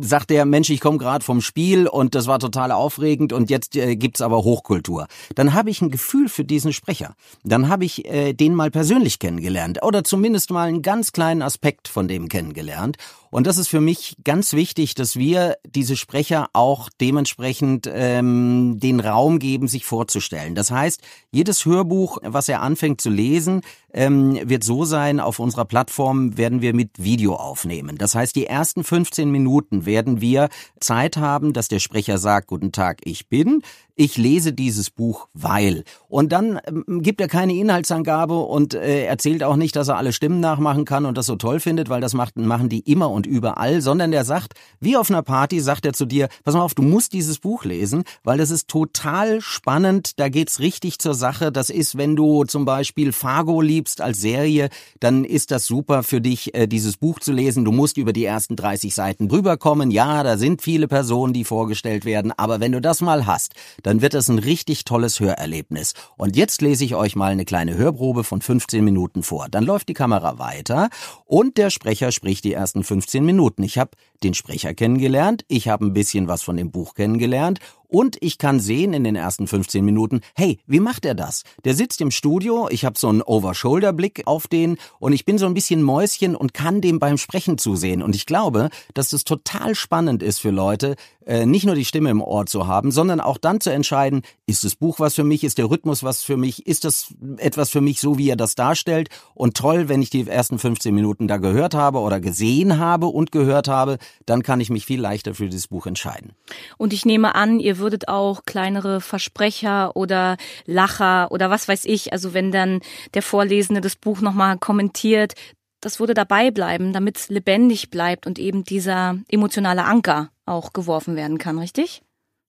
sagt 0.00 0.30
der 0.30 0.44
Mensch, 0.44 0.70
ich 0.70 0.80
komme 0.80 0.98
gerade 0.98 1.24
vom 1.24 1.40
Spiel 1.40 1.88
und 1.88 2.14
das 2.14 2.26
war 2.26 2.38
total 2.38 2.70
aufregend 2.72 3.32
und 3.32 3.50
jetzt 3.50 3.76
äh, 3.76 3.96
gibt's 3.96 4.20
aber 4.20 4.44
Hochkultur. 4.44 5.06
Dann 5.34 5.52
habe 5.52 5.70
ich 5.70 5.82
ein 5.82 5.90
Gefühl 5.90 6.28
für 6.28 6.44
diesen 6.44 6.72
Sprecher. 6.72 7.14
Dann 7.44 7.68
habe 7.68 7.84
ich 7.84 8.04
äh, 8.06 8.32
den 8.32 8.54
mal 8.54 8.70
persönlich 8.70 9.18
kennengelernt 9.18 9.82
oder 9.82 10.04
zumindest 10.04 10.50
mal 10.50 10.68
einen 10.68 10.82
ganz 10.82 11.12
kleinen 11.12 11.42
Aspekt 11.42 11.88
von 11.88 12.06
dem 12.06 12.28
kennengelernt 12.28 12.96
und 13.30 13.46
das 13.46 13.58
ist 13.58 13.68
für 13.68 13.80
mich 13.80 14.16
ganz 14.24 14.52
wichtig, 14.54 14.94
dass 14.94 15.16
wir 15.16 15.56
diese 15.64 15.96
Sprecher 15.96 16.48
auch 16.52 16.88
dementsprechend 17.00 17.88
ähm, 17.92 18.78
den 18.80 18.98
Raum 18.98 19.38
geben, 19.38 19.68
sich 19.68 19.84
vorzustellen. 19.84 20.56
Das 20.56 20.72
heißt, 20.72 21.00
jedes 21.30 21.64
Hörbuch, 21.80 22.18
was 22.22 22.48
er 22.50 22.60
anfängt 22.60 23.00
zu 23.00 23.08
lesen, 23.08 23.62
ähm, 23.92 24.38
wird 24.44 24.64
so 24.64 24.84
sein, 24.84 25.20
auf 25.20 25.38
unserer 25.38 25.64
Plattform 25.64 26.36
werden 26.36 26.60
wir 26.62 26.74
mit 26.74 26.90
Video 26.98 27.34
aufnehmen. 27.34 27.98
Das 27.98 28.14
heißt, 28.14 28.34
die 28.36 28.46
ersten 28.46 28.84
15 28.84 29.30
Minuten 29.30 29.86
werden 29.86 30.20
wir 30.20 30.48
Zeit 30.80 31.16
haben, 31.16 31.52
dass 31.52 31.68
der 31.68 31.78
Sprecher 31.78 32.18
sagt, 32.18 32.46
guten 32.48 32.72
Tag, 32.72 32.98
ich 33.04 33.28
bin 33.28 33.62
ich 34.00 34.16
lese 34.16 34.54
dieses 34.54 34.88
Buch, 34.88 35.28
weil. 35.34 35.84
Und 36.08 36.32
dann 36.32 36.58
ähm, 36.66 37.02
gibt 37.02 37.20
er 37.20 37.28
keine 37.28 37.54
Inhaltsangabe 37.54 38.38
und 38.38 38.72
äh, 38.72 39.04
erzählt 39.04 39.42
auch 39.42 39.56
nicht, 39.56 39.76
dass 39.76 39.88
er 39.88 39.98
alle 39.98 40.14
Stimmen 40.14 40.40
nachmachen 40.40 40.86
kann 40.86 41.04
und 41.04 41.18
das 41.18 41.26
so 41.26 41.36
toll 41.36 41.60
findet, 41.60 41.90
weil 41.90 42.00
das 42.00 42.14
macht, 42.14 42.36
machen 42.36 42.70
die 42.70 42.80
immer 42.80 43.10
und 43.10 43.26
überall, 43.26 43.82
sondern 43.82 44.10
der 44.10 44.24
sagt, 44.24 44.54
wie 44.80 44.96
auf 44.96 45.10
einer 45.10 45.22
Party, 45.22 45.60
sagt 45.60 45.84
er 45.84 45.92
zu 45.92 46.06
dir, 46.06 46.28
pass 46.44 46.54
mal 46.54 46.62
auf, 46.62 46.74
du 46.74 46.80
musst 46.82 47.12
dieses 47.12 47.40
Buch 47.40 47.64
lesen, 47.64 48.04
weil 48.24 48.38
das 48.38 48.50
ist 48.50 48.68
total 48.68 49.42
spannend, 49.42 50.18
da 50.18 50.30
geht's 50.30 50.60
richtig 50.60 50.98
zur 50.98 51.12
Sache. 51.12 51.52
Das 51.52 51.68
ist, 51.68 51.98
wenn 51.98 52.16
du 52.16 52.44
zum 52.44 52.64
Beispiel 52.64 53.12
Fargo 53.12 53.60
liebst 53.80 54.02
als 54.02 54.20
Serie, 54.20 54.68
dann 55.00 55.24
ist 55.24 55.50
das 55.50 55.64
super 55.64 56.02
für 56.02 56.20
dich, 56.20 56.54
äh, 56.54 56.66
dieses 56.66 56.98
Buch 56.98 57.18
zu 57.18 57.32
lesen. 57.32 57.64
Du 57.64 57.72
musst 57.72 57.96
über 57.96 58.12
die 58.12 58.26
ersten 58.26 58.54
30 58.54 58.94
Seiten 58.94 59.26
drüberkommen. 59.26 59.90
Ja, 59.90 60.22
da 60.22 60.36
sind 60.36 60.60
viele 60.60 60.86
Personen, 60.86 61.32
die 61.32 61.44
vorgestellt 61.44 62.04
werden, 62.04 62.30
aber 62.36 62.60
wenn 62.60 62.72
du 62.72 62.82
das 62.82 63.00
mal 63.00 63.24
hast, 63.24 63.54
dann 63.82 64.02
wird 64.02 64.12
es 64.12 64.28
ein 64.28 64.38
richtig 64.38 64.84
tolles 64.84 65.18
Hörerlebnis. 65.18 65.94
Und 66.18 66.36
jetzt 66.36 66.60
lese 66.60 66.84
ich 66.84 66.94
euch 66.94 67.16
mal 67.16 67.32
eine 67.32 67.46
kleine 67.46 67.74
Hörprobe 67.74 68.22
von 68.22 68.42
15 68.42 68.84
Minuten 68.84 69.22
vor. 69.22 69.48
Dann 69.50 69.64
läuft 69.64 69.88
die 69.88 69.94
Kamera 69.94 70.38
weiter 70.38 70.90
und 71.24 71.56
der 71.56 71.70
Sprecher 71.70 72.12
spricht 72.12 72.44
die 72.44 72.52
ersten 72.52 72.84
15 72.84 73.24
Minuten. 73.24 73.62
Ich 73.62 73.78
habe 73.78 73.92
den 74.22 74.34
Sprecher 74.34 74.74
kennengelernt, 74.74 75.44
ich 75.48 75.68
habe 75.68 75.86
ein 75.86 75.92
bisschen 75.92 76.28
was 76.28 76.42
von 76.42 76.56
dem 76.56 76.70
Buch 76.70 76.94
kennengelernt 76.94 77.60
und 77.90 78.16
ich 78.20 78.38
kann 78.38 78.60
sehen 78.60 78.92
in 78.92 79.04
den 79.04 79.16
ersten 79.16 79.46
15 79.46 79.84
Minuten, 79.84 80.20
hey, 80.34 80.58
wie 80.66 80.80
macht 80.80 81.04
er 81.04 81.14
das? 81.14 81.42
Der 81.64 81.74
sitzt 81.74 82.00
im 82.00 82.10
Studio, 82.10 82.68
ich 82.70 82.84
habe 82.84 82.98
so 82.98 83.08
einen 83.08 83.22
Over-Shoulder-Blick 83.22 84.26
auf 84.26 84.46
den 84.46 84.76
und 85.00 85.12
ich 85.12 85.24
bin 85.24 85.38
so 85.38 85.46
ein 85.46 85.54
bisschen 85.54 85.82
Mäuschen 85.82 86.36
und 86.36 86.54
kann 86.54 86.80
dem 86.80 87.00
beim 87.00 87.18
Sprechen 87.18 87.58
zusehen. 87.58 88.02
Und 88.02 88.14
ich 88.14 88.26
glaube, 88.26 88.70
dass 88.94 89.08
das 89.08 89.24
total 89.24 89.74
spannend 89.74 90.22
ist 90.22 90.38
für 90.38 90.50
Leute, 90.50 90.94
äh, 91.26 91.46
nicht 91.46 91.66
nur 91.66 91.74
die 91.74 91.84
Stimme 91.84 92.10
im 92.10 92.22
Ohr 92.22 92.46
zu 92.46 92.66
haben, 92.66 92.90
sondern 92.90 93.20
auch 93.20 93.38
dann 93.38 93.60
zu 93.60 93.70
entscheiden, 93.70 94.22
ist 94.46 94.64
das 94.64 94.74
Buch 94.74 95.00
was 95.00 95.14
für 95.14 95.24
mich, 95.24 95.44
ist 95.44 95.58
der 95.58 95.70
Rhythmus 95.70 96.02
was 96.02 96.22
für 96.22 96.36
mich, 96.36 96.66
ist 96.66 96.84
das 96.84 97.14
etwas 97.36 97.70
für 97.70 97.80
mich, 97.80 98.00
so 98.00 98.18
wie 98.18 98.30
er 98.30 98.36
das 98.36 98.54
darstellt. 98.54 99.08
Und 99.34 99.56
toll, 99.56 99.88
wenn 99.88 100.02
ich 100.02 100.10
die 100.10 100.26
ersten 100.26 100.58
15 100.58 100.94
Minuten 100.94 101.28
da 101.28 101.36
gehört 101.36 101.74
habe 101.74 101.98
oder 101.98 102.20
gesehen 102.20 102.78
habe 102.78 103.06
und 103.06 103.32
gehört 103.32 103.68
habe, 103.68 103.98
dann 104.26 104.42
kann 104.42 104.60
ich 104.60 104.70
mich 104.70 104.86
viel 104.86 105.00
leichter 105.00 105.34
für 105.34 105.46
dieses 105.46 105.68
Buch 105.68 105.86
entscheiden. 105.86 106.32
Und 106.78 106.92
ich 106.92 107.04
nehme 107.04 107.34
an, 107.34 107.60
ihr 107.60 107.78
würdet 107.78 108.08
auch 108.08 108.44
kleinere 108.46 109.00
Versprecher 109.00 109.96
oder 109.96 110.36
Lacher 110.66 111.30
oder 111.30 111.50
was 111.50 111.68
weiß 111.68 111.84
ich, 111.84 112.12
also 112.12 112.34
wenn 112.34 112.50
dann 112.50 112.80
der 113.14 113.22
Vorlesende 113.22 113.80
das 113.80 113.96
Buch 113.96 114.20
nochmal 114.20 114.58
kommentiert, 114.58 115.34
das 115.80 115.98
würde 115.98 116.14
dabei 116.14 116.50
bleiben, 116.50 116.92
damit 116.92 117.16
es 117.16 117.28
lebendig 117.28 117.90
bleibt 117.90 118.26
und 118.26 118.38
eben 118.38 118.64
dieser 118.64 119.18
emotionale 119.28 119.84
Anker 119.84 120.30
auch 120.50 120.72
geworfen 120.72 121.16
werden 121.16 121.38
kann, 121.38 121.58
richtig? 121.58 122.02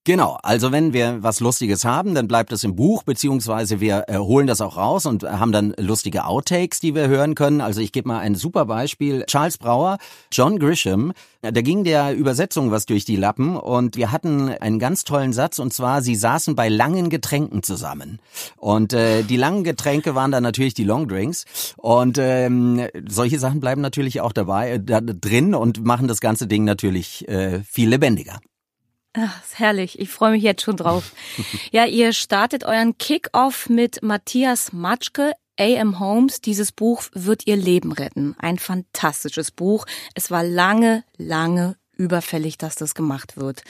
Genau, 0.04 0.36
also 0.42 0.72
wenn 0.72 0.92
wir 0.92 1.22
was 1.22 1.38
Lustiges 1.38 1.84
haben, 1.84 2.16
dann 2.16 2.26
bleibt 2.26 2.50
es 2.50 2.64
im 2.64 2.74
Buch, 2.74 3.04
beziehungsweise 3.04 3.78
wir 3.78 4.06
äh, 4.08 4.16
holen 4.16 4.48
das 4.48 4.60
auch 4.60 4.76
raus 4.76 5.06
und 5.06 5.22
haben 5.22 5.52
dann 5.52 5.74
lustige 5.78 6.24
Outtakes, 6.24 6.80
die 6.80 6.96
wir 6.96 7.06
hören 7.06 7.36
können. 7.36 7.60
Also 7.60 7.80
ich 7.80 7.92
gebe 7.92 8.08
mal 8.08 8.18
ein 8.18 8.34
super 8.34 8.64
Beispiel. 8.64 9.22
Charles 9.26 9.58
Brauer, 9.58 9.98
John 10.32 10.58
Grisham, 10.58 11.12
da 11.40 11.52
ging 11.52 11.84
der 11.84 12.16
Übersetzung 12.16 12.72
was 12.72 12.84
durch 12.84 13.04
die 13.04 13.14
Lappen 13.14 13.56
und 13.56 13.94
wir 13.94 14.10
hatten 14.10 14.48
einen 14.48 14.80
ganz 14.80 15.04
tollen 15.04 15.32
Satz 15.32 15.60
und 15.60 15.72
zwar, 15.72 16.02
sie 16.02 16.16
saßen 16.16 16.56
bei 16.56 16.68
langen 16.68 17.08
Getränken 17.08 17.62
zusammen. 17.62 18.18
Und 18.56 18.94
äh, 18.94 19.22
die 19.22 19.36
langen 19.36 19.62
Getränke 19.62 20.16
waren 20.16 20.32
dann 20.32 20.42
natürlich 20.42 20.74
die 20.74 20.82
Long 20.82 21.06
Drinks 21.06 21.44
und 21.76 22.18
ähm, 22.18 22.88
solche 23.08 23.38
Sachen 23.38 23.60
bleiben 23.60 23.80
natürlich 23.80 24.20
auch 24.20 24.32
dabei 24.32 24.72
äh, 24.72 24.80
da 24.80 25.00
drin 25.00 25.54
und 25.54 25.84
machen 25.84 26.08
das 26.08 26.20
ganze 26.20 26.48
Ding 26.48 26.64
natürlich 26.64 27.28
äh, 27.28 27.60
viel 27.62 27.88
lebendiger. 27.88 28.40
Ach, 29.14 29.42
ist 29.42 29.58
herrlich. 29.58 29.98
Ich 29.98 30.08
freue 30.08 30.32
mich 30.32 30.42
jetzt 30.42 30.62
schon 30.62 30.76
drauf. 30.76 31.12
ja, 31.70 31.84
ihr 31.84 32.12
startet 32.12 32.64
euren 32.64 32.96
Kick-Off 32.96 33.68
mit 33.68 34.02
Matthias 34.02 34.72
Matschke, 34.72 35.32
A.M. 35.58 36.00
Holmes. 36.00 36.40
Dieses 36.40 36.72
Buch 36.72 37.02
wird 37.12 37.46
ihr 37.46 37.56
Leben 37.56 37.92
retten. 37.92 38.34
Ein 38.38 38.58
fantastisches 38.58 39.50
Buch. 39.50 39.86
Es 40.14 40.30
war 40.30 40.42
lange, 40.42 41.04
lange 41.18 41.76
überfällig, 41.96 42.56
dass 42.56 42.74
das 42.74 42.94
gemacht 42.94 43.36
wird. 43.36 43.62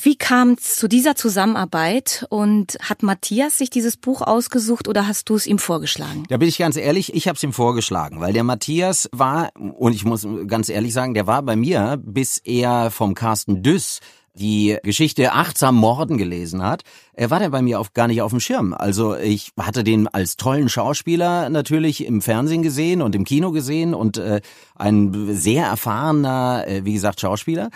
Wie 0.00 0.16
kam 0.16 0.56
es 0.58 0.76
zu 0.76 0.88
dieser 0.88 1.14
Zusammenarbeit 1.14 2.26
und 2.28 2.76
hat 2.82 3.02
Matthias 3.02 3.58
sich 3.58 3.70
dieses 3.70 3.96
Buch 3.96 4.22
ausgesucht 4.22 4.88
oder 4.88 5.06
hast 5.06 5.28
du 5.28 5.36
es 5.36 5.46
ihm 5.46 5.58
vorgeschlagen? 5.58 6.24
Da 6.28 6.36
bin 6.36 6.48
ich 6.48 6.58
ganz 6.58 6.76
ehrlich, 6.76 7.14
ich 7.14 7.28
habe 7.28 7.36
es 7.36 7.42
ihm 7.42 7.52
vorgeschlagen, 7.52 8.20
weil 8.20 8.32
der 8.32 8.44
Matthias 8.44 9.08
war, 9.12 9.50
und 9.54 9.94
ich 9.94 10.04
muss 10.04 10.26
ganz 10.46 10.68
ehrlich 10.68 10.92
sagen, 10.92 11.14
der 11.14 11.26
war 11.26 11.42
bei 11.42 11.56
mir, 11.56 11.98
bis 12.02 12.38
er 12.38 12.90
vom 12.90 13.14
Carsten 13.14 13.62
Düss 13.62 14.00
die 14.34 14.76
Geschichte 14.82 15.32
Achtsam 15.32 15.76
Morden 15.76 16.18
gelesen 16.18 16.62
hat, 16.62 16.82
er 17.12 17.30
war 17.30 17.38
der 17.38 17.50
bei 17.50 17.62
mir 17.62 17.78
auf, 17.78 17.92
gar 17.92 18.08
nicht 18.08 18.20
auf 18.20 18.32
dem 18.32 18.40
Schirm. 18.40 18.74
Also 18.74 19.14
ich 19.14 19.52
hatte 19.58 19.84
den 19.84 20.08
als 20.08 20.36
tollen 20.36 20.68
Schauspieler 20.68 21.48
natürlich 21.50 22.04
im 22.04 22.20
Fernsehen 22.20 22.62
gesehen 22.62 23.00
und 23.00 23.14
im 23.14 23.24
Kino 23.24 23.52
gesehen 23.52 23.94
und 23.94 24.18
äh, 24.18 24.40
ein 24.74 25.34
sehr 25.36 25.66
erfahrener, 25.66 26.64
äh, 26.66 26.84
wie 26.84 26.94
gesagt, 26.94 27.20
Schauspieler. 27.20 27.70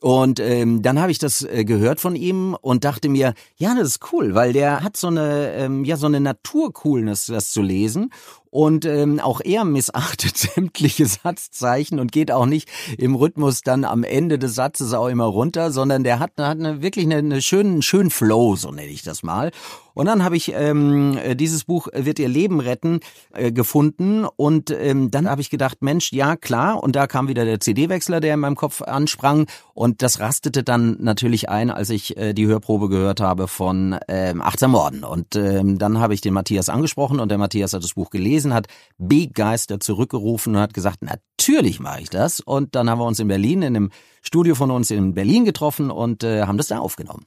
Und 0.00 0.40
ähm, 0.40 0.80
dann 0.80 0.98
habe 0.98 1.12
ich 1.12 1.18
das 1.18 1.42
äh, 1.42 1.64
gehört 1.64 2.00
von 2.00 2.16
ihm 2.16 2.56
und 2.60 2.84
dachte 2.84 3.10
mir, 3.10 3.34
ja, 3.56 3.74
das 3.74 3.88
ist 3.88 4.12
cool, 4.12 4.34
weil 4.34 4.54
der 4.54 4.82
hat 4.82 4.96
so 4.96 5.08
eine, 5.08 5.52
ähm, 5.52 5.84
ja, 5.84 5.98
so 5.98 6.06
eine 6.06 6.20
Naturcoolness, 6.20 7.26
das 7.26 7.52
zu 7.52 7.60
lesen. 7.60 8.10
Und 8.50 8.84
ähm, 8.84 9.20
auch 9.20 9.40
er 9.42 9.64
missachtet 9.64 10.36
sämtliche 10.36 11.06
Satzzeichen 11.06 12.00
und 12.00 12.12
geht 12.12 12.32
auch 12.32 12.46
nicht 12.46 12.68
im 12.98 13.14
Rhythmus 13.14 13.62
dann 13.62 13.84
am 13.84 14.04
Ende 14.04 14.38
des 14.38 14.54
Satzes 14.54 14.92
auch 14.92 15.08
immer 15.08 15.26
runter, 15.26 15.70
sondern 15.70 16.04
der 16.04 16.18
hat, 16.18 16.32
hat 16.38 16.58
eine, 16.58 16.82
wirklich 16.82 17.04
eine, 17.04 17.16
eine 17.16 17.42
schönen, 17.42 17.82
schönen 17.82 18.10
Flow, 18.10 18.56
so 18.56 18.70
nenne 18.70 18.90
ich 18.90 19.02
das 19.02 19.22
mal. 19.22 19.52
Und 19.94 20.06
dann 20.06 20.24
habe 20.24 20.36
ich 20.36 20.52
ähm, 20.54 21.18
dieses 21.34 21.64
Buch 21.64 21.88
wird 21.92 22.18
ihr 22.18 22.28
Leben 22.28 22.60
retten 22.60 23.00
äh, 23.34 23.52
gefunden 23.52 24.24
und 24.24 24.70
ähm, 24.70 25.10
dann 25.10 25.28
habe 25.28 25.40
ich 25.42 25.50
gedacht, 25.50 25.82
Mensch, 25.82 26.10
ja 26.12 26.36
klar. 26.36 26.82
Und 26.82 26.96
da 26.96 27.06
kam 27.06 27.28
wieder 27.28 27.44
der 27.44 27.60
CD-Wechsler, 27.60 28.20
der 28.20 28.34
in 28.34 28.40
meinem 28.40 28.56
Kopf 28.56 28.80
ansprang 28.80 29.46
und 29.74 30.00
das 30.02 30.20
rastete 30.20 30.62
dann 30.62 30.96
natürlich 31.00 31.48
ein, 31.48 31.70
als 31.70 31.90
ich 31.90 32.16
äh, 32.16 32.32
die 32.32 32.46
Hörprobe 32.46 32.88
gehört 32.88 33.20
habe 33.20 33.46
von 33.46 33.98
ähm, 34.08 34.40
18 34.40 34.70
Morden. 34.70 35.04
Und 35.04 35.36
ähm, 35.36 35.78
dann 35.78 35.98
habe 35.98 36.14
ich 36.14 36.20
den 36.20 36.34
Matthias 36.34 36.68
angesprochen 36.68 37.20
und 37.20 37.28
der 37.28 37.38
Matthias 37.38 37.72
hat 37.72 37.82
das 37.82 37.94
Buch 37.94 38.10
gelesen, 38.10 38.39
hat 38.48 38.66
begeistert 38.98 39.82
zurückgerufen 39.82 40.54
und 40.54 40.60
hat 40.60 40.74
gesagt, 40.74 41.02
natürlich 41.02 41.80
mache 41.80 42.00
ich 42.00 42.10
das. 42.10 42.40
Und 42.40 42.74
dann 42.74 42.88
haben 42.88 42.98
wir 42.98 43.06
uns 43.06 43.20
in 43.20 43.28
Berlin 43.28 43.62
in 43.62 43.76
einem 43.76 43.90
Studio 44.22 44.54
von 44.54 44.70
uns 44.70 44.90
in 44.90 45.14
Berlin 45.14 45.44
getroffen 45.44 45.90
und 45.90 46.24
äh, 46.24 46.42
haben 46.42 46.56
das 46.56 46.68
da 46.68 46.78
aufgenommen 46.78 47.26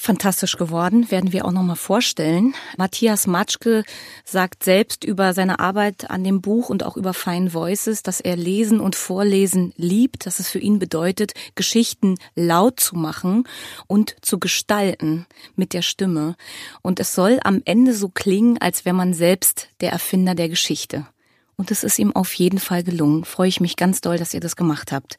fantastisch 0.00 0.56
geworden, 0.56 1.10
werden 1.10 1.34
wir 1.34 1.44
auch 1.44 1.52
nochmal 1.52 1.76
vorstellen. 1.76 2.54
Matthias 2.78 3.26
Matschke 3.26 3.84
sagt 4.24 4.64
selbst 4.64 5.04
über 5.04 5.34
seine 5.34 5.58
Arbeit 5.60 6.10
an 6.10 6.24
dem 6.24 6.40
Buch 6.40 6.70
und 6.70 6.84
auch 6.84 6.96
über 6.96 7.12
Fine 7.12 7.52
Voices, 7.52 8.02
dass 8.02 8.18
er 8.18 8.34
Lesen 8.34 8.80
und 8.80 8.96
Vorlesen 8.96 9.74
liebt, 9.76 10.24
dass 10.24 10.38
es 10.38 10.48
für 10.48 10.58
ihn 10.58 10.78
bedeutet, 10.78 11.34
Geschichten 11.54 12.16
laut 12.34 12.80
zu 12.80 12.96
machen 12.96 13.44
und 13.88 14.16
zu 14.22 14.38
gestalten 14.38 15.26
mit 15.54 15.74
der 15.74 15.82
Stimme. 15.82 16.34
Und 16.80 16.98
es 16.98 17.14
soll 17.14 17.38
am 17.44 17.60
Ende 17.66 17.92
so 17.92 18.08
klingen, 18.08 18.56
als 18.56 18.86
wäre 18.86 18.96
man 18.96 19.12
selbst 19.12 19.68
der 19.82 19.92
Erfinder 19.92 20.34
der 20.34 20.48
Geschichte. 20.48 21.06
Und 21.60 21.70
es 21.70 21.84
ist 21.84 21.98
ihm 21.98 22.16
auf 22.16 22.32
jeden 22.32 22.58
Fall 22.58 22.82
gelungen. 22.82 23.26
Freue 23.26 23.50
ich 23.50 23.60
mich 23.60 23.76
ganz 23.76 24.00
doll, 24.00 24.16
dass 24.16 24.32
ihr 24.32 24.40
das 24.40 24.56
gemacht 24.56 24.92
habt. 24.92 25.18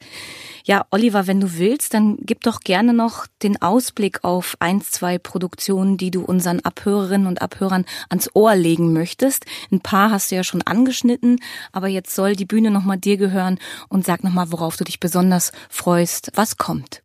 Ja, 0.64 0.84
Oliver, 0.90 1.28
wenn 1.28 1.38
du 1.38 1.56
willst, 1.56 1.94
dann 1.94 2.16
gib 2.18 2.40
doch 2.40 2.62
gerne 2.62 2.92
noch 2.92 3.28
den 3.44 3.62
Ausblick 3.62 4.24
auf 4.24 4.56
eins, 4.58 4.90
zwei 4.90 5.18
Produktionen, 5.18 5.98
die 5.98 6.10
du 6.10 6.24
unseren 6.24 6.58
Abhörerinnen 6.58 7.28
und 7.28 7.42
Abhörern 7.42 7.84
ans 8.08 8.28
Ohr 8.34 8.56
legen 8.56 8.92
möchtest. 8.92 9.46
Ein 9.70 9.82
paar 9.82 10.10
hast 10.10 10.32
du 10.32 10.34
ja 10.34 10.42
schon 10.42 10.62
angeschnitten, 10.62 11.38
aber 11.70 11.86
jetzt 11.86 12.12
soll 12.12 12.34
die 12.34 12.44
Bühne 12.44 12.72
nochmal 12.72 12.98
dir 12.98 13.18
gehören 13.18 13.60
und 13.88 14.04
sag 14.04 14.24
nochmal, 14.24 14.50
worauf 14.50 14.76
du 14.76 14.82
dich 14.82 14.98
besonders 14.98 15.52
freust. 15.68 16.32
Was 16.34 16.56
kommt? 16.56 17.04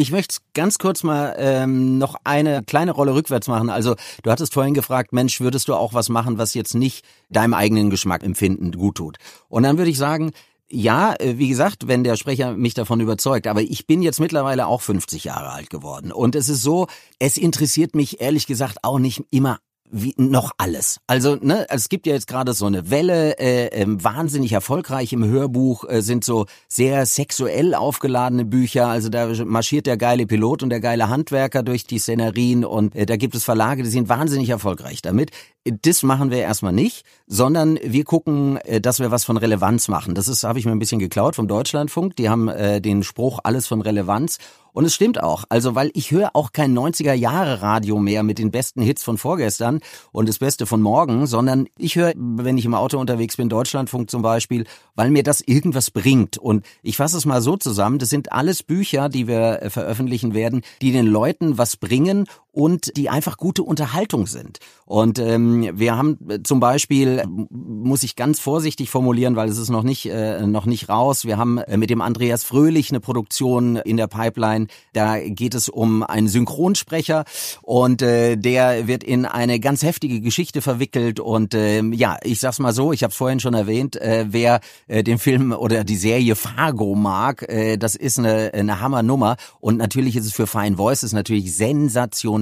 Ich 0.00 0.12
möchte 0.12 0.36
ganz 0.54 0.78
kurz 0.78 1.02
mal 1.02 1.36
ähm, 1.36 1.98
noch 1.98 2.14
eine 2.24 2.62
kleine 2.62 2.92
Rolle 2.92 3.14
rückwärts 3.14 3.48
machen. 3.48 3.68
Also 3.68 3.96
du 4.22 4.30
hattest 4.30 4.54
vorhin 4.54 4.72
gefragt, 4.72 5.12
Mensch, 5.12 5.42
würdest 5.42 5.68
du 5.68 5.74
auch 5.74 5.92
was 5.92 6.08
machen, 6.08 6.38
was 6.38 6.54
jetzt 6.54 6.72
nicht 6.72 7.04
deinem 7.28 7.52
eigenen 7.52 7.90
Geschmack 7.90 8.22
empfinden 8.22 8.72
gut 8.72 8.94
tut? 8.94 9.18
Und 9.50 9.62
dann 9.64 9.76
würde 9.76 9.90
ich 9.90 9.98
sagen, 9.98 10.30
ja, 10.70 11.14
äh, 11.18 11.36
wie 11.36 11.48
gesagt, 11.48 11.86
wenn 11.86 12.02
der 12.02 12.16
Sprecher 12.16 12.54
mich 12.56 12.72
davon 12.72 13.00
überzeugt, 13.00 13.46
aber 13.46 13.60
ich 13.60 13.86
bin 13.86 14.00
jetzt 14.00 14.20
mittlerweile 14.20 14.68
auch 14.68 14.80
50 14.80 15.24
Jahre 15.24 15.50
alt 15.50 15.68
geworden. 15.68 16.12
Und 16.12 16.34
es 16.34 16.48
ist 16.48 16.62
so, 16.62 16.86
es 17.18 17.36
interessiert 17.36 17.94
mich 17.94 18.22
ehrlich 18.22 18.46
gesagt 18.46 18.78
auch 18.84 18.98
nicht 18.98 19.24
immer 19.30 19.58
wie 19.92 20.14
noch 20.16 20.52
alles. 20.58 21.00
Also, 21.06 21.36
ne, 21.36 21.66
es 21.68 21.88
gibt 21.88 22.06
ja 22.06 22.14
jetzt 22.14 22.26
gerade 22.26 22.52
so 22.52 22.66
eine 22.66 22.90
Welle, 22.90 23.38
äh, 23.38 23.66
äh, 23.66 23.86
wahnsinnig 23.86 24.52
erfolgreich 24.52 25.12
im 25.12 25.24
Hörbuch 25.24 25.84
äh, 25.88 26.02
sind 26.02 26.24
so 26.24 26.46
sehr 26.68 27.06
sexuell 27.06 27.74
aufgeladene 27.74 28.44
Bücher. 28.44 28.86
Also 28.88 29.08
da 29.08 29.28
marschiert 29.44 29.86
der 29.86 29.96
geile 29.96 30.26
Pilot 30.26 30.62
und 30.62 30.70
der 30.70 30.80
geile 30.80 31.08
Handwerker 31.08 31.62
durch 31.62 31.86
die 31.86 31.98
Szenerien 31.98 32.64
und 32.64 32.94
äh, 32.94 33.06
da 33.06 33.16
gibt 33.16 33.34
es 33.34 33.44
Verlage, 33.44 33.82
die 33.82 33.90
sind 33.90 34.08
wahnsinnig 34.08 34.48
erfolgreich 34.48 35.02
damit. 35.02 35.30
Das 35.64 36.02
machen 36.02 36.30
wir 36.30 36.38
erstmal 36.38 36.72
nicht, 36.72 37.04
sondern 37.26 37.78
wir 37.82 38.04
gucken, 38.04 38.56
äh, 38.58 38.80
dass 38.80 38.98
wir 38.98 39.10
was 39.10 39.24
von 39.24 39.36
Relevanz 39.36 39.88
machen. 39.88 40.14
Das 40.14 40.28
ist, 40.28 40.44
habe 40.44 40.58
ich 40.58 40.64
mir 40.64 40.72
ein 40.72 40.78
bisschen 40.78 40.98
geklaut 40.98 41.36
vom 41.36 41.48
Deutschlandfunk. 41.48 42.16
Die 42.16 42.28
haben 42.28 42.48
äh, 42.48 42.80
den 42.80 43.02
Spruch 43.02 43.40
alles 43.44 43.66
von 43.66 43.82
Relevanz. 43.82 44.38
Und 44.72 44.84
es 44.84 44.94
stimmt 44.94 45.22
auch. 45.22 45.44
Also, 45.48 45.74
weil 45.74 45.90
ich 45.94 46.12
höre 46.12 46.30
auch 46.34 46.52
kein 46.52 46.76
90er 46.78 47.12
Jahre 47.12 47.60
Radio 47.60 47.98
mehr 47.98 48.22
mit 48.22 48.38
den 48.38 48.50
besten 48.50 48.80
Hits 48.80 49.02
von 49.02 49.18
vorgestern 49.18 49.80
und 50.12 50.28
das 50.28 50.38
Beste 50.38 50.64
von 50.64 50.80
morgen, 50.80 51.26
sondern 51.26 51.66
ich 51.76 51.96
höre, 51.96 52.12
wenn 52.16 52.56
ich 52.56 52.64
im 52.64 52.74
Auto 52.74 52.98
unterwegs 52.98 53.36
bin, 53.36 53.48
Deutschlandfunk 53.48 54.10
zum 54.10 54.22
Beispiel, 54.22 54.66
weil 54.94 55.10
mir 55.10 55.24
das 55.24 55.40
irgendwas 55.40 55.90
bringt. 55.90 56.38
Und 56.38 56.64
ich 56.82 56.96
fasse 56.96 57.16
es 57.16 57.26
mal 57.26 57.42
so 57.42 57.56
zusammen. 57.56 57.98
Das 57.98 58.10
sind 58.10 58.32
alles 58.32 58.62
Bücher, 58.62 59.08
die 59.08 59.26
wir 59.26 59.62
äh, 59.62 59.70
veröffentlichen 59.70 60.34
werden, 60.34 60.62
die 60.80 60.92
den 60.92 61.06
Leuten 61.06 61.58
was 61.58 61.76
bringen 61.76 62.26
und 62.52 62.96
die 62.96 63.08
einfach 63.08 63.36
gute 63.36 63.62
Unterhaltung 63.62 64.26
sind. 64.26 64.58
Und 64.84 65.20
ähm, 65.20 65.70
wir 65.74 65.96
haben 65.96 66.18
äh, 66.28 66.42
zum 66.42 66.58
Beispiel, 66.58 67.22
muss 67.50 68.02
ich 68.02 68.16
ganz 68.16 68.40
vorsichtig 68.40 68.90
formulieren, 68.90 69.36
weil 69.36 69.48
es 69.48 69.56
ist 69.56 69.70
noch 69.70 69.84
nicht 69.84 70.06
äh, 70.06 70.44
noch 70.46 70.66
nicht 70.66 70.88
raus. 70.88 71.24
Wir 71.24 71.38
haben 71.38 71.58
äh, 71.58 71.76
mit 71.76 71.90
dem 71.90 72.00
Andreas 72.00 72.42
Fröhlich 72.42 72.90
eine 72.90 72.98
Produktion 72.98 73.76
in 73.76 73.96
der 73.96 74.08
Pipeline. 74.08 74.66
Da 74.92 75.20
geht 75.20 75.54
es 75.54 75.68
um 75.68 76.02
einen 76.02 76.26
Synchronsprecher 76.26 77.24
und 77.62 78.02
äh, 78.02 78.36
der 78.36 78.88
wird 78.88 79.04
in 79.04 79.26
eine 79.26 79.60
ganz 79.60 79.84
heftige 79.84 80.20
Geschichte 80.20 80.60
verwickelt. 80.60 81.20
Und 81.20 81.54
äh, 81.54 81.82
ja, 81.82 82.16
ich 82.24 82.40
sag's 82.40 82.58
mal 82.58 82.72
so, 82.72 82.92
ich 82.92 83.04
habe 83.04 83.14
vorhin 83.14 83.38
schon 83.38 83.54
erwähnt, 83.54 83.94
äh, 83.94 84.26
wer 84.28 84.60
äh, 84.88 85.04
den 85.04 85.18
Film 85.18 85.52
oder 85.52 85.84
die 85.84 85.96
Serie 85.96 86.34
Fargo 86.34 86.96
mag, 86.96 87.48
äh, 87.48 87.76
das 87.76 87.94
ist 87.94 88.18
eine, 88.18 88.52
eine 88.54 88.80
Hammernummer. 88.80 89.36
Und 89.60 89.76
natürlich 89.76 90.16
ist 90.16 90.26
es 90.26 90.32
für 90.32 90.48
Fine 90.48 90.78
Voices 90.78 91.12
natürlich 91.12 91.54
sensationell, 91.56 92.39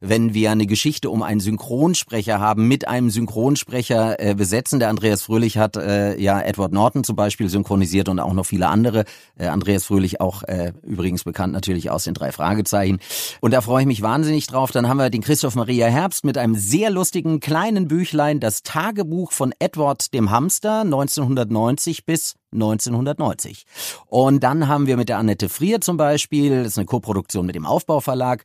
wenn 0.00 0.34
wir 0.34 0.50
eine 0.50 0.66
Geschichte 0.66 1.10
um 1.10 1.22
einen 1.22 1.40
Synchronsprecher 1.40 2.40
haben, 2.40 2.68
mit 2.68 2.88
einem 2.88 3.10
Synchronsprecher 3.10 4.20
äh, 4.20 4.34
besetzen. 4.34 4.78
Der 4.78 4.88
Andreas 4.88 5.22
Fröhlich 5.22 5.58
hat 5.58 5.76
äh, 5.76 6.18
ja 6.20 6.40
Edward 6.40 6.72
Norton 6.72 7.04
zum 7.04 7.16
Beispiel 7.16 7.48
synchronisiert 7.48 8.08
und 8.08 8.18
auch 8.18 8.32
noch 8.32 8.46
viele 8.46 8.68
andere. 8.68 9.04
Äh, 9.38 9.46
Andreas 9.46 9.84
Fröhlich 9.84 10.20
auch 10.20 10.42
äh, 10.44 10.72
übrigens 10.82 11.24
bekannt 11.24 11.52
natürlich 11.52 11.90
aus 11.90 12.04
den 12.04 12.14
drei 12.14 12.32
Fragezeichen. 12.32 12.98
Und 13.40 13.52
da 13.52 13.60
freue 13.60 13.82
ich 13.82 13.86
mich 13.86 14.02
wahnsinnig 14.02 14.46
drauf. 14.46 14.70
Dann 14.70 14.88
haben 14.88 14.98
wir 14.98 15.10
den 15.10 15.22
Christoph 15.22 15.54
Maria 15.54 15.86
Herbst 15.86 16.24
mit 16.24 16.38
einem 16.38 16.54
sehr 16.54 16.90
lustigen 16.90 17.40
kleinen 17.40 17.88
Büchlein, 17.88 18.40
das 18.40 18.62
Tagebuch 18.62 19.32
von 19.32 19.52
Edward 19.58 20.12
dem 20.14 20.30
Hamster 20.30 20.80
1990 20.80 22.04
bis 22.04 22.36
1990. 22.52 23.64
Und 24.06 24.42
dann 24.42 24.68
haben 24.68 24.86
wir 24.86 24.96
mit 24.96 25.08
der 25.08 25.18
Annette 25.18 25.48
Frier 25.48 25.80
zum 25.80 25.96
Beispiel, 25.96 26.62
das 26.62 26.72
ist 26.72 26.78
eine 26.78 26.86
Koproduktion 26.86 27.46
mit 27.46 27.54
dem 27.54 27.66
Aufbauverlag, 27.66 28.44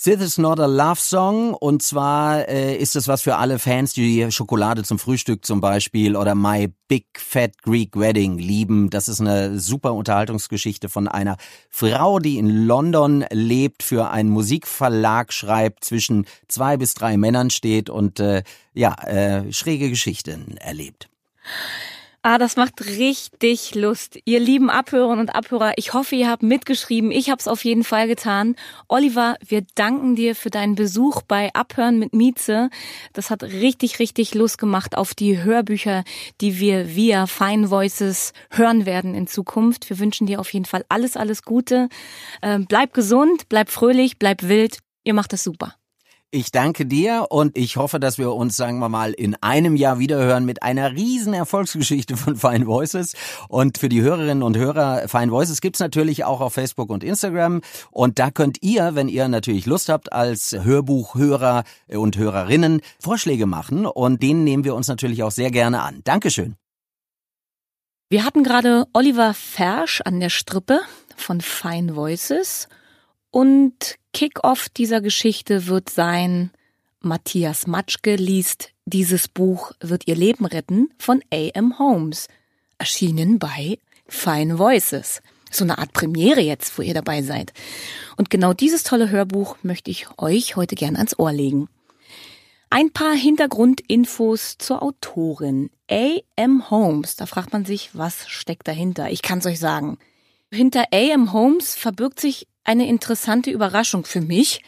This 0.00 0.20
is 0.20 0.38
not 0.38 0.60
a 0.60 0.66
love 0.66 1.00
song 1.00 1.54
und 1.54 1.82
zwar 1.82 2.48
äh, 2.48 2.76
ist 2.76 2.94
es 2.94 3.08
was 3.08 3.22
für 3.22 3.34
alle 3.34 3.58
Fans, 3.58 3.94
die 3.94 4.30
Schokolade 4.30 4.84
zum 4.84 5.00
Frühstück 5.00 5.44
zum 5.44 5.60
Beispiel 5.60 6.14
oder 6.14 6.36
My 6.36 6.72
Big 6.86 7.06
Fat 7.16 7.60
Greek 7.62 7.98
Wedding 7.98 8.38
lieben. 8.38 8.90
Das 8.90 9.08
ist 9.08 9.20
eine 9.20 9.58
super 9.58 9.94
Unterhaltungsgeschichte 9.94 10.88
von 10.88 11.08
einer 11.08 11.36
Frau, 11.68 12.20
die 12.20 12.38
in 12.38 12.64
London 12.64 13.24
lebt, 13.32 13.82
für 13.82 14.10
einen 14.10 14.30
Musikverlag 14.30 15.32
schreibt, 15.32 15.84
zwischen 15.84 16.26
zwei 16.46 16.76
bis 16.76 16.94
drei 16.94 17.16
Männern 17.16 17.50
steht 17.50 17.90
und 17.90 18.20
äh, 18.20 18.44
ja 18.74 18.94
äh, 19.02 19.52
schräge 19.52 19.90
Geschichten 19.90 20.58
erlebt. 20.58 21.08
Ah, 22.22 22.36
das 22.36 22.56
macht 22.56 22.84
richtig 22.84 23.76
Lust. 23.76 24.18
Ihr 24.24 24.40
lieben 24.40 24.70
Abhörerinnen 24.70 25.20
und 25.20 25.34
Abhörer, 25.36 25.74
ich 25.76 25.92
hoffe, 25.94 26.16
ihr 26.16 26.28
habt 26.28 26.42
mitgeschrieben. 26.42 27.12
Ich 27.12 27.30
habe 27.30 27.38
es 27.38 27.46
auf 27.46 27.64
jeden 27.64 27.84
Fall 27.84 28.08
getan. 28.08 28.56
Oliver, 28.88 29.36
wir 29.46 29.62
danken 29.76 30.16
dir 30.16 30.34
für 30.34 30.50
deinen 30.50 30.74
Besuch 30.74 31.22
bei 31.22 31.54
Abhören 31.54 32.00
mit 32.00 32.14
Mieze. 32.14 32.70
Das 33.12 33.30
hat 33.30 33.44
richtig, 33.44 34.00
richtig 34.00 34.34
Lust 34.34 34.58
gemacht 34.58 34.96
auf 34.96 35.14
die 35.14 35.44
Hörbücher, 35.44 36.02
die 36.40 36.58
wir 36.58 36.96
via 36.96 37.28
Fine 37.28 37.70
Voices 37.70 38.32
hören 38.50 38.84
werden 38.84 39.14
in 39.14 39.28
Zukunft. 39.28 39.88
Wir 39.88 40.00
wünschen 40.00 40.26
dir 40.26 40.40
auf 40.40 40.52
jeden 40.52 40.64
Fall 40.66 40.84
alles, 40.88 41.16
alles 41.16 41.44
Gute. 41.44 41.88
Ähm, 42.42 42.66
bleib 42.68 42.94
gesund, 42.94 43.48
bleib 43.48 43.70
fröhlich, 43.70 44.18
bleib 44.18 44.42
wild. 44.42 44.78
Ihr 45.04 45.14
macht 45.14 45.32
das 45.32 45.44
super. 45.44 45.76
Ich 46.30 46.50
danke 46.50 46.84
dir 46.84 47.28
und 47.30 47.56
ich 47.56 47.78
hoffe, 47.78 47.98
dass 47.98 48.18
wir 48.18 48.34
uns, 48.34 48.54
sagen 48.54 48.80
wir 48.80 48.90
mal, 48.90 49.12
in 49.14 49.34
einem 49.36 49.76
Jahr 49.76 49.98
wiederhören 49.98 50.44
mit 50.44 50.62
einer 50.62 50.92
riesen 50.92 51.32
Erfolgsgeschichte 51.32 52.18
von 52.18 52.36
Fine 52.36 52.66
Voices. 52.66 53.14
Und 53.48 53.78
für 53.78 53.88
die 53.88 54.02
Hörerinnen 54.02 54.42
und 54.42 54.54
Hörer, 54.54 55.08
Fine 55.08 55.32
Voices 55.32 55.62
gibt's 55.62 55.80
natürlich 55.80 56.26
auch 56.26 56.42
auf 56.42 56.52
Facebook 56.52 56.90
und 56.90 57.02
Instagram. 57.02 57.62
Und 57.90 58.18
da 58.18 58.30
könnt 58.30 58.62
ihr, 58.62 58.94
wenn 58.94 59.08
ihr 59.08 59.26
natürlich 59.28 59.64
Lust 59.64 59.88
habt, 59.88 60.12
als 60.12 60.52
Hörbuchhörer 60.52 61.64
und 61.88 62.18
Hörerinnen 62.18 62.82
Vorschläge 63.00 63.46
machen. 63.46 63.86
Und 63.86 64.22
denen 64.22 64.44
nehmen 64.44 64.64
wir 64.64 64.74
uns 64.74 64.86
natürlich 64.86 65.22
auch 65.22 65.30
sehr 65.30 65.50
gerne 65.50 65.80
an. 65.80 66.02
Dankeschön. 66.04 66.56
Wir 68.10 68.26
hatten 68.26 68.44
gerade 68.44 68.84
Oliver 68.92 69.32
Fersch 69.32 70.02
an 70.02 70.20
der 70.20 70.28
Strippe 70.28 70.80
von 71.16 71.40
Fine 71.40 71.96
Voices. 71.96 72.68
Und 73.30 73.96
Kick-off 74.18 74.68
dieser 74.68 75.00
Geschichte 75.00 75.68
wird 75.68 75.90
sein, 75.90 76.50
Matthias 76.98 77.68
Matschke 77.68 78.16
liest 78.16 78.72
Dieses 78.84 79.28
Buch 79.28 79.70
wird 79.78 80.08
ihr 80.08 80.16
Leben 80.16 80.44
retten 80.44 80.88
von 80.98 81.22
A.M. 81.32 81.78
Holmes, 81.78 82.26
erschienen 82.78 83.38
bei 83.38 83.78
Fine 84.08 84.58
Voices. 84.58 85.22
So 85.52 85.62
eine 85.62 85.78
Art 85.78 85.92
Premiere 85.92 86.40
jetzt, 86.40 86.76
wo 86.76 86.82
ihr 86.82 86.94
dabei 86.94 87.22
seid. 87.22 87.52
Und 88.16 88.28
genau 88.28 88.54
dieses 88.54 88.82
tolle 88.82 89.08
Hörbuch 89.08 89.56
möchte 89.62 89.92
ich 89.92 90.08
euch 90.18 90.56
heute 90.56 90.74
gern 90.74 90.96
ans 90.96 91.16
Ohr 91.16 91.32
legen. 91.32 91.68
Ein 92.70 92.90
paar 92.90 93.14
Hintergrundinfos 93.14 94.58
zur 94.58 94.82
Autorin. 94.82 95.70
A.M. 95.88 96.68
Holmes, 96.70 97.14
da 97.14 97.26
fragt 97.26 97.52
man 97.52 97.64
sich, 97.64 97.90
was 97.92 98.28
steckt 98.28 98.66
dahinter? 98.66 99.12
Ich 99.12 99.22
kann's 99.22 99.46
euch 99.46 99.60
sagen. 99.60 99.96
Hinter 100.50 100.86
A.M. 100.92 101.32
Holmes 101.32 101.76
verbirgt 101.76 102.18
sich 102.18 102.48
eine 102.68 102.86
interessante 102.86 103.50
Überraschung 103.50 104.04
für 104.04 104.20
mich. 104.20 104.62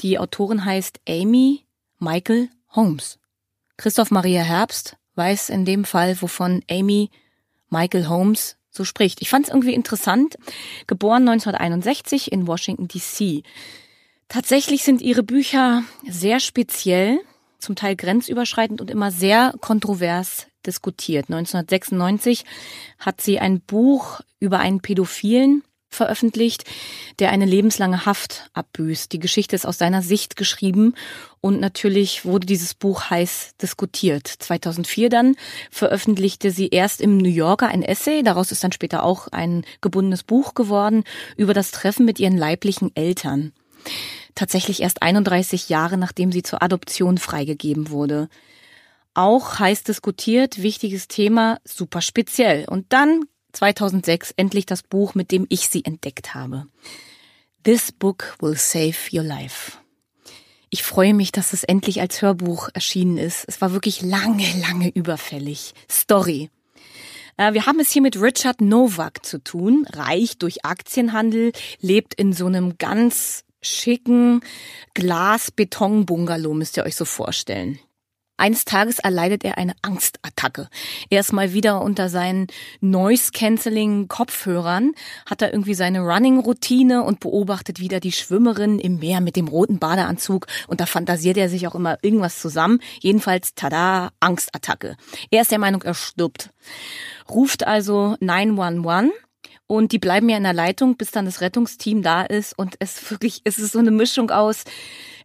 Die 0.00 0.18
Autorin 0.18 0.64
heißt 0.64 1.00
Amy 1.06 1.64
Michael 1.98 2.48
Holmes. 2.70 3.18
Christoph 3.76 4.10
Maria 4.10 4.42
Herbst 4.42 4.96
weiß 5.14 5.50
in 5.50 5.64
dem 5.64 5.84
Fall, 5.84 6.20
wovon 6.22 6.62
Amy 6.70 7.10
Michael 7.68 8.08
Holmes 8.08 8.56
so 8.70 8.84
spricht. 8.84 9.20
Ich 9.20 9.28
fand 9.28 9.46
es 9.46 9.52
irgendwie 9.52 9.74
interessant. 9.74 10.36
Geboren 10.86 11.28
1961 11.28 12.32
in 12.32 12.46
Washington, 12.46 12.88
DC. 12.88 13.44
Tatsächlich 14.28 14.82
sind 14.82 15.02
ihre 15.02 15.22
Bücher 15.22 15.84
sehr 16.08 16.40
speziell, 16.40 17.20
zum 17.58 17.76
Teil 17.76 17.94
grenzüberschreitend 17.94 18.80
und 18.80 18.90
immer 18.90 19.10
sehr 19.10 19.54
kontrovers 19.60 20.46
diskutiert. 20.66 21.26
1996 21.26 22.44
hat 22.98 23.20
sie 23.20 23.38
ein 23.38 23.60
Buch 23.60 24.22
über 24.40 24.60
einen 24.60 24.80
Pädophilen 24.80 25.62
veröffentlicht, 25.94 26.64
der 27.18 27.30
eine 27.30 27.46
lebenslange 27.46 28.04
Haft 28.04 28.50
abbüßt. 28.52 29.12
Die 29.12 29.18
Geschichte 29.18 29.56
ist 29.56 29.66
aus 29.66 29.78
seiner 29.78 30.02
Sicht 30.02 30.36
geschrieben 30.36 30.94
und 31.40 31.60
natürlich 31.60 32.24
wurde 32.24 32.46
dieses 32.46 32.74
Buch 32.74 33.10
heiß 33.10 33.54
diskutiert. 33.60 34.26
2004 34.26 35.08
dann 35.08 35.36
veröffentlichte 35.70 36.50
sie 36.50 36.68
erst 36.68 37.00
im 37.00 37.16
New 37.16 37.28
Yorker 37.28 37.68
ein 37.68 37.82
Essay, 37.82 38.22
daraus 38.22 38.52
ist 38.52 38.62
dann 38.64 38.72
später 38.72 39.02
auch 39.02 39.28
ein 39.28 39.64
gebundenes 39.80 40.22
Buch 40.22 40.54
geworden, 40.54 41.04
über 41.36 41.54
das 41.54 41.70
Treffen 41.70 42.04
mit 42.04 42.18
ihren 42.20 42.36
leiblichen 42.36 42.94
Eltern. 42.94 43.52
Tatsächlich 44.34 44.82
erst 44.82 45.02
31 45.02 45.68
Jahre 45.68 45.96
nachdem 45.96 46.32
sie 46.32 46.42
zur 46.42 46.62
Adoption 46.62 47.18
freigegeben 47.18 47.90
wurde. 47.90 48.28
Auch 49.14 49.60
heiß 49.60 49.84
diskutiert, 49.84 50.60
wichtiges 50.60 51.06
Thema, 51.06 51.58
super 51.64 52.00
speziell. 52.00 52.64
Und 52.68 52.86
dann 52.92 53.24
2006 53.54 54.32
endlich 54.36 54.66
das 54.66 54.82
Buch, 54.82 55.14
mit 55.14 55.30
dem 55.30 55.46
ich 55.48 55.68
sie 55.68 55.84
entdeckt 55.84 56.34
habe. 56.34 56.66
This 57.64 57.92
Book 57.92 58.36
Will 58.40 58.56
Save 58.56 58.94
Your 59.12 59.22
Life. 59.22 59.78
Ich 60.70 60.82
freue 60.82 61.14
mich, 61.14 61.32
dass 61.32 61.52
es 61.52 61.64
endlich 61.64 62.00
als 62.00 62.20
Hörbuch 62.20 62.68
erschienen 62.74 63.16
ist. 63.16 63.44
Es 63.46 63.60
war 63.60 63.72
wirklich 63.72 64.02
lange, 64.02 64.44
lange 64.60 64.90
überfällig. 64.90 65.72
Story. 65.90 66.50
Äh, 67.36 67.52
wir 67.52 67.66
haben 67.66 67.80
es 67.80 67.90
hier 67.90 68.02
mit 68.02 68.20
Richard 68.20 68.60
Novak 68.60 69.24
zu 69.24 69.42
tun, 69.42 69.86
reich 69.92 70.36
durch 70.38 70.64
Aktienhandel, 70.64 71.52
lebt 71.80 72.14
in 72.14 72.32
so 72.32 72.46
einem 72.46 72.76
ganz 72.76 73.44
schicken 73.62 74.40
Glas-Beton-Bungalow, 74.94 76.54
müsst 76.54 76.76
ihr 76.76 76.84
euch 76.84 76.96
so 76.96 77.04
vorstellen. 77.04 77.78
Eines 78.36 78.64
Tages 78.64 78.98
erleidet 78.98 79.44
er 79.44 79.58
eine 79.58 79.74
Angstattacke. 79.82 80.68
Er 81.08 81.20
ist 81.20 81.32
mal 81.32 81.52
wieder 81.52 81.82
unter 81.82 82.08
seinen 82.08 82.48
Noise-Canceling-Kopfhörern, 82.80 84.90
hat 85.24 85.40
er 85.40 85.52
irgendwie 85.52 85.74
seine 85.74 86.00
Running-Routine 86.00 87.04
und 87.04 87.20
beobachtet 87.20 87.78
wieder 87.78 88.00
die 88.00 88.10
Schwimmerin 88.10 88.80
im 88.80 88.98
Meer 88.98 89.20
mit 89.20 89.36
dem 89.36 89.46
roten 89.46 89.78
Badeanzug 89.78 90.48
und 90.66 90.80
da 90.80 90.86
fantasiert 90.86 91.36
er 91.36 91.48
sich 91.48 91.68
auch 91.68 91.76
immer 91.76 91.98
irgendwas 92.02 92.40
zusammen. 92.40 92.80
Jedenfalls, 93.00 93.54
tada, 93.54 94.10
Angstattacke. 94.18 94.96
Er 95.30 95.42
ist 95.42 95.52
der 95.52 95.60
Meinung, 95.60 95.82
er 95.82 95.94
stirbt. 95.94 96.50
Ruft 97.30 97.64
also 97.64 98.16
911 98.18 99.12
und 99.66 99.92
die 99.92 99.98
bleiben 99.98 100.28
ja 100.28 100.36
in 100.36 100.42
der 100.42 100.52
Leitung, 100.52 100.96
bis 100.96 101.10
dann 101.10 101.24
das 101.24 101.40
Rettungsteam 101.40 102.02
da 102.02 102.22
ist 102.22 102.56
und 102.58 102.74
es 102.80 103.10
wirklich, 103.10 103.40
es 103.44 103.58
ist 103.58 103.72
so 103.72 103.78
eine 103.78 103.90
Mischung 103.90 104.30
aus 104.30 104.64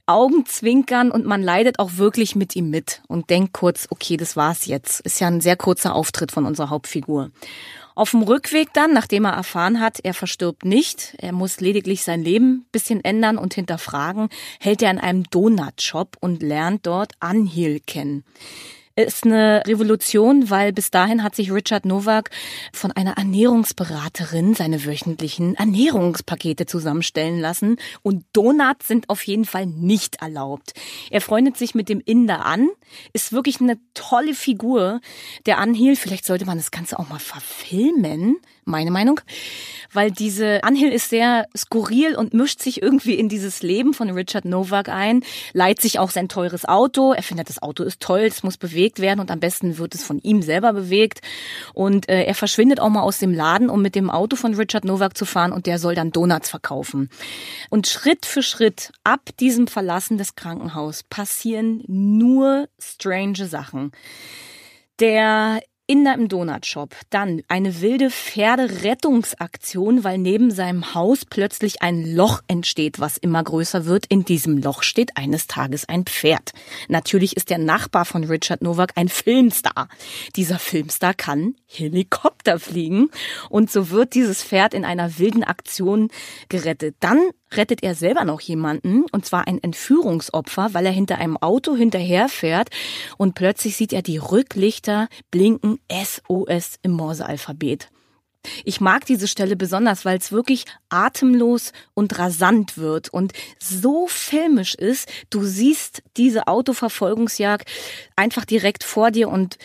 Augenzwinkern 0.10 1.12
und 1.12 1.26
man 1.26 1.43
leidet 1.43 1.78
auch 1.78 1.97
wirklich 1.97 2.36
mit 2.36 2.55
ihm 2.55 2.72
mit 2.72 3.03
und 3.07 3.30
denkt 3.30 3.53
kurz, 3.53 3.88
okay, 3.91 4.18
das 4.18 4.36
war's 4.36 4.66
jetzt. 4.66 5.01
Ist 5.01 5.20
ja 5.20 5.28
ein 5.28 5.39
sehr 5.39 5.55
kurzer 5.55 5.93
Auftritt 5.93 6.32
von 6.32 6.45
unserer 6.45 6.72
Hauptfigur. 6.72 7.30
Auf 7.93 8.12
dem 8.12 8.24
Rückweg 8.24 8.74
dann, 8.74 8.93
nachdem 8.93 9.26
er 9.26 9.34
erfahren 9.34 9.80
hat, 9.80 9.99
er 10.01 10.16
verstirbt 10.16 10.66
nicht, 10.66 11.16
er 11.20 11.32
muss 11.32 11.60
lediglich 11.60 12.03
sein 12.03 12.24
Leben 12.24 12.66
bisschen 12.72 13.03
ändern 13.03 13.38
und 13.38 13.53
hinterfragen, 13.53 14.30
hält 14.60 14.82
er 14.82 14.89
an 14.89 14.99
einem 14.99 15.24
Donutshop 15.26 16.18
und 16.20 16.41
lernt 16.41 16.88
dort 16.88 17.14
Anhil 17.20 17.80
kennen 17.80 18.24
ist 19.04 19.26
eine 19.26 19.64
Revolution, 19.66 20.50
weil 20.50 20.74
bis 20.74 20.91
dahin 20.91 21.24
hat 21.24 21.36
sich 21.36 21.52
Richard 21.52 21.86
Nowak 21.86 22.30
von 22.74 22.91
einer 22.91 23.18
Ernährungsberaterin 23.18 24.54
seine 24.54 24.86
wöchentlichen 24.86 25.56
Ernährungspakete 25.56 26.66
zusammenstellen 26.66 27.39
lassen 27.39 27.78
und 28.02 28.26
Donuts 28.34 28.88
sind 28.88 29.10
auf 29.10 29.24
jeden 29.24 29.45
Fall 29.45 29.66
nicht 29.66 30.22
erlaubt. 30.22 30.74
Er 31.10 31.22
freundet 31.22 31.58
sich 31.58 31.76
mit 31.76 31.89
dem 31.89 32.02
Inder 32.04 32.45
an, 32.45 32.70
ist 33.14 33.34
wirklich 33.34 33.62
eine 33.62 33.80
tolle 33.93 34.34
Figur, 34.34 35.02
der 35.45 35.58
Anhiel. 35.60 35.95
Vielleicht 35.95 36.26
sollte 36.26 36.45
man 36.45 36.58
das 36.58 36.72
Ganze 36.72 37.00
auch 37.00 37.10
mal 37.10 37.20
verfilmen 37.20 38.38
meine 38.70 38.91
Meinung, 38.91 39.20
weil 39.91 40.11
diese 40.11 40.63
Anhill 40.63 40.91
ist 40.91 41.09
sehr 41.09 41.47
skurril 41.57 42.15
und 42.15 42.34
mischt 42.34 42.61
sich 42.61 42.82
irgendwie 42.82 43.15
in 43.15 43.28
dieses 43.28 43.61
Leben 43.61 43.93
von 43.93 44.09
Richard 44.09 44.45
Novak 44.45 44.89
ein, 44.89 45.24
leiht 45.53 45.82
sich 45.82 45.99
auch 45.99 46.11
sein 46.11 46.30
teures 46.30 46.65
Auto, 46.65 47.13
er 47.13 47.24
findet, 47.24 47.49
das 47.49 47.61
Auto 47.61 47.84
ist 47.84 47.99
toll, 47.99 48.22
es 48.22 48.43
muss 48.43 48.57
bewegt 48.57 48.99
werden 48.99 49.20
und 49.20 49.32
am 49.32 49.39
besten 49.39 49.78
wird 49.78 49.95
es 49.95 50.03
von 50.03 50.20
ihm 50.20 50.41
selber 50.41 50.74
bewegt 50.74 51.22
und 51.74 52.07
äh, 52.07 52.24
er 52.24 52.36
verschwindet 52.36 52.80
auch 52.80 52.89
mal 52.89 53.01
aus 53.01 53.20
dem 53.20 53.34
Laden, 53.34 53.70
um 53.70 53.82
mit 53.82 53.95
dem 53.95 54.09
Auto 54.09 54.36
von 54.36 54.53
Richard 54.53 54.86
Novak 54.86 55.17
zu 55.17 55.26
fahren 55.26 55.51
und 55.51 55.65
der 55.65 55.80
soll 55.80 55.95
dann 55.95 56.11
Donuts 56.11 56.49
verkaufen. 56.49 57.09
Und 57.70 57.88
Schritt 57.88 58.26
für 58.26 58.43
Schritt 58.43 58.91
ab 59.03 59.30
diesem 59.39 59.67
Verlassen 59.67 60.17
des 60.17 60.36
Krankenhauses 60.36 61.03
passieren 61.03 61.84
nur 61.88 62.67
strange 62.80 63.47
Sachen. 63.47 63.91
Der 64.99 65.61
Inder 65.90 66.14
im 66.14 66.28
Donutshop. 66.28 66.96
Dann 67.10 67.42
eine 67.48 67.82
wilde 67.82 68.12
Pferderettungsaktion, 68.12 70.04
weil 70.04 70.20
neben 70.20 70.52
seinem 70.52 70.94
Haus 70.94 71.26
plötzlich 71.26 71.82
ein 71.82 72.16
Loch 72.16 72.42
entsteht, 72.48 73.00
was 73.00 73.18
immer 73.18 73.44
größer 73.44 73.88
wird. 73.88 74.06
In 74.06 74.24
diesem 74.24 74.60
Loch 74.60 74.84
steht 74.84 75.18
eines 75.18 75.48
Tages 75.48 75.90
ein 75.90 76.06
Pferd. 76.06 76.52
Natürlich 76.90 77.36
ist 77.36 77.50
der 77.50 77.58
Nachbar 77.58 78.06
von 78.06 78.24
Richard 78.24 78.62
Novak 78.62 78.92
ein 78.98 79.10
Filmstar. 79.10 79.90
Dieser 80.36 80.60
Filmstar 80.60 81.16
kann 81.16 81.56
Helikopter 81.66 82.60
fliegen 82.60 83.10
und 83.50 83.72
so 83.72 83.90
wird 83.90 84.14
dieses 84.14 84.44
Pferd 84.44 84.76
in 84.76 84.86
einer 84.86 85.18
wilden 85.18 85.44
Aktion 85.44 86.12
gerettet. 86.50 86.98
Dann 87.00 87.32
rettet 87.52 87.84
er 87.84 87.95
selber 87.95 88.26
noch 88.26 88.41
jemanden, 88.41 89.06
und 89.12 89.26
zwar 89.26 89.47
ein 89.47 89.62
Entführungsopfer, 89.62 90.74
weil 90.74 90.86
er 90.86 90.91
hinter 90.91 91.18
einem 91.18 91.38
Auto 91.38 91.76
hinterherfährt 91.76 92.70
und 93.18 93.36
plötzlich 93.36 93.76
sieht 93.76 93.93
er 93.93 94.02
die 94.02 94.18
Rücklichter 94.18 95.08
blinken 95.32 95.80
SOS 95.91 96.80
im 96.82 96.91
Morsealphabet. 96.91 97.89
Ich 98.64 98.80
mag 98.80 99.06
diese 99.06 99.28
Stelle 99.28 99.58
besonders, 99.58 100.06
weil 100.06 100.18
es 100.18 100.32
wirklich 100.32 100.66
atemlos 100.88 101.74
und 101.93 102.18
rasant 102.18 102.78
wird 102.78 103.10
und 103.10 103.34
so 103.60 104.08
filmisch 104.08 104.76
ist. 104.76 105.10
Du 105.30 105.43
siehst 105.43 106.04
diese 106.16 106.47
Autoverfolgungsjagd 106.47 107.70
einfach 108.16 108.45
direkt 108.45 108.86
vor 108.86 109.12
dir 109.12 109.28
und 109.30 109.58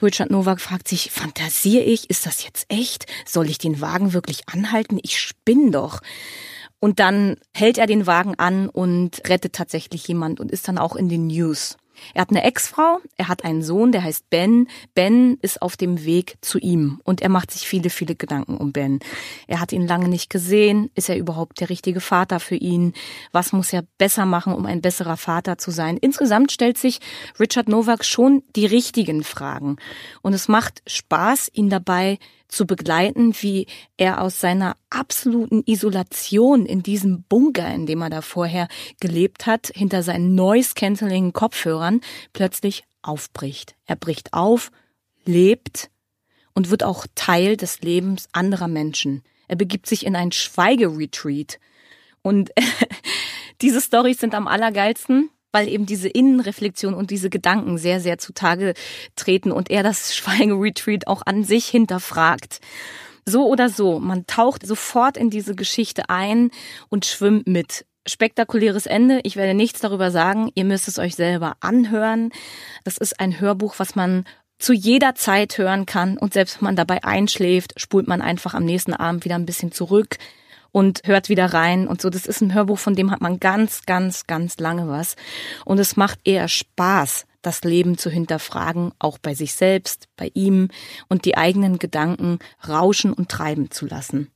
Richard 0.00 0.30
Nowak 0.30 0.60
fragt 0.60 0.88
sich, 0.88 1.10
fantasiere 1.10 1.84
ich? 1.84 2.08
Ist 2.08 2.24
das 2.24 2.42
jetzt 2.44 2.64
echt? 2.68 3.06
Soll 3.26 3.50
ich 3.50 3.58
den 3.58 3.82
Wagen 3.82 4.14
wirklich 4.14 4.48
anhalten? 4.48 4.98
Ich 5.02 5.20
spinn 5.20 5.70
doch. 5.70 6.00
Und 6.82 6.98
dann 6.98 7.36
hält 7.54 7.78
er 7.78 7.86
den 7.86 8.08
Wagen 8.08 8.34
an 8.40 8.68
und 8.68 9.22
rettet 9.28 9.52
tatsächlich 9.52 10.08
jemand 10.08 10.40
und 10.40 10.50
ist 10.50 10.66
dann 10.66 10.78
auch 10.78 10.96
in 10.96 11.08
den 11.08 11.28
News. 11.28 11.76
Er 12.12 12.22
hat 12.22 12.30
eine 12.30 12.42
Ex-Frau, 12.42 12.98
er 13.16 13.28
hat 13.28 13.44
einen 13.44 13.62
Sohn, 13.62 13.92
der 13.92 14.02
heißt 14.02 14.28
Ben. 14.30 14.66
Ben 14.92 15.38
ist 15.42 15.62
auf 15.62 15.76
dem 15.76 16.04
Weg 16.04 16.38
zu 16.40 16.58
ihm 16.58 17.00
und 17.04 17.22
er 17.22 17.28
macht 17.28 17.52
sich 17.52 17.68
viele, 17.68 17.88
viele 17.88 18.16
Gedanken 18.16 18.56
um 18.56 18.72
Ben. 18.72 18.98
Er 19.46 19.60
hat 19.60 19.70
ihn 19.70 19.86
lange 19.86 20.08
nicht 20.08 20.28
gesehen. 20.28 20.90
Ist 20.96 21.08
er 21.08 21.16
überhaupt 21.16 21.60
der 21.60 21.70
richtige 21.70 22.00
Vater 22.00 22.40
für 22.40 22.56
ihn? 22.56 22.94
Was 23.30 23.52
muss 23.52 23.72
er 23.72 23.84
besser 23.96 24.26
machen, 24.26 24.52
um 24.52 24.66
ein 24.66 24.80
besserer 24.82 25.16
Vater 25.16 25.58
zu 25.58 25.70
sein? 25.70 25.98
Insgesamt 25.98 26.50
stellt 26.50 26.78
sich 26.78 26.98
Richard 27.38 27.68
Novak 27.68 28.04
schon 28.04 28.42
die 28.56 28.66
richtigen 28.66 29.22
Fragen 29.22 29.76
und 30.20 30.32
es 30.32 30.48
macht 30.48 30.82
Spaß, 30.88 31.48
ihn 31.52 31.70
dabei 31.70 32.18
zu 32.52 32.66
begleiten, 32.66 33.34
wie 33.40 33.66
er 33.96 34.20
aus 34.20 34.40
seiner 34.40 34.76
absoluten 34.90 35.62
Isolation 35.66 36.66
in 36.66 36.82
diesem 36.82 37.22
Bunker, 37.24 37.72
in 37.74 37.86
dem 37.86 38.02
er 38.02 38.10
da 38.10 38.20
vorher 38.20 38.68
gelebt 39.00 39.46
hat, 39.46 39.72
hinter 39.74 40.02
seinen 40.02 40.34
noise-canceling 40.34 41.32
Kopfhörern 41.32 42.00
plötzlich 42.32 42.84
aufbricht. 43.00 43.74
Er 43.86 43.96
bricht 43.96 44.32
auf, 44.32 44.70
lebt 45.24 45.90
und 46.54 46.70
wird 46.70 46.84
auch 46.84 47.06
Teil 47.14 47.56
des 47.56 47.80
Lebens 47.80 48.28
anderer 48.32 48.68
Menschen. 48.68 49.22
Er 49.48 49.56
begibt 49.56 49.86
sich 49.86 50.06
in 50.06 50.14
ein 50.14 50.32
Schweigeretreat. 50.32 51.58
Und 52.22 52.50
diese 53.62 53.80
Stories 53.80 54.18
sind 54.18 54.34
am 54.34 54.46
allergeilsten, 54.46 55.30
weil 55.52 55.68
eben 55.68 55.86
diese 55.86 56.08
Innenreflexion 56.08 56.94
und 56.94 57.10
diese 57.10 57.30
Gedanken 57.30 57.78
sehr, 57.78 58.00
sehr 58.00 58.18
zutage 58.18 58.74
treten 59.14 59.52
und 59.52 59.70
er 59.70 59.82
das 59.82 60.16
Schweigeretreat 60.16 61.06
auch 61.06 61.22
an 61.24 61.44
sich 61.44 61.66
hinterfragt. 61.66 62.60
So 63.24 63.46
oder 63.46 63.68
so, 63.68 64.00
man 64.00 64.26
taucht 64.26 64.66
sofort 64.66 65.16
in 65.16 65.30
diese 65.30 65.54
Geschichte 65.54 66.08
ein 66.08 66.50
und 66.88 67.06
schwimmt 67.06 67.46
mit. 67.46 67.86
Spektakuläres 68.04 68.86
Ende. 68.86 69.20
Ich 69.22 69.36
werde 69.36 69.54
nichts 69.54 69.80
darüber 69.80 70.10
sagen. 70.10 70.50
Ihr 70.56 70.64
müsst 70.64 70.88
es 70.88 70.98
euch 70.98 71.14
selber 71.14 71.56
anhören. 71.60 72.30
Das 72.82 72.98
ist 72.98 73.20
ein 73.20 73.38
Hörbuch, 73.38 73.74
was 73.78 73.94
man 73.94 74.24
zu 74.58 74.72
jeder 74.72 75.14
Zeit 75.14 75.56
hören 75.56 75.86
kann. 75.86 76.18
Und 76.18 76.32
selbst 76.32 76.60
wenn 76.60 76.64
man 76.64 76.76
dabei 76.76 77.04
einschläft, 77.04 77.78
spult 77.80 78.08
man 78.08 78.20
einfach 78.20 78.54
am 78.54 78.64
nächsten 78.64 78.92
Abend 78.92 79.24
wieder 79.24 79.36
ein 79.36 79.46
bisschen 79.46 79.70
zurück 79.70 80.18
und 80.72 81.02
hört 81.04 81.28
wieder 81.28 81.52
rein 81.52 81.86
und 81.86 82.00
so. 82.02 82.10
Das 82.10 82.26
ist 82.26 82.40
ein 82.40 82.54
Hörbuch, 82.54 82.78
von 82.78 82.94
dem 82.94 83.10
hat 83.10 83.20
man 83.20 83.38
ganz, 83.38 83.82
ganz, 83.86 84.26
ganz 84.26 84.58
lange 84.58 84.88
was. 84.88 85.16
Und 85.64 85.78
es 85.78 85.96
macht 85.96 86.18
eher 86.24 86.48
Spaß, 86.48 87.26
das 87.42 87.62
Leben 87.62 87.98
zu 87.98 88.10
hinterfragen, 88.10 88.92
auch 88.98 89.18
bei 89.18 89.34
sich 89.34 89.54
selbst, 89.54 90.08
bei 90.16 90.30
ihm 90.34 90.68
und 91.08 91.24
die 91.24 91.36
eigenen 91.36 91.78
Gedanken 91.78 92.38
rauschen 92.66 93.12
und 93.12 93.28
treiben 93.28 93.70
zu 93.70 93.86
lassen. 93.86 94.30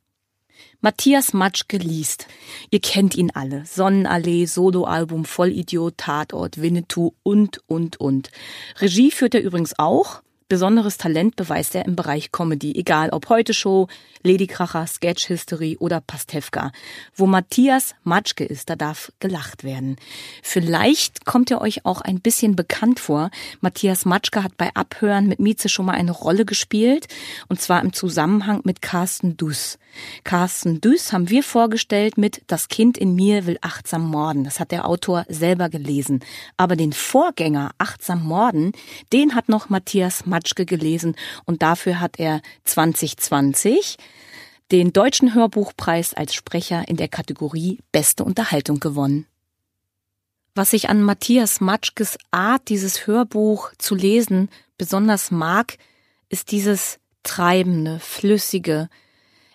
Matthias 0.80 1.32
Matschke 1.32 1.78
liest. 1.78 2.28
Ihr 2.70 2.80
kennt 2.80 3.14
ihn 3.14 3.30
alle. 3.34 3.64
Sonnenallee, 3.66 4.46
Soloalbum, 4.46 5.24
Vollidiot, 5.24 5.98
Tatort, 5.98 6.60
Winnetou 6.60 7.12
und, 7.22 7.60
und, 7.66 7.98
und. 7.98 8.30
Regie 8.78 9.10
führt 9.10 9.34
er 9.34 9.42
übrigens 9.42 9.78
auch. 9.78 10.22
Besonderes 10.48 10.96
Talent 10.96 11.34
beweist 11.34 11.74
er 11.74 11.86
im 11.86 11.96
Bereich 11.96 12.30
Comedy, 12.30 12.72
egal 12.76 13.10
ob 13.10 13.28
Heute 13.30 13.52
Show, 13.52 13.88
Ladykracher, 14.22 14.86
Sketch 14.86 15.26
History 15.26 15.76
oder 15.80 16.00
Pastewka. 16.00 16.70
Wo 17.16 17.26
Matthias 17.26 17.96
Matschke 18.04 18.44
ist, 18.44 18.70
da 18.70 18.76
darf 18.76 19.10
gelacht 19.18 19.64
werden. 19.64 19.96
Vielleicht 20.44 21.24
kommt 21.24 21.50
er 21.50 21.60
euch 21.60 21.84
auch 21.84 22.00
ein 22.00 22.20
bisschen 22.20 22.54
bekannt 22.54 23.00
vor. 23.00 23.30
Matthias 23.60 24.04
Matschke 24.04 24.44
hat 24.44 24.56
bei 24.56 24.70
Abhören 24.74 25.26
mit 25.26 25.40
Mieze 25.40 25.68
schon 25.68 25.86
mal 25.86 25.96
eine 25.96 26.12
Rolle 26.12 26.44
gespielt, 26.44 27.08
und 27.48 27.60
zwar 27.60 27.82
im 27.82 27.92
Zusammenhang 27.92 28.60
mit 28.62 28.82
Carsten 28.82 29.36
Duss. 29.36 29.78
Carsten 30.24 30.80
Duss 30.80 31.12
haben 31.12 31.30
wir 31.30 31.42
vorgestellt 31.42 32.18
mit 32.18 32.42
Das 32.46 32.68
Kind 32.68 32.98
in 32.98 33.14
mir 33.14 33.46
will 33.46 33.58
achtsam 33.60 34.06
morden. 34.08 34.44
Das 34.44 34.60
hat 34.60 34.72
der 34.72 34.86
Autor 34.86 35.24
selber 35.28 35.68
gelesen. 35.68 36.20
Aber 36.56 36.76
den 36.76 36.92
Vorgänger 36.92 37.70
Achtsam 37.78 38.24
morden, 38.24 38.72
den 39.12 39.34
hat 39.34 39.48
noch 39.48 39.68
Matthias 39.68 40.26
Matschke 40.26 40.66
gelesen 40.66 41.16
und 41.44 41.62
dafür 41.62 42.00
hat 42.00 42.18
er 42.18 42.40
2020 42.64 43.96
den 44.72 44.92
Deutschen 44.92 45.34
Hörbuchpreis 45.34 46.14
als 46.14 46.34
Sprecher 46.34 46.88
in 46.88 46.96
der 46.96 47.08
Kategorie 47.08 47.78
Beste 47.92 48.24
Unterhaltung 48.24 48.80
gewonnen. 48.80 49.26
Was 50.56 50.72
ich 50.72 50.88
an 50.88 51.02
Matthias 51.02 51.60
Matschkes 51.60 52.16
Art, 52.30 52.68
dieses 52.68 53.06
Hörbuch 53.06 53.72
zu 53.78 53.94
lesen, 53.94 54.48
besonders 54.78 55.30
mag, 55.30 55.76
ist 56.28 56.50
dieses 56.50 56.98
treibende, 57.22 58.00
flüssige. 58.00 58.88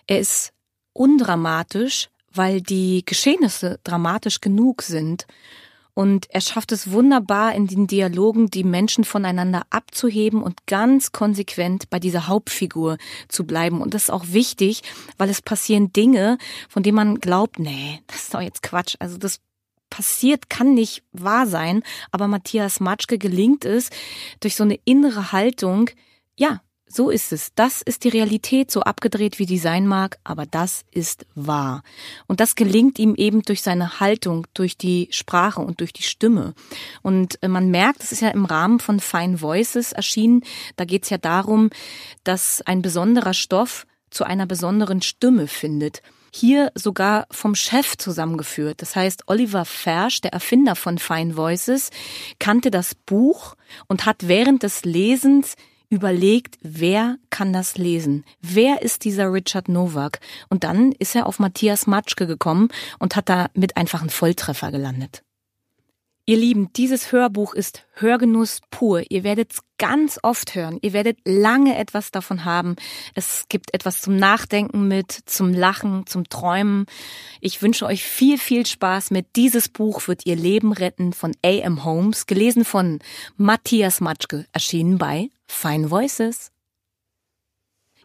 Er 0.06 0.20
ist 0.20 0.52
undramatisch, 0.92 2.08
weil 2.32 2.60
die 2.60 3.04
Geschehnisse 3.04 3.78
dramatisch 3.84 4.40
genug 4.40 4.82
sind 4.82 5.26
und 5.94 6.30
er 6.30 6.40
schafft 6.40 6.72
es 6.72 6.90
wunderbar, 6.90 7.54
in 7.54 7.66
den 7.66 7.86
Dialogen 7.86 8.48
die 8.48 8.64
Menschen 8.64 9.04
voneinander 9.04 9.64
abzuheben 9.68 10.42
und 10.42 10.66
ganz 10.66 11.12
konsequent 11.12 11.90
bei 11.90 11.98
dieser 11.98 12.28
Hauptfigur 12.28 12.96
zu 13.28 13.44
bleiben. 13.44 13.82
Und 13.82 13.92
das 13.92 14.04
ist 14.04 14.10
auch 14.10 14.24
wichtig, 14.28 14.82
weil 15.18 15.28
es 15.28 15.42
passieren 15.42 15.92
Dinge, 15.92 16.38
von 16.70 16.82
denen 16.82 16.96
man 16.96 17.16
glaubt, 17.16 17.58
nee, 17.58 18.00
das 18.06 18.22
ist 18.22 18.34
doch 18.34 18.40
jetzt 18.40 18.62
Quatsch. 18.62 18.96
Also 19.00 19.18
das 19.18 19.40
passiert, 19.90 20.48
kann 20.48 20.72
nicht 20.72 21.02
wahr 21.12 21.46
sein. 21.46 21.82
Aber 22.10 22.26
Matthias 22.26 22.80
Matschke 22.80 23.18
gelingt 23.18 23.66
es, 23.66 23.90
durch 24.40 24.56
so 24.56 24.64
eine 24.64 24.78
innere 24.86 25.32
Haltung, 25.32 25.90
ja, 26.38 26.62
So 26.94 27.08
ist 27.08 27.32
es. 27.32 27.54
Das 27.54 27.80
ist 27.80 28.04
die 28.04 28.10
Realität, 28.10 28.70
so 28.70 28.82
abgedreht 28.82 29.38
wie 29.38 29.46
die 29.46 29.56
sein 29.56 29.86
mag, 29.86 30.18
aber 30.24 30.44
das 30.44 30.84
ist 30.90 31.24
wahr. 31.34 31.82
Und 32.26 32.38
das 32.38 32.54
gelingt 32.54 32.98
ihm 32.98 33.14
eben 33.14 33.40
durch 33.40 33.62
seine 33.62 33.98
Haltung, 33.98 34.46
durch 34.52 34.76
die 34.76 35.08
Sprache 35.10 35.62
und 35.62 35.80
durch 35.80 35.94
die 35.94 36.02
Stimme. 36.02 36.52
Und 37.00 37.42
äh, 37.42 37.48
man 37.48 37.70
merkt, 37.70 38.02
es 38.02 38.12
ist 38.12 38.20
ja 38.20 38.28
im 38.28 38.44
Rahmen 38.44 38.78
von 38.78 39.00
Fine 39.00 39.40
Voices 39.40 39.92
erschienen, 39.92 40.42
da 40.76 40.84
geht 40.84 41.04
es 41.04 41.10
ja 41.10 41.16
darum, 41.16 41.70
dass 42.24 42.60
ein 42.60 42.82
besonderer 42.82 43.32
Stoff 43.32 43.86
zu 44.10 44.24
einer 44.24 44.44
besonderen 44.44 45.00
Stimme 45.00 45.46
findet 45.46 46.02
hier 46.34 46.72
sogar 46.74 47.26
vom 47.30 47.54
Chef 47.54 47.98
zusammengeführt. 47.98 48.80
Das 48.80 48.96
heißt, 48.96 49.24
Oliver 49.26 49.66
Fersch, 49.66 50.22
der 50.22 50.32
Erfinder 50.32 50.76
von 50.76 50.96
Fine 50.96 51.36
Voices, 51.36 51.90
kannte 52.38 52.70
das 52.70 52.94
Buch 52.94 53.54
und 53.86 54.06
hat 54.06 54.28
während 54.28 54.62
des 54.62 54.86
Lesens 54.86 55.56
überlegt, 55.92 56.58
wer 56.62 57.18
kann 57.28 57.52
das 57.52 57.76
lesen? 57.76 58.24
Wer 58.40 58.80
ist 58.80 59.04
dieser 59.04 59.30
Richard 59.30 59.68
Nowak? 59.68 60.20
Und 60.48 60.64
dann 60.64 60.92
ist 60.92 61.14
er 61.14 61.26
auf 61.26 61.38
Matthias 61.38 61.86
Matschke 61.86 62.26
gekommen 62.26 62.68
und 62.98 63.14
hat 63.14 63.28
da 63.28 63.48
mit 63.52 63.76
einfach 63.76 64.00
einen 64.00 64.08
Volltreffer 64.08 64.72
gelandet. 64.72 65.22
Ihr 66.24 66.36
Lieben, 66.36 66.72
dieses 66.74 67.10
Hörbuch 67.10 67.52
ist 67.52 67.84
Hörgenuss 67.94 68.60
pur. 68.70 69.02
Ihr 69.10 69.24
werdet 69.24 69.54
es 69.54 69.62
ganz 69.76 70.20
oft 70.22 70.54
hören. 70.54 70.78
Ihr 70.80 70.92
werdet 70.92 71.18
lange 71.24 71.76
etwas 71.76 72.12
davon 72.12 72.44
haben. 72.44 72.76
Es 73.16 73.46
gibt 73.48 73.74
etwas 73.74 74.00
zum 74.02 74.14
Nachdenken 74.14 74.86
mit, 74.86 75.10
zum 75.10 75.52
Lachen, 75.52 76.06
zum 76.06 76.28
Träumen. 76.28 76.86
Ich 77.40 77.60
wünsche 77.60 77.86
euch 77.86 78.04
viel, 78.04 78.38
viel 78.38 78.64
Spaß 78.64 79.10
mit. 79.10 79.34
Dieses 79.34 79.68
Buch 79.68 80.06
wird 80.06 80.24
ihr 80.24 80.36
Leben 80.36 80.72
retten 80.72 81.12
von 81.12 81.32
A.M. 81.44 81.84
Holmes, 81.84 82.26
gelesen 82.26 82.64
von 82.64 83.00
Matthias 83.36 84.00
Matschke, 84.00 84.46
erschienen 84.52 84.98
bei 84.98 85.28
Fine 85.48 85.90
Voices. 85.90 86.52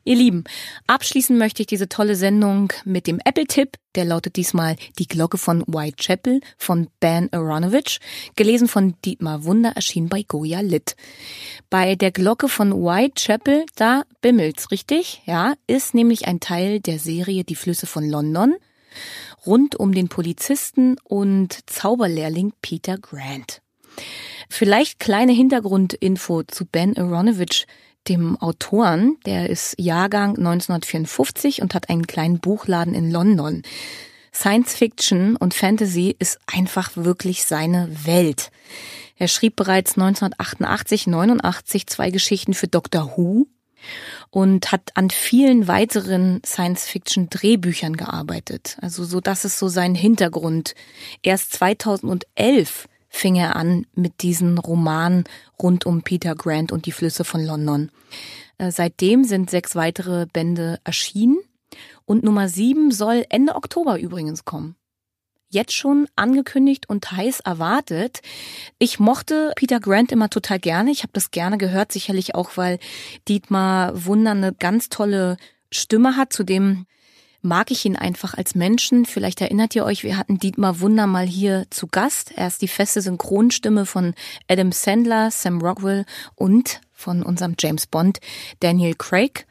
Ihr 0.08 0.16
Lieben, 0.16 0.46
abschließen 0.88 1.38
möchte 1.38 1.64
ich 1.64 1.68
diese 1.68 1.90
tolle 1.90 2.16
Sendung 2.16 2.72
mit 2.86 3.08
dem 3.08 3.20
Apple-Tipp. 3.26 3.76
Der 3.96 4.06
lautet 4.06 4.38
diesmal 4.38 4.78
Die 5.00 5.06
Glocke 5.06 5.38
von 5.38 5.66
Whitechapel 5.68 6.40
von 6.58 6.88
Ben 7.02 7.28
Aronovich, 7.34 8.00
gelesen 8.38 8.70
von 8.70 8.96
Dietmar 9.04 9.44
Wunder, 9.44 9.74
erschienen 9.76 10.08
bei 10.08 10.24
Goya 10.24 10.62
Lit. 10.62 10.96
Bei 11.70 11.96
der 11.96 12.12
Glocke 12.12 12.48
von 12.48 12.72
Whitechapel, 12.72 13.66
da 13.76 14.04
bimmelt's, 14.22 14.72
richtig? 14.72 15.24
Ja, 15.26 15.56
ist 15.68 15.94
nämlich 15.94 16.26
ein 16.26 16.40
Teil 16.40 16.80
der 16.80 17.00
Serie 17.00 17.44
Die 17.44 17.56
Flüsse 17.56 17.86
von 17.86 18.10
London 18.10 18.56
rund 19.46 19.76
um 19.76 19.94
den 19.94 20.08
Polizisten 20.08 20.96
und 21.04 21.70
Zauberlehrling 21.70 22.54
Peter 22.62 22.98
Grant. 22.98 23.62
Vielleicht 24.48 25.00
kleine 25.00 25.34
Hintergrundinfo 25.34 26.44
zu 26.44 26.66
Ben 26.66 26.96
Aronovich 26.96 27.68
dem 28.10 28.38
Autoren, 28.38 29.18
der 29.26 29.50
ist 29.50 29.76
Jahrgang 29.78 30.38
1954 30.38 31.62
und 31.62 31.74
hat 31.74 31.90
einen 31.90 32.08
kleinen 32.08 32.40
Buchladen 32.40 32.94
in 32.94 33.12
London. 33.12 33.64
Science 34.34 34.76
Fiction 34.76 35.36
und 35.36 35.54
Fantasy 35.54 36.16
ist 36.20 36.40
einfach 36.46 36.92
wirklich 36.96 37.44
seine 37.44 37.90
Welt. 38.06 38.52
Er 39.18 39.28
schrieb 39.28 39.56
bereits 39.56 39.94
1988, 39.94 41.08
89 41.08 41.88
zwei 41.88 42.12
Geschichten 42.12 42.54
für 42.54 42.68
Doctor 42.68 43.18
Who 43.18 43.48
und 44.30 44.72
hat 44.72 44.92
an 44.96 45.10
vielen 45.10 45.68
weiteren 45.68 46.42
Science-Fiction-Drehbüchern 46.46 47.96
gearbeitet. 47.96 48.78
Also 48.82 49.06
so, 49.06 49.22
das 49.22 49.46
ist 49.46 49.58
so 49.58 49.68
sein 49.68 49.96
Hintergrund. 49.96 50.76
Erst 51.24 51.54
2011 51.54 52.88
fing 53.18 53.36
er 53.36 53.56
an 53.56 53.86
mit 53.96 54.22
diesen 54.22 54.58
Romanen 54.58 55.24
rund 55.62 55.86
um 55.86 56.04
Peter 56.04 56.36
Grant 56.36 56.72
und 56.72 56.86
die 56.86 56.92
Flüsse 56.92 57.24
von 57.24 57.44
London. 57.44 57.92
Äh, 58.58 58.72
seitdem 58.72 59.24
sind 59.24 59.50
sechs 59.50 59.76
weitere 59.76 60.26
Bände 60.26 60.80
erschienen 60.84 61.38
und 62.06 62.24
Nummer 62.24 62.48
sieben 62.48 62.92
soll 62.92 63.26
Ende 63.30 63.56
Oktober 63.56 64.00
übrigens 64.00 64.46
kommen. 64.46 64.76
Jetzt 65.50 65.74
schon 65.74 66.08
angekündigt 66.16 66.90
und 66.90 67.12
heiß 67.12 67.40
erwartet. 67.40 68.22
Ich 68.80 69.00
mochte 69.00 69.54
Peter 69.56 69.80
Grant 69.80 70.12
immer 70.12 70.30
total 70.30 70.60
gerne. 70.60 70.92
Ich 70.92 71.04
habe 71.04 71.14
das 71.14 71.32
gerne 71.32 71.58
gehört, 71.58 71.94
sicherlich 71.94 72.36
auch, 72.36 72.58
weil 72.58 72.80
Dietmar 73.30 74.06
Wunder 74.06 74.32
eine 74.32 74.54
ganz 74.54 74.90
tolle 74.90 75.38
Stimme 75.72 76.18
hat. 76.18 76.34
Zudem 76.34 76.86
mag 77.42 77.72
ich 77.72 77.86
ihn 77.86 77.96
einfach 77.96 78.34
als 78.34 78.56
Menschen. 78.56 79.06
Vielleicht 79.06 79.42
erinnert 79.42 79.76
ihr 79.76 79.86
euch, 79.86 80.04
wir 80.04 80.18
hatten 80.18 80.40
Dietmar 80.40 80.80
Wunder 80.80 81.08
mal 81.08 81.26
hier 81.26 81.66
zu 81.70 81.88
Gast. 81.88 82.32
Er 82.36 82.48
ist 82.48 82.62
die 82.62 82.68
feste 82.68 83.02
Synchronstimme 83.02 83.86
von 83.86 84.14
Adam 84.48 84.72
Sandler, 84.72 85.32
Sam 85.32 85.62
Rockwell 85.62 86.06
und 86.36 86.82
von 86.94 87.24
unserem 87.24 87.56
James 87.60 87.88
Bond, 87.88 88.20
Daniel 88.60 88.96
Craig. 88.96 89.46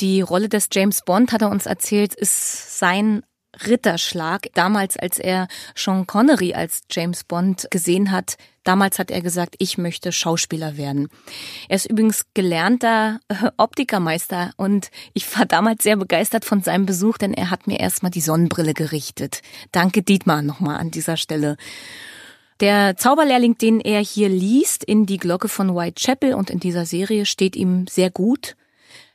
Die 0.00 0.22
Rolle 0.22 0.48
des 0.48 0.68
James 0.72 1.02
Bond, 1.02 1.32
hat 1.32 1.42
er 1.42 1.50
uns 1.50 1.66
erzählt, 1.66 2.14
ist 2.14 2.78
sein 2.78 3.22
Ritterschlag. 3.66 4.48
Damals, 4.54 4.96
als 4.96 5.18
er 5.18 5.46
Sean 5.76 6.06
Connery 6.06 6.54
als 6.54 6.82
James 6.90 7.24
Bond 7.24 7.68
gesehen 7.70 8.10
hat, 8.10 8.36
damals 8.64 8.98
hat 8.98 9.10
er 9.10 9.20
gesagt, 9.20 9.54
ich 9.58 9.78
möchte 9.78 10.10
Schauspieler 10.10 10.76
werden. 10.76 11.08
Er 11.68 11.76
ist 11.76 11.86
übrigens 11.86 12.26
gelernter 12.34 13.20
äh, 13.28 13.50
Optikermeister 13.56 14.52
und 14.56 14.90
ich 15.12 15.38
war 15.38 15.46
damals 15.46 15.82
sehr 15.82 15.96
begeistert 15.96 16.44
von 16.44 16.62
seinem 16.62 16.86
Besuch, 16.86 17.18
denn 17.18 17.34
er 17.34 17.50
hat 17.50 17.66
mir 17.66 17.78
erstmal 17.78 18.10
die 18.10 18.20
Sonnenbrille 18.20 18.74
gerichtet. 18.74 19.42
Danke 19.70 20.02
Dietmar 20.02 20.42
nochmal 20.42 20.78
an 20.78 20.90
dieser 20.90 21.16
Stelle. 21.16 21.56
Der 22.60 22.96
Zauberlehrling, 22.96 23.58
den 23.58 23.80
er 23.80 24.00
hier 24.00 24.28
liest 24.28 24.84
in 24.84 25.06
die 25.06 25.18
Glocke 25.18 25.48
von 25.48 25.74
Whitechapel 25.74 26.34
und 26.34 26.50
in 26.50 26.60
dieser 26.60 26.86
Serie 26.86 27.26
steht 27.26 27.56
ihm 27.56 27.86
sehr 27.88 28.10
gut. 28.10 28.56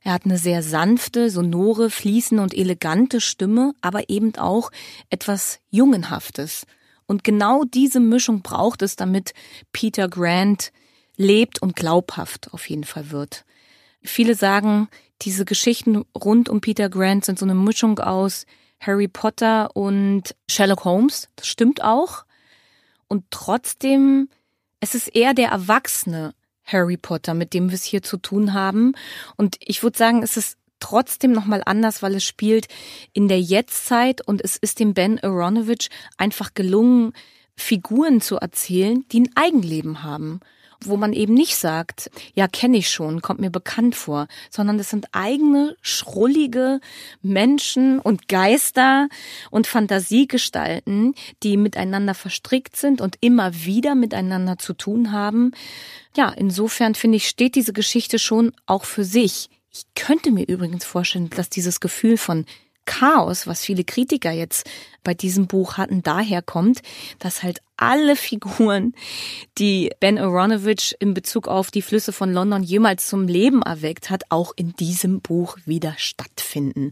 Er 0.01 0.13
hat 0.13 0.25
eine 0.25 0.37
sehr 0.37 0.61
sanfte, 0.61 1.29
sonore, 1.29 1.89
fließende 1.89 2.43
und 2.43 2.53
elegante 2.53 3.21
Stimme, 3.21 3.73
aber 3.81 4.09
eben 4.09 4.35
auch 4.35 4.71
etwas 5.09 5.59
Jungenhaftes. 5.69 6.65
Und 7.09 7.23
genau 7.23 7.63
diese 7.63 7.99
Mischung 7.99 8.43
braucht 8.43 8.83
es, 8.83 8.95
damit 8.95 9.33
Peter 9.73 10.07
Grant 10.07 10.71
lebt 11.17 11.59
und 11.59 11.75
glaubhaft 11.75 12.53
auf 12.53 12.69
jeden 12.69 12.83
Fall 12.83 13.09
wird. 13.09 13.45
Viele 14.03 14.35
sagen, 14.35 14.89
diese 15.23 15.43
Geschichten 15.43 16.05
rund 16.15 16.49
um 16.49 16.61
Peter 16.61 16.87
Grant 16.87 17.25
sind 17.25 17.39
so 17.39 17.45
eine 17.45 17.55
Mischung 17.55 17.97
aus 17.97 18.45
Harry 18.79 19.07
Potter 19.07 19.75
und 19.75 20.35
Sherlock 20.47 20.85
Holmes. 20.85 21.29
Das 21.35 21.47
stimmt 21.47 21.83
auch. 21.83 22.25
Und 23.07 23.23
trotzdem, 23.31 24.29
es 24.79 24.93
ist 24.93 25.07
eher 25.07 25.33
der 25.33 25.49
Erwachsene 25.49 26.35
Harry 26.63 26.97
Potter, 26.97 27.33
mit 27.33 27.55
dem 27.55 27.69
wir 27.69 27.75
es 27.75 27.85
hier 27.85 28.03
zu 28.03 28.17
tun 28.17 28.53
haben. 28.53 28.93
Und 29.35 29.55
ich 29.61 29.81
würde 29.81 29.97
sagen, 29.97 30.21
es 30.21 30.37
ist 30.37 30.58
trotzdem 30.79 31.31
nochmal 31.31 31.61
anders, 31.65 32.01
weil 32.01 32.15
es 32.15 32.23
spielt 32.23 32.67
in 33.13 33.27
der 33.27 33.41
Jetztzeit 33.41 34.25
und 34.25 34.41
es 34.43 34.57
ist 34.57 34.79
dem 34.79 34.93
Ben 34.93 35.19
Aronovich 35.19 35.89
einfach 36.17 36.53
gelungen, 36.53 37.13
Figuren 37.55 38.21
zu 38.21 38.37
erzählen, 38.37 39.03
die 39.11 39.21
ein 39.21 39.29
Eigenleben 39.35 40.03
haben 40.03 40.39
wo 40.83 40.97
man 40.97 41.13
eben 41.13 41.33
nicht 41.33 41.57
sagt, 41.57 42.09
ja, 42.33 42.47
kenne 42.47 42.77
ich 42.77 42.89
schon, 42.89 43.21
kommt 43.21 43.39
mir 43.39 43.49
bekannt 43.49 43.95
vor, 43.95 44.27
sondern 44.49 44.77
das 44.77 44.89
sind 44.89 45.07
eigene, 45.11 45.75
schrullige 45.81 46.79
Menschen 47.21 47.99
und 47.99 48.27
Geister 48.27 49.09
und 49.51 49.67
Fantasiegestalten, 49.67 51.15
die 51.43 51.57
miteinander 51.57 52.13
verstrickt 52.13 52.75
sind 52.75 53.01
und 53.01 53.17
immer 53.21 53.53
wieder 53.65 53.95
miteinander 53.95 54.57
zu 54.57 54.73
tun 54.73 55.11
haben. 55.11 55.51
Ja, 56.15 56.29
insofern 56.29 56.95
finde 56.95 57.17
ich, 57.17 57.27
steht 57.27 57.55
diese 57.55 57.73
Geschichte 57.73 58.19
schon 58.19 58.53
auch 58.65 58.85
für 58.85 59.03
sich. 59.03 59.49
Ich 59.71 59.85
könnte 59.95 60.31
mir 60.31 60.47
übrigens 60.47 60.85
vorstellen, 60.85 61.29
dass 61.29 61.49
dieses 61.49 61.79
Gefühl 61.79 62.17
von 62.17 62.45
Chaos, 62.89 63.45
was 63.45 63.63
viele 63.63 63.83
Kritiker 63.83 64.31
jetzt 64.31 64.67
bei 65.03 65.13
diesem 65.13 65.45
Buch 65.45 65.77
hatten, 65.77 66.01
daher 66.01 66.41
kommt, 66.41 66.81
dass 67.19 67.43
halt 67.43 67.61
alle 67.77 68.15
Figuren, 68.15 68.95
die 69.59 69.91
Ben 69.99 70.17
Aronovich 70.17 70.95
in 70.99 71.13
Bezug 71.13 71.47
auf 71.47 71.69
die 71.69 71.83
Flüsse 71.83 72.11
von 72.11 72.33
London 72.33 72.63
jemals 72.63 73.07
zum 73.07 73.27
Leben 73.27 73.61
erweckt 73.61 74.09
hat, 74.09 74.23
auch 74.29 74.53
in 74.55 74.73
diesem 74.73 75.21
Buch 75.21 75.57
wieder 75.65 75.93
stattfinden. 75.97 76.89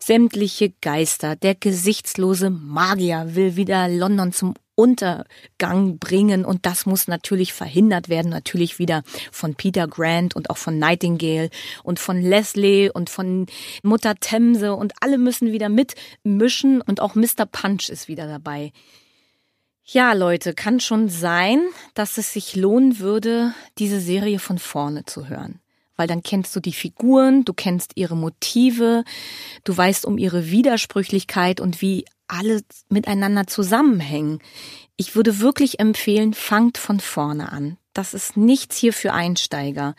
Sämtliche 0.00 0.72
Geister, 0.80 1.36
der 1.36 1.54
gesichtslose 1.54 2.48
Magier 2.48 3.34
will 3.34 3.54
wieder 3.56 3.86
London 3.86 4.32
zum 4.32 4.54
Untergang 4.78 5.98
bringen 5.98 6.44
und 6.44 6.64
das 6.64 6.86
muss 6.86 7.08
natürlich 7.08 7.52
verhindert 7.52 8.08
werden, 8.08 8.30
natürlich 8.30 8.78
wieder 8.78 9.02
von 9.32 9.56
Peter 9.56 9.88
Grant 9.88 10.36
und 10.36 10.50
auch 10.50 10.56
von 10.56 10.78
Nightingale 10.78 11.50
und 11.82 11.98
von 11.98 12.20
Leslie 12.22 12.88
und 12.88 13.10
von 13.10 13.46
Mutter 13.82 14.14
Themse 14.14 14.76
und 14.76 14.92
alle 15.00 15.18
müssen 15.18 15.50
wieder 15.50 15.68
mitmischen 15.68 16.80
und 16.80 17.00
auch 17.00 17.16
Mr. 17.16 17.44
Punch 17.50 17.88
ist 17.88 18.06
wieder 18.06 18.28
dabei. 18.28 18.72
Ja, 19.84 20.12
Leute, 20.12 20.54
kann 20.54 20.78
schon 20.78 21.08
sein, 21.08 21.60
dass 21.94 22.16
es 22.16 22.32
sich 22.32 22.54
lohnen 22.54 23.00
würde, 23.00 23.54
diese 23.78 24.00
Serie 24.00 24.38
von 24.38 24.58
vorne 24.58 25.06
zu 25.06 25.28
hören. 25.28 25.60
Weil 25.98 26.06
dann 26.06 26.22
kennst 26.22 26.56
du 26.56 26.60
die 26.60 26.72
Figuren, 26.72 27.44
du 27.44 27.52
kennst 27.52 27.92
ihre 27.96 28.16
Motive, 28.16 29.04
du 29.64 29.76
weißt 29.76 30.06
um 30.06 30.16
ihre 30.16 30.50
Widersprüchlichkeit 30.50 31.60
und 31.60 31.82
wie 31.82 32.06
alle 32.28 32.62
miteinander 32.88 33.46
zusammenhängen. 33.46 34.38
Ich 34.96 35.14
würde 35.16 35.40
wirklich 35.40 35.80
empfehlen, 35.80 36.32
fangt 36.34 36.78
von 36.78 37.00
vorne 37.00 37.52
an. 37.52 37.76
das 37.94 38.14
ist 38.14 38.36
nichts 38.36 38.76
hier 38.76 38.92
für 38.92 39.12
Einsteiger. 39.12 39.96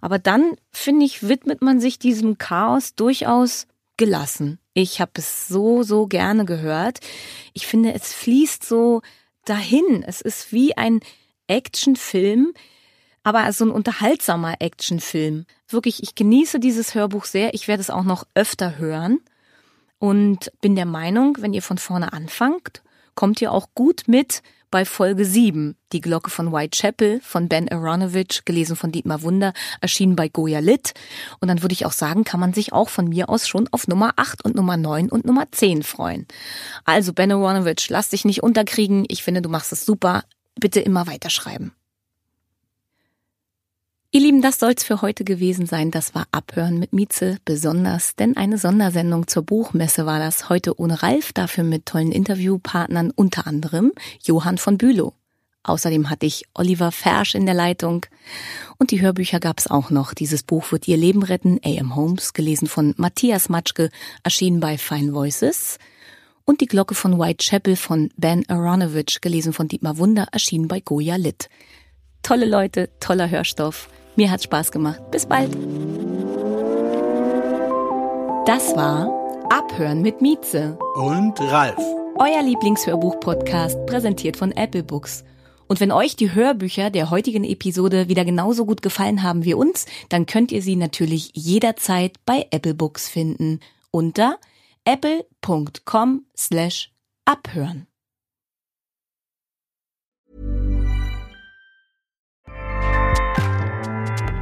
Aber 0.00 0.18
dann, 0.18 0.56
finde 0.70 1.04
ich, 1.04 1.28
widmet 1.28 1.60
man 1.60 1.80
sich 1.80 1.98
diesem 1.98 2.38
Chaos 2.38 2.94
durchaus 2.94 3.66
gelassen. 3.98 4.58
Ich 4.72 5.02
habe 5.02 5.12
es 5.16 5.48
so, 5.48 5.82
so 5.82 6.06
gerne 6.06 6.46
gehört. 6.46 7.00
Ich 7.52 7.66
finde, 7.66 7.92
es 7.92 8.14
fließt 8.14 8.64
so 8.64 9.02
dahin. 9.44 10.02
Es 10.06 10.22
ist 10.22 10.50
wie 10.52 10.76
ein 10.78 11.00
Actionfilm, 11.46 12.54
aber 13.22 13.52
so 13.52 13.64
ein 13.64 13.70
unterhaltsamer 13.70 14.56
Actionfilm. 14.60 15.46
Wirklich, 15.68 16.02
ich 16.02 16.14
genieße 16.14 16.60
dieses 16.60 16.94
Hörbuch 16.94 17.24
sehr. 17.24 17.54
Ich 17.54 17.68
werde 17.68 17.80
es 17.80 17.90
auch 17.90 18.04
noch 18.04 18.24
öfter 18.34 18.78
hören 18.78 19.20
und 19.98 20.50
bin 20.60 20.74
der 20.74 20.86
Meinung, 20.86 21.36
wenn 21.40 21.52
ihr 21.52 21.62
von 21.62 21.78
vorne 21.78 22.12
anfangt, 22.12 22.82
kommt 23.14 23.40
ihr 23.40 23.52
auch 23.52 23.68
gut 23.74 24.04
mit 24.06 24.42
bei 24.72 24.84
Folge 24.84 25.24
7, 25.24 25.76
die 25.92 26.00
Glocke 26.00 26.30
von 26.30 26.50
Whitechapel 26.50 27.20
von 27.22 27.46
Ben 27.46 27.70
Aronovich, 27.70 28.44
gelesen 28.44 28.74
von 28.74 28.90
Dietmar 28.90 29.22
Wunder, 29.22 29.52
erschienen 29.80 30.16
bei 30.16 30.28
Goya 30.28 30.60
Lit. 30.60 30.94
Und 31.38 31.48
dann 31.48 31.62
würde 31.62 31.74
ich 31.74 31.86
auch 31.86 31.92
sagen, 31.92 32.24
kann 32.24 32.40
man 32.40 32.54
sich 32.54 32.72
auch 32.72 32.88
von 32.88 33.10
mir 33.10 33.28
aus 33.28 33.46
schon 33.46 33.68
auf 33.70 33.86
Nummer 33.86 34.14
8 34.16 34.44
und 34.44 34.56
Nummer 34.56 34.76
9 34.76 35.10
und 35.10 35.26
Nummer 35.26 35.44
10 35.52 35.82
freuen. 35.82 36.26
Also 36.84 37.12
Ben 37.12 37.30
Aronovich, 37.30 37.88
lass 37.90 38.08
dich 38.08 38.24
nicht 38.24 38.42
unterkriegen. 38.42 39.04
Ich 39.08 39.22
finde, 39.22 39.42
du 39.42 39.50
machst 39.50 39.72
es 39.72 39.84
super. 39.84 40.24
Bitte 40.58 40.80
immer 40.80 41.06
weiterschreiben. 41.06 41.72
Ihr 44.14 44.20
Lieben, 44.20 44.42
das 44.42 44.58
soll's 44.58 44.84
für 44.84 45.00
heute 45.00 45.24
gewesen 45.24 45.64
sein. 45.64 45.90
Das 45.90 46.14
war 46.14 46.26
Abhören 46.32 46.78
mit 46.78 46.92
Mieze, 46.92 47.38
besonders, 47.46 48.14
denn 48.14 48.36
eine 48.36 48.58
Sondersendung 48.58 49.26
zur 49.26 49.42
Buchmesse 49.42 50.04
war 50.04 50.18
das 50.18 50.50
heute 50.50 50.78
ohne 50.78 51.02
Ralf, 51.02 51.32
dafür 51.32 51.64
mit 51.64 51.86
tollen 51.86 52.12
Interviewpartnern, 52.12 53.10
unter 53.10 53.46
anderem 53.46 53.92
Johann 54.22 54.58
von 54.58 54.76
Bülow. 54.76 55.14
Außerdem 55.62 56.10
hatte 56.10 56.26
ich 56.26 56.44
Oliver 56.52 56.92
Fersch 56.92 57.34
in 57.34 57.46
der 57.46 57.54
Leitung. 57.54 58.04
Und 58.76 58.90
die 58.90 59.00
Hörbücher 59.00 59.40
gab's 59.40 59.66
auch 59.66 59.88
noch. 59.88 60.12
Dieses 60.12 60.42
Buch 60.42 60.72
wird 60.72 60.86
Ihr 60.88 60.98
Leben 60.98 61.22
retten, 61.22 61.58
A.M. 61.64 61.96
Holmes, 61.96 62.34
gelesen 62.34 62.68
von 62.68 62.92
Matthias 62.98 63.48
Matschke, 63.48 63.88
erschienen 64.22 64.60
bei 64.60 64.76
Fine 64.76 65.14
Voices. 65.14 65.78
Und 66.44 66.60
die 66.60 66.66
Glocke 66.66 66.94
von 66.94 67.18
Whitechapel 67.18 67.76
von 67.76 68.10
Ben 68.18 68.46
Aronovich, 68.50 69.22
gelesen 69.22 69.54
von 69.54 69.68
Dietmar 69.68 69.96
Wunder, 69.96 70.26
erschienen 70.32 70.68
bei 70.68 70.80
Goya 70.80 71.16
Lit. 71.16 71.48
Tolle 72.22 72.44
Leute, 72.44 72.90
toller 73.00 73.30
Hörstoff. 73.30 73.88
Mir 74.16 74.30
hat's 74.30 74.44
Spaß 74.44 74.72
gemacht. 74.72 75.10
Bis 75.10 75.26
bald. 75.26 75.52
Das 78.46 78.74
war 78.76 79.08
Abhören 79.50 80.02
mit 80.02 80.20
Mieze 80.20 80.78
und 80.94 81.40
Ralf. 81.40 81.78
Euer 82.16 82.42
Lieblingshörbuch-Podcast, 82.42 83.86
präsentiert 83.86 84.36
von 84.36 84.52
Apple 84.52 84.82
Books. 84.82 85.24
Und 85.68 85.80
wenn 85.80 85.92
euch 85.92 86.16
die 86.16 86.34
Hörbücher 86.34 86.90
der 86.90 87.10
heutigen 87.10 87.44
Episode 87.44 88.08
wieder 88.08 88.24
genauso 88.24 88.66
gut 88.66 88.82
gefallen 88.82 89.22
haben 89.22 89.44
wie 89.44 89.54
uns, 89.54 89.86
dann 90.10 90.26
könnt 90.26 90.52
ihr 90.52 90.60
sie 90.60 90.76
natürlich 90.76 91.30
jederzeit 91.34 92.16
bei 92.26 92.46
Apple 92.50 92.74
Books 92.74 93.08
finden 93.08 93.60
unter 93.90 94.38
apple.com 94.84 96.26